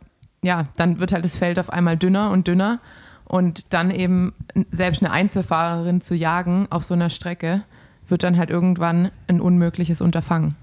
[0.44, 2.80] ja, dann wird halt das Feld auf einmal dünner und dünner.
[3.26, 4.34] Und dann eben
[4.72, 7.64] selbst eine Einzelfahrerin zu jagen auf so einer Strecke,
[8.12, 10.56] wird dann halt irgendwann ein unmögliches Unterfangen.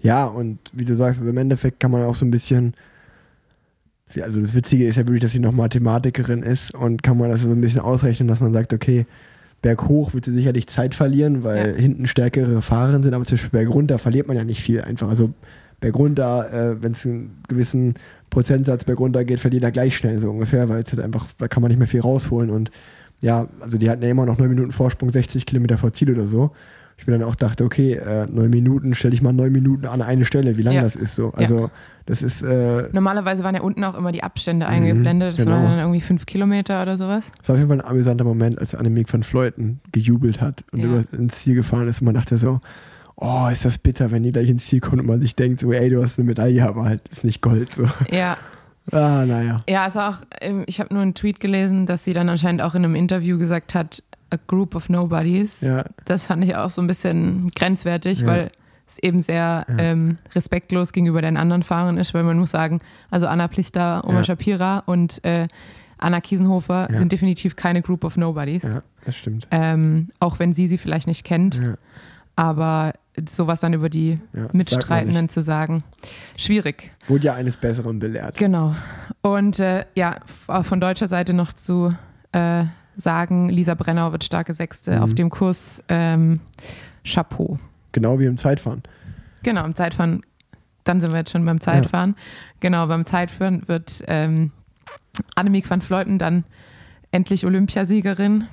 [0.00, 2.74] Ja, und wie du sagst, also im Endeffekt kann man auch so ein bisschen,
[4.20, 7.40] also das Witzige ist ja wirklich, dass sie noch Mathematikerin ist und kann man das
[7.40, 9.06] so ein bisschen ausrechnen, dass man sagt, okay,
[9.62, 11.80] berghoch wird sie sicherlich Zeit verlieren, weil Ja.
[11.80, 15.08] hinten stärkere Fahrerinnen sind, aber zum Beispiel bergunter verliert man ja nicht viel einfach.
[15.08, 15.32] Also
[15.80, 17.94] bergunter, äh, wenn es einen gewissen
[18.28, 21.62] Prozentsatz bergunter geht, verliert er gleich schnell so ungefähr, weil es halt einfach, da kann
[21.62, 22.70] man nicht mehr viel rausholen und
[23.24, 26.26] ja, also die hatten ja immer noch neun Minuten Vorsprung, 60 Kilometer vor Ziel oder
[26.26, 26.50] so.
[26.96, 30.00] Ich mir dann auch dachte, okay, äh, neun Minuten, stelle ich mal neun Minuten an
[30.02, 30.82] eine Stelle, wie lang Ja.
[30.82, 31.32] das ist so.
[31.32, 31.70] Also
[32.06, 35.30] das ist, äh, Normalerweise waren ja unten auch immer die Abstände eingeblendet.
[35.38, 35.56] Das genau.
[35.56, 37.24] waren dann irgendwie fünf Kilometer oder sowas.
[37.42, 40.80] es war auf jeden Fall ein amüsanter Moment, als Annemiek van Fleuten gejubelt hat und
[40.80, 40.86] Ja.
[40.86, 42.60] über, ins Ziel gefahren ist und man dachte so,
[43.16, 45.72] oh, ist das bitter, wenn die gleich ins Ziel kommt und man sich denkt, so,
[45.72, 47.72] ey, du hast eine Medaille, aber halt ist nicht Gold.
[47.74, 47.84] So.
[48.12, 48.36] Ja,
[48.92, 49.56] Ah, naja.
[49.68, 52.74] ja also auch, ähm, ich habe nur einen Tweet gelesen, dass sie dann anscheinend auch
[52.74, 55.60] in einem Interview gesagt hat, a group of nobodies.
[55.62, 58.26] Ja, Das fand ich auch so ein bisschen grenzwertig, Ja.
[58.26, 58.50] weil
[58.86, 59.78] es eben sehr Ja.
[59.78, 62.80] ähm, respektlos gegenüber den anderen Fahrern ist, weil man muss sagen,
[63.10, 64.24] also Anna Plichter, Oma Ja.
[64.24, 65.48] Shapira und äh,
[65.98, 68.64] Anna Kiesenhofer sind definitiv keine Group of Nobodies.
[68.64, 69.46] ja, das stimmt.
[69.50, 71.74] Ähm, auch wenn sie sie vielleicht nicht kennt, Ja,
[72.36, 72.92] aber
[73.28, 75.84] sowas dann über die ja, Mitstreitenden zu sagen,
[76.36, 76.90] schwierig.
[77.08, 78.36] Wurde ja eines Besseren belehrt.
[78.36, 78.74] Genau.
[79.22, 80.16] Und äh, ja,
[80.48, 81.94] auch von deutscher Seite noch zu
[82.32, 82.64] äh,
[82.96, 85.02] sagen, Lisa Brenner wird starke Sechste Mhm.
[85.02, 85.82] auf dem Kurs.
[85.88, 86.40] Ähm,
[87.04, 87.58] Chapeau.
[87.92, 88.82] Genau wie im Zeitfahren.
[89.42, 90.22] Genau, im Zeitfahren,
[90.84, 92.16] dann sind wir jetzt schon beim Zeitfahren.
[92.60, 94.50] Genau, beim Zeitfahren wird ähm,
[95.34, 96.44] Annemiek van Vleuten dann
[97.12, 98.44] endlich Olympiasiegerin.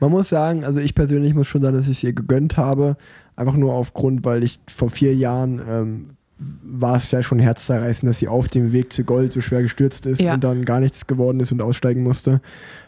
[0.00, 2.96] Man muss sagen, also ich persönlich muss schon sagen, dass ich es ihr gegönnt habe.
[3.36, 8.18] Einfach nur aufgrund, weil ich vor vier Jahren ähm, war es ja schon herzzerreißend, dass
[8.18, 10.34] sie auf dem Weg zu Gold so schwer gestürzt ist Ja.
[10.34, 12.40] und dann gar nichts geworden ist und aussteigen musste.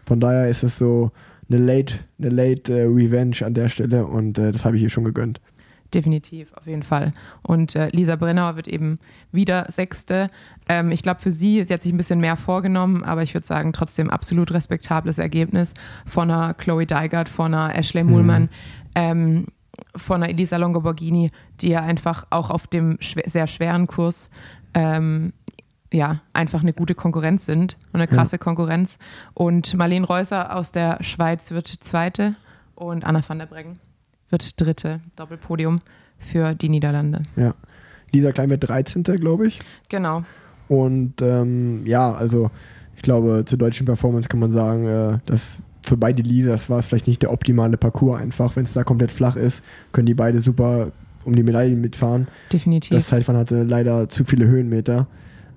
[0.05, 1.11] Von daher ist es so
[1.49, 4.91] eine Late, eine Late äh, Revenge an der Stelle und äh, das habe ich ihr
[4.91, 5.41] schon gegönnt.
[5.95, 7.13] Definitiv, auf jeden Fall.
[7.43, 8.99] Und äh, Lisa Brennauer wird eben
[9.31, 10.31] wieder Sechste.
[10.69, 13.47] Ähm, ich glaube, für sie, sie hat sich ein bisschen mehr vorgenommen, aber ich würde
[13.47, 15.75] sagen, trotzdem absolut respektables Ergebnis
[16.05, 18.49] von einer Chloe Deigert, von einer Ashley Muhlmann,
[18.97, 19.47] ähm,
[19.95, 21.31] von einer Elisa Longoborghini,
[21.61, 24.31] die ja einfach auch auf dem schwer, sehr schweren Kurs
[24.75, 25.33] ähm,
[25.93, 28.99] ja, einfach eine gute Konkurrenz sind und eine krasse Konkurrenz.
[29.35, 32.35] Und Marlene Reusser aus der Schweiz wird Zweite
[32.75, 33.79] und Anna van der Breggen
[34.31, 35.01] wird Dritte.
[35.17, 35.81] Doppelpodium
[36.19, 37.23] für die Niederlande.
[37.37, 37.55] Ja.
[38.13, 39.03] Lisa Klein wird 13.
[39.05, 39.59] glaube ich.
[39.89, 40.25] Genau.
[40.69, 42.51] Und ähm, ja, also
[42.97, 46.87] ich glaube, zur deutschen Performance kann man sagen, äh, dass für beide Lisas war es
[46.87, 48.57] vielleicht nicht der optimale Parcours einfach.
[48.57, 50.91] Wenn es da komplett flach ist, können die beide super
[51.25, 52.29] um die Medaillen mitfahren.
[52.53, 52.91] Definitiv.
[52.91, 55.07] Das Zeitfahren hatte leider zu viele Höhenmeter.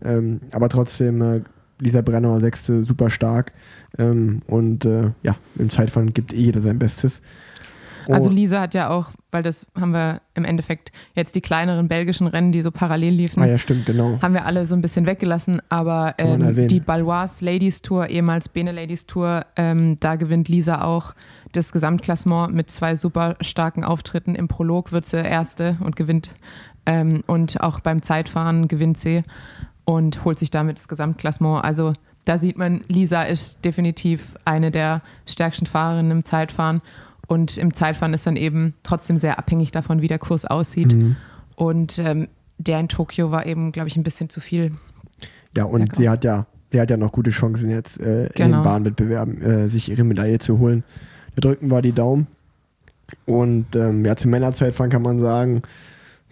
[0.03, 1.41] Ähm, aber trotzdem, äh,
[1.79, 3.53] Lisa Brenner, Sechste, super stark.
[3.97, 7.21] Ähm, und äh, ja, im Zeitfahren gibt eh jeder sein Bestes.
[8.09, 11.87] Also Und- Lisa hat ja auch, weil das haben wir im Endeffekt jetzt die kleineren
[11.87, 14.19] belgischen Rennen, die so parallel liefen, ah ja, stimmt, genau.
[14.21, 18.71] haben wir alle so ein bisschen weggelassen, aber ähm, die Baloise Ladies Tour, ehemals Bene
[18.71, 21.13] Ladies Tour, ähm, da gewinnt Lisa auch
[21.51, 24.35] das Gesamtklassement mit zwei super starken Auftritten.
[24.35, 26.31] Im Prolog wird sie Erste und gewinnt
[26.85, 29.23] ähm, und auch beim Zeitfahren gewinnt sie
[29.85, 31.63] und holt sich damit das Gesamtklassement.
[31.63, 31.93] Also
[32.25, 36.81] da sieht man, Lisa ist definitiv eine der stärksten Fahrerinnen im Zeitfahren
[37.29, 40.95] und im Zeitfahren ist dann eben trotzdem sehr abhängig davon, wie der Kurs aussieht.
[40.95, 41.15] Mhm.
[41.55, 42.27] Und ähm,
[42.57, 44.71] der in Tokio war eben, glaube ich, ein bisschen zu viel.
[45.55, 48.57] Ja, und sie hat ja, sie hat ja noch gute Chancen jetzt äh, in Genau.
[48.57, 50.83] den Bahnwettbewerben, äh, sich ihre Medaille zu holen.
[51.35, 52.25] Da drücken wir die Daumen.
[53.25, 55.61] Und ähm, ja, zum Männerzeitfahren kann man sagen,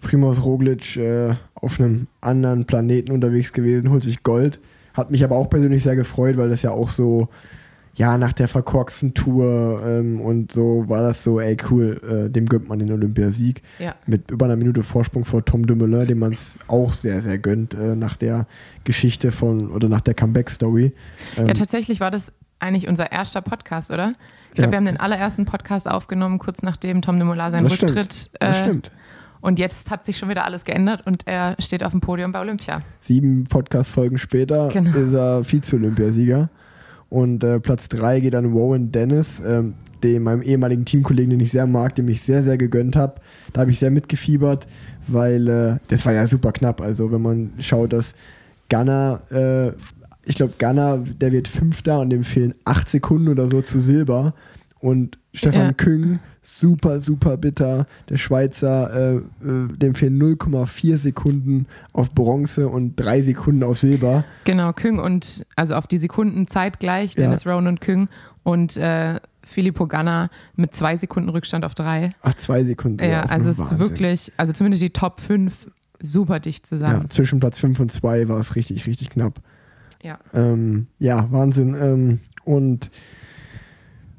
[0.01, 4.59] Primoz Roglic äh, auf einem anderen Planeten unterwegs gewesen, holt sich Gold.
[4.95, 7.29] Hat mich aber auch persönlich sehr gefreut, weil das ja auch so,
[7.97, 12.45] ja, nach der verkorksten Tour ähm, und so war das so, ey, cool, äh, dem
[12.45, 13.95] gönnt man den Olympiasieg Ja.
[14.05, 17.73] mit über einer Minute Vorsprung vor Tom Dumoulin, dem man es auch sehr, sehr gönnt,
[17.73, 18.45] äh, nach der
[18.83, 20.93] Geschichte von oder nach der Comeback-Story.
[21.37, 24.13] Ähm, Ja, tatsächlich war das eigentlich unser erster Podcast, oder?
[24.49, 24.71] Ich glaube, Ja.
[24.71, 27.91] wir haben den allerersten Podcast aufgenommen, kurz nachdem Tom de Mola seinen das stimmt.
[27.95, 28.29] Rücktritt.
[28.39, 28.91] das äh, stimmt.
[29.41, 32.39] Und jetzt hat sich schon wieder alles geändert und er steht auf dem Podium bei
[32.41, 32.81] Olympia.
[32.99, 34.97] Sieben Podcast-Folgen später Genau.
[34.97, 36.49] ist er Vize-Olympiasieger.
[37.09, 41.51] Und äh, Platz drei geht an Rowan Dennis, ähm, dem meinem ehemaligen Teamkollegen, den ich
[41.51, 43.15] sehr mag, dem ich sehr, sehr gegönnt habe.
[43.53, 44.67] Da habe ich sehr mitgefiebert,
[45.07, 46.81] weil äh, das war ja super knapp.
[46.81, 48.13] Also wenn man schaut, dass
[48.69, 49.69] Gunner, äh,
[50.25, 54.33] ich glaube, Gunner, der wird Fünfter und dem fehlen acht Sekunden oder so zu Silber.
[54.79, 55.73] Und Stefan Ja.
[55.73, 57.85] Küng, super, super bitter.
[58.09, 59.21] Der Schweizer, äh, äh,
[59.77, 64.23] dem fehlen 0,4 Sekunden auf Bronze und drei Sekunden auf Silber.
[64.45, 67.23] Genau, Küng und also auf die Sekunden zeitgleich, Ja.
[67.23, 68.07] Dennis Rowan und Küng
[68.43, 72.11] und äh, Filippo Ganna mit zwei Sekunden Rückstand auf drei.
[72.21, 73.03] Ach, zwei Sekunden.
[73.03, 75.69] Ja, also es ist wirklich, also zumindest die Top 5
[75.99, 77.09] super dicht Ja, zusammen.
[77.09, 79.39] zwischen Platz 5 und 2 war es richtig, richtig knapp.
[80.01, 80.17] Ja.
[80.33, 81.75] Ähm, ja, Wahnsinn.
[81.75, 82.89] Ähm, und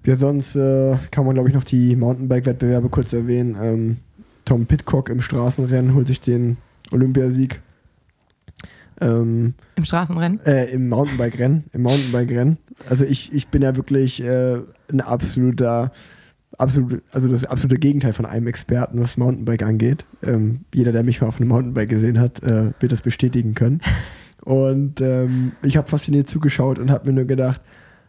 [0.05, 3.57] ja, sonst äh, kann man, glaube ich, noch die Mountainbike-Wettbewerbe kurz erwähnen.
[3.61, 3.97] Ähm,
[4.45, 6.57] Tom Pitcock im Straßenrennen holt sich den
[6.91, 7.61] Olympiasieg.
[9.01, 10.41] Ähm, Im Straßenrennen.
[10.41, 11.65] äh, Im Mountainbike-Rennen.
[11.73, 12.59] Im Mountainbike-Rennen.
[12.89, 14.59] Also ich, ich bin ja wirklich äh,
[14.91, 15.93] ein absoluter,
[16.57, 20.07] absolut, also das absolute Gegenteil von einem Experten, was Mountainbike angeht.
[20.23, 23.81] Ähm, jeder, der mich mal auf einem Mountainbike gesehen hat, äh, wird das bestätigen können.
[24.45, 27.61] Und ähm, ich habe fasziniert zugeschaut und habe mir nur gedacht,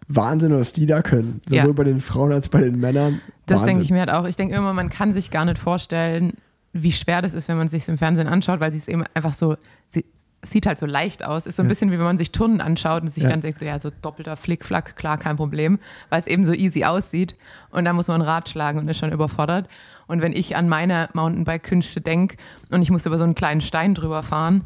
[0.09, 1.39] Wahnsinn, was die da können.
[1.45, 1.71] Sowohl Ja.
[1.71, 3.21] bei den Frauen als bei den Männern.
[3.45, 4.25] Das denke ich mir halt auch.
[4.27, 6.33] Ich denke immer, man kann sich gar nicht vorstellen,
[6.73, 9.03] wie schwer das ist, wenn man es sich im Fernsehen anschaut, weil sie es eben
[9.13, 9.55] einfach so,
[9.87, 10.05] sie
[10.41, 11.45] sieht halt so leicht aus.
[11.45, 11.69] Ist so ein Ja.
[11.69, 13.29] bisschen wie wenn man sich Turnen anschaut und sich Ja.
[13.29, 15.79] dann denkt, so, ja, so doppelter Flickflack, klar, kein Problem,
[16.09, 17.35] weil es eben so easy aussieht.
[17.71, 19.67] Und dann muss man Rad schlagen und ist schon überfordert.
[20.07, 22.37] Und wenn ich an meine Mountainbike-Künste denke
[22.71, 24.63] und ich muss über so einen kleinen Stein drüber fahren,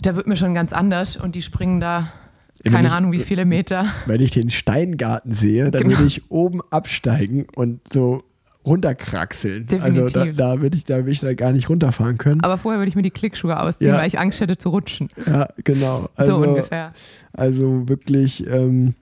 [0.00, 2.12] da wird mir schon ganz anders und die springen da,
[2.70, 3.86] keine ich- Ahnung, wie viele Meter.
[4.06, 5.94] Wenn ich den Steingarten sehe, dann Genau.
[5.98, 8.22] würde ich oben absteigen und so
[8.64, 9.66] runterkraxeln.
[9.80, 10.36] Also da, Definitiv.
[10.36, 12.42] da würde ich, da würde ich da gar nicht runterfahren können.
[12.42, 13.98] Aber vorher würde ich mir die Klickschuhe ausziehen, Ja.
[13.98, 15.08] weil ich Angst hätte zu rutschen.
[15.26, 16.08] Ja, genau.
[16.14, 16.92] Also, so ungefähr.
[17.32, 18.94] Also wirklich, ähm,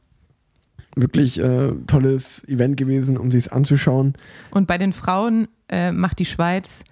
[0.97, 4.15] wirklich äh, tolles Event gewesen, um sich anzuschauen.
[4.51, 6.82] Und bei den Frauen äh, macht die Schweiz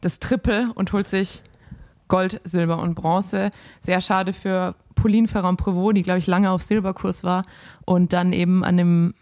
[0.00, 1.42] das Triple und holt sich
[2.12, 3.50] Gold, Silber und Bronze.
[3.80, 7.46] Sehr schade für Pauline Ferrand-Prévot, die, glaube ich, lange auf Silberkurs war
[7.86, 9.14] und dann eben an dem,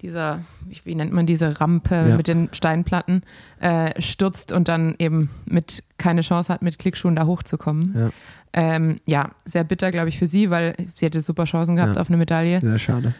[0.00, 2.16] dieser, wie- wie nennt man diese Rampe Ja.
[2.16, 3.22] mit den Steinplatten,
[3.60, 7.94] äh, stürzt und dann eben mit keine Chance hat, mit Klickschuhen da hochzukommen.
[7.94, 8.10] Ja.
[8.54, 12.00] Ähm, ja, sehr bitter, glaube ich, für sie, weil sie hätte super Chancen gehabt Ja.
[12.00, 12.60] auf eine Medaille.
[12.60, 13.14] Sehr schade.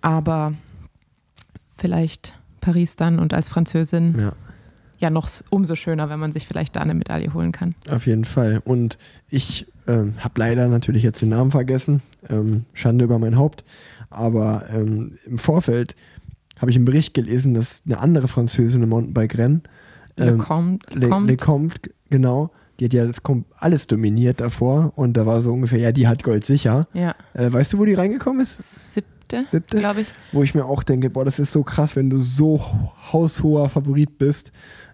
[0.00, 0.52] Aber
[1.76, 4.32] vielleicht Paris dann und als Französin Ja.
[4.98, 7.74] Ja noch umso schöner, wenn man sich vielleicht da eine Medaille holen kann.
[7.90, 8.60] Auf jeden Fall.
[8.64, 8.98] Und
[9.28, 12.02] ich ähm, habe leider natürlich jetzt den Namen vergessen.
[12.28, 13.64] Ähm, Schande über mein Haupt.
[14.10, 15.94] Aber ähm, im Vorfeld
[16.60, 19.62] habe ich einen Bericht gelesen, dass eine andere Französin im Mountainbike-Rennen,
[20.16, 22.50] Le ähm, Comte, Le, Comte, Le Comte, genau,
[22.80, 23.18] die hat ja das
[23.58, 26.88] alles dominiert davor und da war so ungefähr, ja, die hat Gold sicher.
[26.92, 28.94] ja, Äh, weißt du, wo die reingekommen ist?
[28.94, 29.76] siebte, Siebte?
[29.76, 30.12] glaube ich.
[30.32, 32.60] Wo ich mir auch denke, boah, das ist so krass, wenn du so
[33.12, 34.52] haushoher Favorit bist,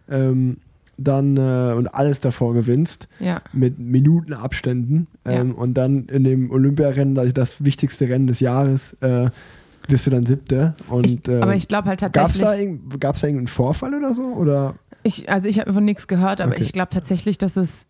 [0.09, 0.59] ähm,
[0.97, 7.19] dann äh, und alles davor gewinnst Ja, mit Minutenabständen ähm, und dann in dem Olympiarennen,
[7.19, 9.31] also das wichtigste Rennen des Jahres, äh,
[9.89, 10.75] bist du dann siebte.
[10.89, 13.95] Und, ich, äh, aber ich glaube halt Gab es tatsächlich, da, irgend- da irgendeinen Vorfall
[13.95, 14.23] oder so?
[14.35, 14.75] Oder?
[15.03, 16.63] ich, also ich habe von nichts gehört, aber Okay.
[16.63, 17.87] ich glaube tatsächlich, dass es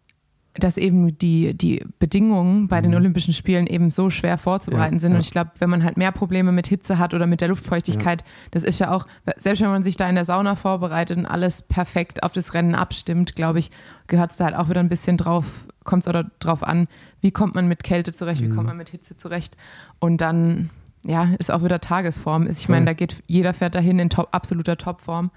[0.56, 4.96] dass eben die, die Bedingungen bei den Olympischen Spielen eben so schwer vorzubereiten Mhm.
[4.96, 5.10] Ja, sind.
[5.12, 5.16] ja.
[5.16, 8.22] Und ich glaube, wenn man halt mehr Probleme mit Hitze hat oder mit der Luftfeuchtigkeit,
[8.52, 9.06] das ist ja auch,
[9.36, 12.74] selbst wenn man sich da in der Sauna vorbereitet und alles perfekt auf das Rennen
[12.76, 13.72] abstimmt, glaube ich,
[14.06, 16.86] gehört es da halt auch wieder ein bisschen drauf, kommt es oder drauf an,
[17.20, 18.54] wie kommt man mit Kälte zurecht, wie Mhm.
[18.54, 19.56] kommt man mit Hitze zurecht.
[19.98, 20.70] Und dann,
[21.04, 22.46] ja, ist auch wieder Tagesform.
[22.48, 25.32] Ich meine, da geht, jeder fährt dahin in top, absoluter Topform.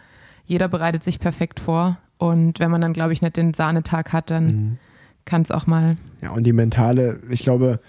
[0.45, 1.97] Jeder bereitet sich perfekt vor.
[2.19, 4.77] Und wenn man dann, glaube ich, nicht den Sahnetag hat, dann Mhm.
[5.27, 5.97] Kann es auch mal.
[6.23, 7.79] Ja, und die mentale, ich glaube,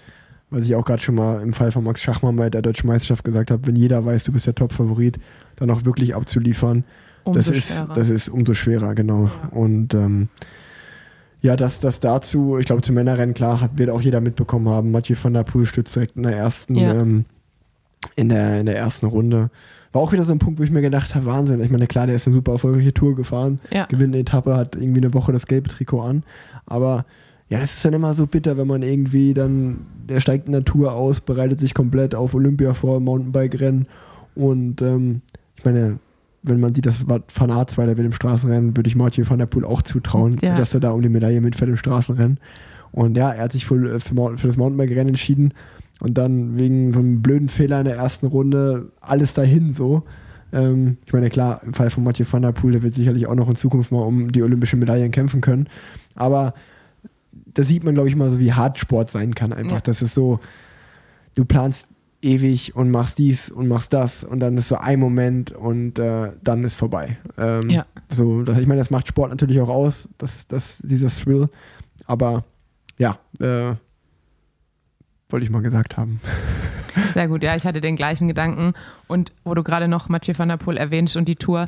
[0.51, 3.23] was ich auch gerade schon mal im Fall von Max Schachmann bei der Deutschen Meisterschaft
[3.23, 5.17] gesagt habe, wenn jeder weiß, du bist der Top-Favorit,
[5.55, 6.83] dann auch wirklich abzuliefern,
[7.23, 7.93] Umso das, ist, schwerer.
[7.95, 9.25] das ist umso schwerer, genau.
[9.25, 9.49] Ja.
[9.51, 10.29] Und ähm,
[11.41, 14.91] ja, das, das dazu, ich glaube, zum Männerrennen, klar, hat, wird auch jeder mitbekommen haben.
[14.91, 16.93] Mathieu van der Poel stützt direkt in der ersten, Ja.
[16.93, 17.25] ähm,
[18.15, 19.49] in, der, in der ersten Runde.
[19.91, 21.61] War auch wieder so ein Punkt, wo ich mir gedacht habe, Wahnsinn.
[21.61, 23.85] Ich meine, klar, der ist eine super erfolgreiche Tour gefahren, Ja.
[23.85, 26.23] gewinnt eine Etappe, hat irgendwie eine Woche das gelbe Trikot an.
[26.65, 27.05] Aber
[27.49, 30.63] ja, das ist dann immer so bitter, wenn man irgendwie dann, der steigt in der
[30.65, 33.87] Tour aus, bereitet sich komplett auf Olympia vor, Mountainbike-Rennen.
[34.35, 35.21] Und ähm,
[35.57, 35.97] ich meine,
[36.43, 39.45] wenn man sieht, dass Van Aert Zweiter wird im Straßenrennen, würde ich Mathieu van der
[39.47, 40.55] Poel auch zutrauen, Ja.
[40.55, 42.39] dass er da um die Medaille mitfährt im Straßenrennen.
[42.91, 45.53] Und ja, er hat sich für, für, Mount- für das Mountainbike-Rennen entschieden
[45.99, 50.03] und dann wegen so einem blöden Fehler in der ersten Runde alles dahin so.
[50.53, 53.35] Ähm, ich meine, klar, im Fall von Mathieu van der Poel, der wird sicherlich auch
[53.35, 55.67] noch in Zukunft mal um die olympischen Medaillen kämpfen können.
[56.15, 56.53] Aber
[57.31, 59.53] da sieht man, glaube ich, mal so, wie hart Sport sein kann.
[59.53, 59.81] Einfach, Ja.
[59.81, 60.39] das ist so,
[61.35, 61.87] du planst
[62.21, 66.31] ewig und machst dies und machst das und dann ist so ein Moment und äh,
[66.43, 67.17] dann ist vorbei.
[67.37, 67.85] Ähm, Ja.
[68.09, 71.49] So, das, ich meine, das macht Sport natürlich auch aus, das, das, dieser Thrill.
[72.05, 72.43] Aber
[72.97, 73.75] ja, äh,
[75.31, 76.19] Wollte ich mal gesagt haben.
[77.13, 78.73] Sehr gut, ja, ich hatte den gleichen Gedanken.
[79.07, 81.67] Und wo du gerade noch Mathieu van der Poel erwähnst und die Tour,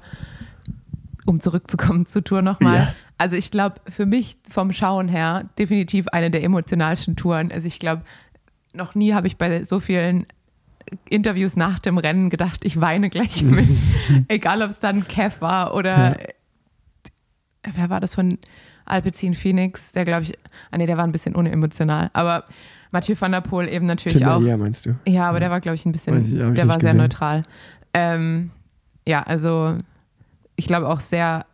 [1.26, 2.78] um zurückzukommen zur Tour nochmal.
[2.78, 2.94] Ja.
[3.18, 7.52] Also ich glaube, für mich vom Schauen her definitiv eine der emotionalsten Touren.
[7.52, 8.04] Also ich glaube,
[8.74, 10.26] noch nie habe ich bei so vielen
[11.10, 13.68] Interviews nach dem Rennen gedacht, ich weine gleich mit.
[14.28, 16.18] Egal, ob es dann Kev war oder
[17.74, 18.40] wer war das von
[18.86, 20.38] Alpecin Phoenix, der glaube ich,
[20.72, 22.46] ah nee, der war ein bisschen unemotional, aber
[22.92, 24.40] Mathieu van der Poel eben natürlich Tim auch.
[24.40, 24.96] Maria, meinst du?
[25.08, 26.98] Ja, aber der war, glaube ich, ein bisschen, ich, der war sehr gesehen.
[26.98, 27.44] neutral.
[27.94, 28.52] Ähm,
[29.08, 29.78] ja, also
[30.62, 31.48] ich glaube auch sehr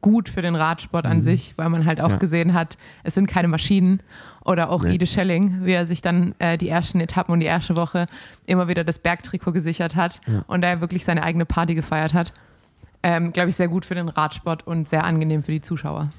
[0.00, 2.12] gut für den Radsport an sich, weil man halt auch Mhm.
[2.14, 2.18] Ja.
[2.18, 4.00] gesehen hat, es sind keine Maschinen.
[4.44, 4.94] Oder auch Nee.
[4.94, 8.06] Ide Schelling, wie er sich dann äh, die ersten Etappen und die erste Woche
[8.46, 10.44] immer wieder das Bergtrikot gesichert hat Ja.
[10.46, 12.32] und da wirklich seine eigene Party gefeiert hat.
[13.02, 16.12] Ähm, glaube ich, sehr gut für den Radsport und sehr angenehm für die Zuschauer.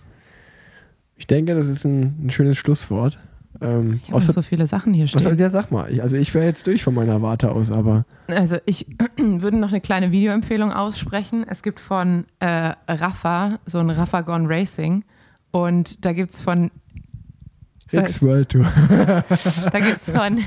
[1.17, 3.19] Ich denke, das ist ein, ein schönes Schlusswort.
[3.61, 5.37] Ähm, Ich habe so viele Sachen hier was, stehen.
[5.37, 5.91] ja, sag mal.
[5.91, 8.87] Ich, also ich wäre jetzt durch von meiner Warte aus, aber Also ich
[9.17, 11.45] würde noch eine kleine Videoempfehlung aussprechen.
[11.47, 15.03] Es gibt von äh, Rafa, so ein Rafa Gone Racing.
[15.51, 16.69] Und da gibt es von,
[17.93, 18.65] Rix World Tour.
[19.71, 20.43] da gibt's von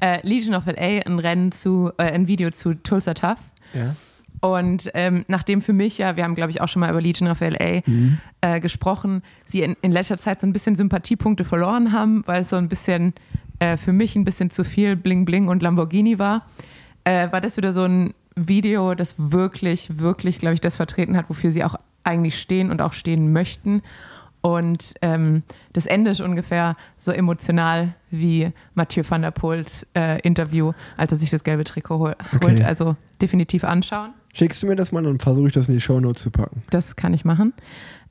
[0.00, 3.38] äh, Legion of LA ein Rennen zu, äh, ein Video zu Tulsa Tough.
[3.74, 3.94] Ja.
[4.40, 7.28] Und ähm, nachdem für mich ja, wir haben glaube ich auch schon mal über Legion
[7.28, 8.18] of LA Mhm.
[8.40, 12.50] äh, gesprochen, sie in, in letzter Zeit so ein bisschen Sympathiepunkte verloren haben, weil es
[12.50, 13.14] so ein bisschen
[13.58, 16.46] äh, für mich ein bisschen zu viel Bling Bling und Lamborghini war,
[17.04, 21.28] äh, war das wieder so ein Video, das wirklich, wirklich, glaube ich, das vertreten hat,
[21.28, 21.74] wofür sie auch
[22.04, 23.82] eigentlich stehen und auch stehen möchten.
[24.40, 25.42] Und ähm,
[25.72, 31.18] das Ende ist ungefähr so emotional wie Mathieu van der Poels äh, Interview, als er
[31.18, 32.44] sich das gelbe Trikot hol Okay.
[32.44, 32.62] holt.
[32.64, 34.10] Also definitiv anschauen.
[34.34, 36.62] Schickst du mir das mal und versuche ich das in die Shownotes zu packen.
[36.70, 37.54] Das kann ich machen.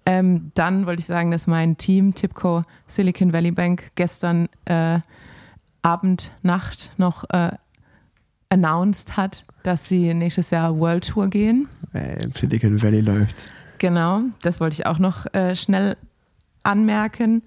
[0.06, 5.00] Ähm, dann wollte ich sagen, dass mein Team Tipco Silicon Valley Bank gestern äh,
[5.82, 7.52] Abend, Nacht noch äh,
[8.50, 11.68] announced hat, dass sie nächstes Jahr World Tour gehen.
[11.94, 13.48] Äh, Im Silicon Valley läuft's.
[13.80, 15.98] Genau, das wollte ich auch noch äh, schnell
[16.64, 17.44] anmerken.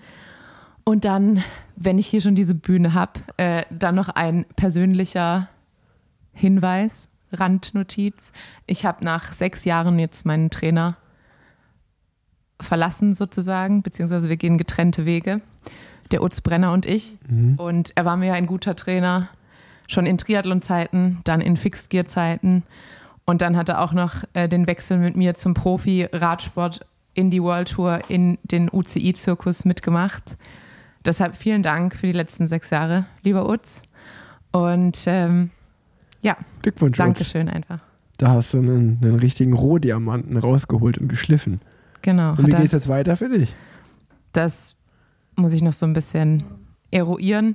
[0.85, 1.43] Und dann,
[1.77, 5.49] wenn ich hier schon diese Bühne habe, äh, dann noch ein persönlicher
[6.33, 8.33] Hinweis, Randnotiz.
[8.67, 10.97] Ich habe nach sechs Jahren jetzt meinen Trainer
[12.61, 15.41] verlassen sozusagen, beziehungsweise wir gehen getrennte Wege,
[16.11, 17.19] der Utz Brenner und ich.
[17.57, 19.29] Und er war mir ein guter Trainer,
[19.89, 22.63] schon in Triathlon-Zeiten, dann in Fixed-Gear-Zeiten.
[23.25, 27.43] Und dann hat er auch noch äh, den Wechsel mit mir zum Profi-Radsport in die
[27.43, 30.37] World Tour, in den UCI-Zirkus mitgemacht.
[31.05, 33.83] Deshalb vielen Dank für die letzten sechs Jahre, lieber Utz.
[34.53, 35.51] Und ähm,
[36.23, 36.97] ja, Glückwunsch.
[36.99, 37.81] Dankeschön einfach.
[38.19, 41.61] Da hast du einen, einen richtigen Rohdiamanten rausgeholt und geschliffen.
[42.03, 42.31] Genau.
[42.31, 43.55] Und wie er, geht's jetzt weiter für dich?
[44.33, 44.77] das
[45.37, 46.45] muss ich noch so ein bisschen
[46.91, 47.47] eruieren.
[47.47, 47.55] In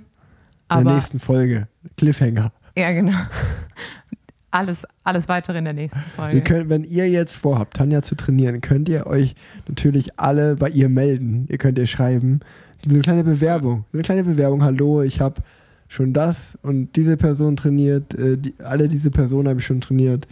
[0.69, 1.67] der Aber nächsten Folge.
[1.97, 2.51] Cliffhanger.
[2.77, 3.13] ja, genau.
[4.51, 6.41] Alles, alles weitere in der nächsten Ihr Folge.
[6.41, 9.35] könnt, wenn ihr jetzt vorhabt, Tanja zu trainieren, könnt ihr euch
[9.67, 11.45] natürlich alle bei ihr melden.
[11.49, 12.39] Ihr könnt ihr schreiben.
[12.81, 13.83] So eine kleine Bewerbung.
[13.91, 14.63] So eine kleine Bewerbung.
[14.63, 15.41] Hallo, ich habe
[15.87, 18.13] schon das und diese Person trainiert.
[18.15, 20.27] Äh, die, alle diese Personen habe ich schon trainiert.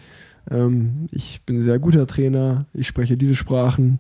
[0.50, 2.66] Ähm, ich bin ein sehr guter Trainer.
[2.74, 4.00] Ich spreche diese Sprachen.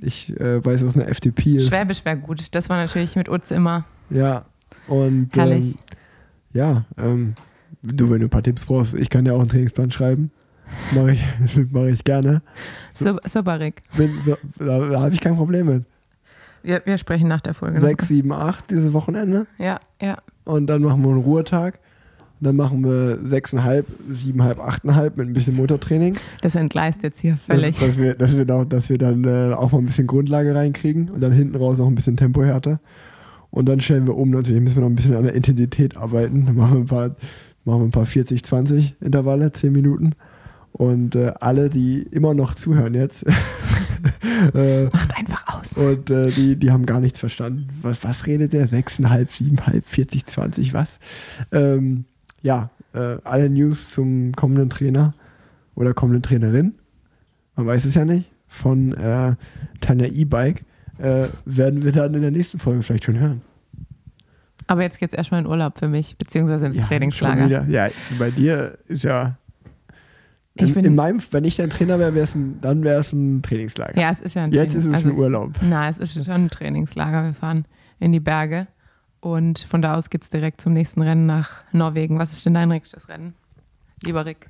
[0.00, 1.68] Ich äh, weiß, was eine FTP ist.
[1.68, 2.54] Schwäbisch wäre gut.
[2.54, 4.44] Das war natürlich mit Utz immer Ja.
[4.86, 5.72] Und herrlich.
[5.72, 5.78] ähm,
[6.52, 7.34] ja, ähm,
[7.82, 10.30] du, wenn du ein paar Tipps brauchst, ich kann dir auch einen Trainingsplan schreiben.
[10.94, 11.22] Mache ich,
[11.70, 12.42] mach ich gerne.
[12.92, 13.82] So, Sobarik.
[13.96, 15.84] Bin, so, da da habe ich kein Problem mit.
[16.62, 17.80] Wir, wir sprechen nach der Folge.
[17.80, 19.46] Sechs, sieben, acht dieses Wochenende.
[19.58, 20.18] Ja, ja.
[20.44, 21.78] Und dann machen wir einen Ruhetag.
[22.42, 26.16] Dann machen wir sechseinhalb, siebeneinhalb, achteinhalb mit ein bisschen Motortraining.
[26.40, 27.78] Das entgleist jetzt hier völlig.
[27.78, 30.54] Dass, dass, wir, dass, wir, da, dass wir dann äh, auch mal ein bisschen Grundlage
[30.54, 32.80] reinkriegen und dann hinten raus noch ein bisschen Tempohärte.
[33.50, 36.46] Und dann stellen wir um, natürlich müssen wir noch ein bisschen an der Intensität arbeiten.
[36.46, 37.16] Dann machen wir ein paar,
[37.64, 40.14] machen wir ein paar 40, 20 Intervalle, 10 Minuten.
[40.72, 43.26] Und äh, alle, die immer noch zuhören jetzt,
[44.54, 45.44] äh, Macht einfach.
[45.76, 47.68] Und äh, die, die haben gar nichts verstanden.
[47.82, 48.68] Was, was redet der?
[48.68, 50.98] 6,5, 7,5, 40, 20, was?
[51.52, 52.04] Ähm,
[52.42, 55.14] ja, äh, alle News zum kommenden Trainer
[55.74, 56.74] oder kommenden Trainerin,
[57.56, 59.34] man weiß es ja nicht, von äh,
[59.80, 60.64] Tanja E-Bike,
[60.98, 63.42] äh, werden wir dann in der nächsten Folge vielleicht schon hören.
[64.66, 67.66] Aber jetzt geht's erstmal in Urlaub für mich, beziehungsweise ins Ja, Trainingslager.
[67.68, 67.88] Ja,
[68.18, 69.36] bei dir ist ja.
[70.56, 73.40] In, bin- in meinem, wenn ich dein Trainer wäre, wär's ein, dann wäre es ein
[73.42, 73.98] Trainingslager.
[74.00, 75.52] Ja, es ist ja ein Jetzt Training- ist es also ein Urlaub.
[75.62, 77.24] Na, es ist schon ein Trainingslager.
[77.24, 77.64] Wir fahren
[78.00, 78.66] in die Berge
[79.20, 82.18] und von da aus geht's direkt zum nächsten Rennen nach Norwegen.
[82.18, 83.34] Was ist denn dein nächstes Rennen,
[84.04, 84.46] lieber Rick?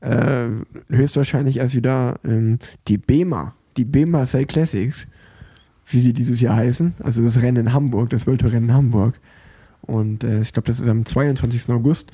[0.00, 0.48] äh,
[0.88, 2.58] höchstwahrscheinlich erst wieder ähm,
[2.88, 5.06] die BEMA, die BEMA Sail Classics,
[5.86, 8.74] wie sie dieses Jahr heißen, also das Rennen in Hamburg, das World Tour Rennen in
[8.74, 9.20] Hamburg.
[9.82, 11.68] Und äh, ich glaube, das ist am 22.
[11.68, 12.10] August.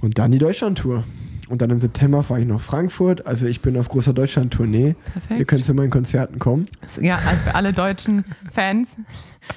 [0.00, 1.04] Und dann die Deutschland-Tour.
[1.50, 3.26] Und dann im September fahre ich nach Frankfurt.
[3.26, 4.94] Also ich bin auf großer Deutschland-Tournee.
[5.12, 5.40] Perfekt.
[5.40, 6.66] Ihr könnt zu meinen Konzerten kommen.
[7.00, 8.96] Ja, für alle deutschen Fans,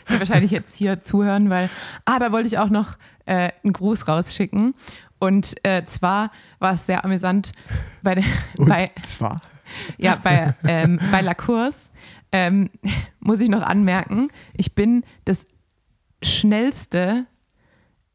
[0.10, 1.70] die wahrscheinlich jetzt hier zuhören, weil,
[2.06, 4.74] ah, da wollte ich auch noch äh, einen Gruß rausschicken.
[5.20, 7.52] Und äh, zwar war es sehr amüsant
[8.02, 8.24] bei, der,
[8.58, 9.38] Und bei, zwar.
[10.00, 11.92] ja, bei, ähm, bei La Course,
[12.32, 12.72] ähm,
[13.20, 15.46] muss ich noch anmerken, ich bin das
[16.24, 17.26] schnellste,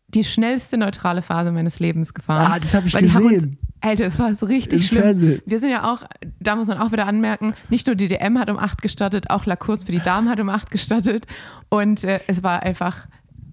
[0.08, 2.52] die schnellste neutrale Phase meines Lebens gefahren.
[2.52, 3.58] Ah, das habe ich Weil gesehen.
[3.80, 5.02] Alter, es war so richtig Im schlimm.
[5.02, 5.42] Fernsehen.
[5.46, 6.02] Wir sind ja auch,
[6.40, 9.46] da muss man auch wieder anmerken, nicht nur die DM hat um 8 gestartet, auch
[9.46, 11.26] La Course für die Damen hat um 8 gestartet.
[11.68, 13.06] Und äh, es war einfach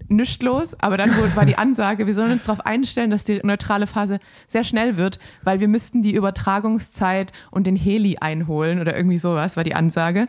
[0.07, 3.87] nichts los, aber dann war die Ansage, wir sollen uns darauf einstellen, dass die neutrale
[3.87, 9.17] Phase sehr schnell wird, weil wir müssten die Übertragungszeit und den Heli einholen oder irgendwie
[9.17, 10.27] sowas, war die Ansage.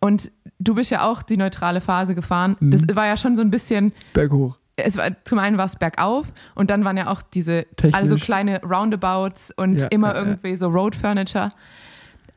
[0.00, 2.56] Und du bist ja auch die neutrale Phase gefahren.
[2.60, 2.96] Das Mhm.
[2.96, 4.58] war ja schon so ein bisschen, Berghoch.
[4.76, 7.94] Es war zum einen war es bergauf und dann waren ja auch diese Technisch.
[7.94, 10.20] also kleine Roundabouts und Ja, immer ja, ja.
[10.20, 11.52] irgendwie so Road Furniture.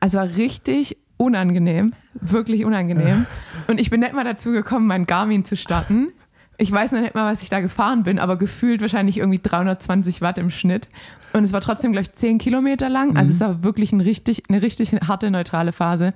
[0.00, 3.26] Also war richtig unangenehm, wirklich unangenehm.
[3.66, 6.12] Und ich bin nicht mal dazu gekommen, mein Garmin zu starten.
[6.56, 10.20] Ich weiß noch nicht mal, was ich da gefahren bin, aber gefühlt wahrscheinlich irgendwie 320
[10.22, 10.88] Watt im Schnitt.
[11.32, 13.16] Und es war trotzdem gleich 10 Kilometer lang.
[13.16, 16.14] Also es war wirklich ein richtig, eine richtig harte neutrale Phase.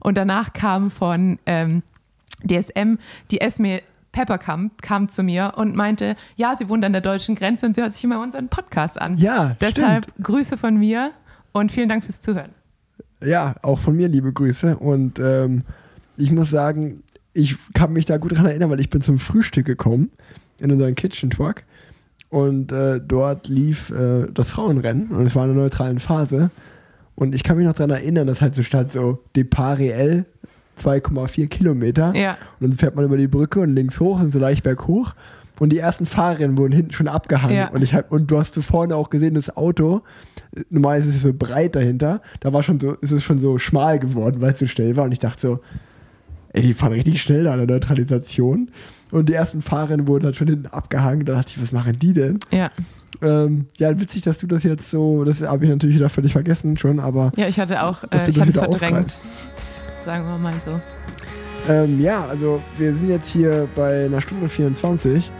[0.00, 1.82] Und danach kam von ähm,
[2.44, 2.98] DSM
[3.30, 3.82] die Esme
[4.16, 7.82] Pepperkamp kam zu mir und meinte, ja, sie wohnt an der deutschen Grenze und sie
[7.82, 9.18] hört sich immer unseren Podcast an.
[9.18, 11.10] Ja, Deshalb Grüße von mir
[11.52, 12.52] und vielen Dank fürs Zuhören.
[13.22, 14.78] Ja, auch von mir liebe Grüße.
[14.78, 15.64] Und ähm,
[16.16, 17.02] ich muss sagen,
[17.34, 20.10] ich kann mich da gut dran erinnern, weil ich bin zum Frühstück gekommen
[20.60, 21.64] in unseren Kitchen Truck
[22.30, 26.50] und äh, dort lief äh, das Frauenrennen und es war in einer neutralen Phase.
[27.16, 30.24] Und ich kann mich noch daran erinnern, dass halt so stand so Depart Reell
[30.78, 32.14] 2,4 Kilometer.
[32.14, 35.14] Ja, Und dann fährt man über die Brücke und links hoch und so leicht berghoch.
[35.58, 37.56] Und die ersten Fahrerinnen wurden hinten schon abgehangen.
[37.56, 37.68] Ja.
[37.68, 40.02] Und, ich hab, und du hast so vorne auch gesehen, das Auto,
[40.68, 43.58] normal ist es ja so breit dahinter, da war schon so, ist es schon so
[43.58, 45.04] schmal geworden, weil es so schnell war.
[45.04, 45.60] Und ich dachte so,
[46.52, 48.70] ey, die fahren richtig schnell da an der Neutralisation.
[49.12, 51.24] Und die ersten Fahrerinnen wurden halt schon hinten abgehangen.
[51.24, 52.38] Da dachte ich, was machen die denn?
[52.50, 52.70] ja.
[53.22, 56.76] Ähm, ja, witzig, dass du das jetzt so, das habe ich natürlich wieder völlig vergessen
[56.76, 59.18] schon, aber Ja, ich hatte auch, äh, du ich hatte es verdrängt.
[60.06, 60.80] Sagen wir mal so.
[61.68, 65.32] Ähm, ja, also wir sind jetzt hier bei einer Stunde 24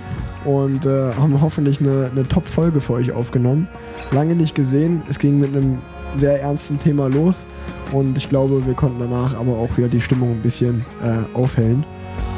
[0.45, 3.69] und äh, haben hoffentlich eine, eine Top-Folge für euch aufgenommen.
[4.11, 5.03] Lange nicht gesehen.
[5.09, 5.79] Es ging mit einem
[6.17, 7.47] sehr ernsten Thema los
[7.93, 11.87] und ich glaube, wir konnten danach aber auch wieder die Stimmung ein bisschen äh, aufhellen.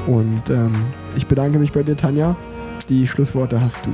[0.07, 0.71] Und ähm,
[1.17, 2.37] ich bedanke mich bei dir, Tanja.
[2.91, 3.91] Die Schlussworte hast du.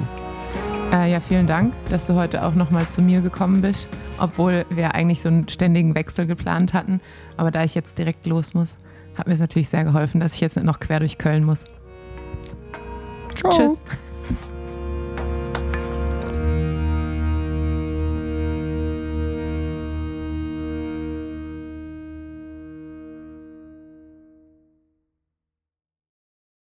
[0.92, 3.88] Äh, ja, vielen Dank, dass du heute auch nochmal zu mir gekommen bist,
[4.18, 7.00] obwohl wir eigentlich so einen ständigen Wechsel geplant hatten.
[7.36, 8.76] Aber da ich jetzt direkt los muss,
[9.16, 11.64] hat mir es natürlich sehr geholfen, dass ich jetzt nicht noch quer durch Köln muss.
[13.34, 13.50] Ciao.
[13.50, 13.82] Tschüss.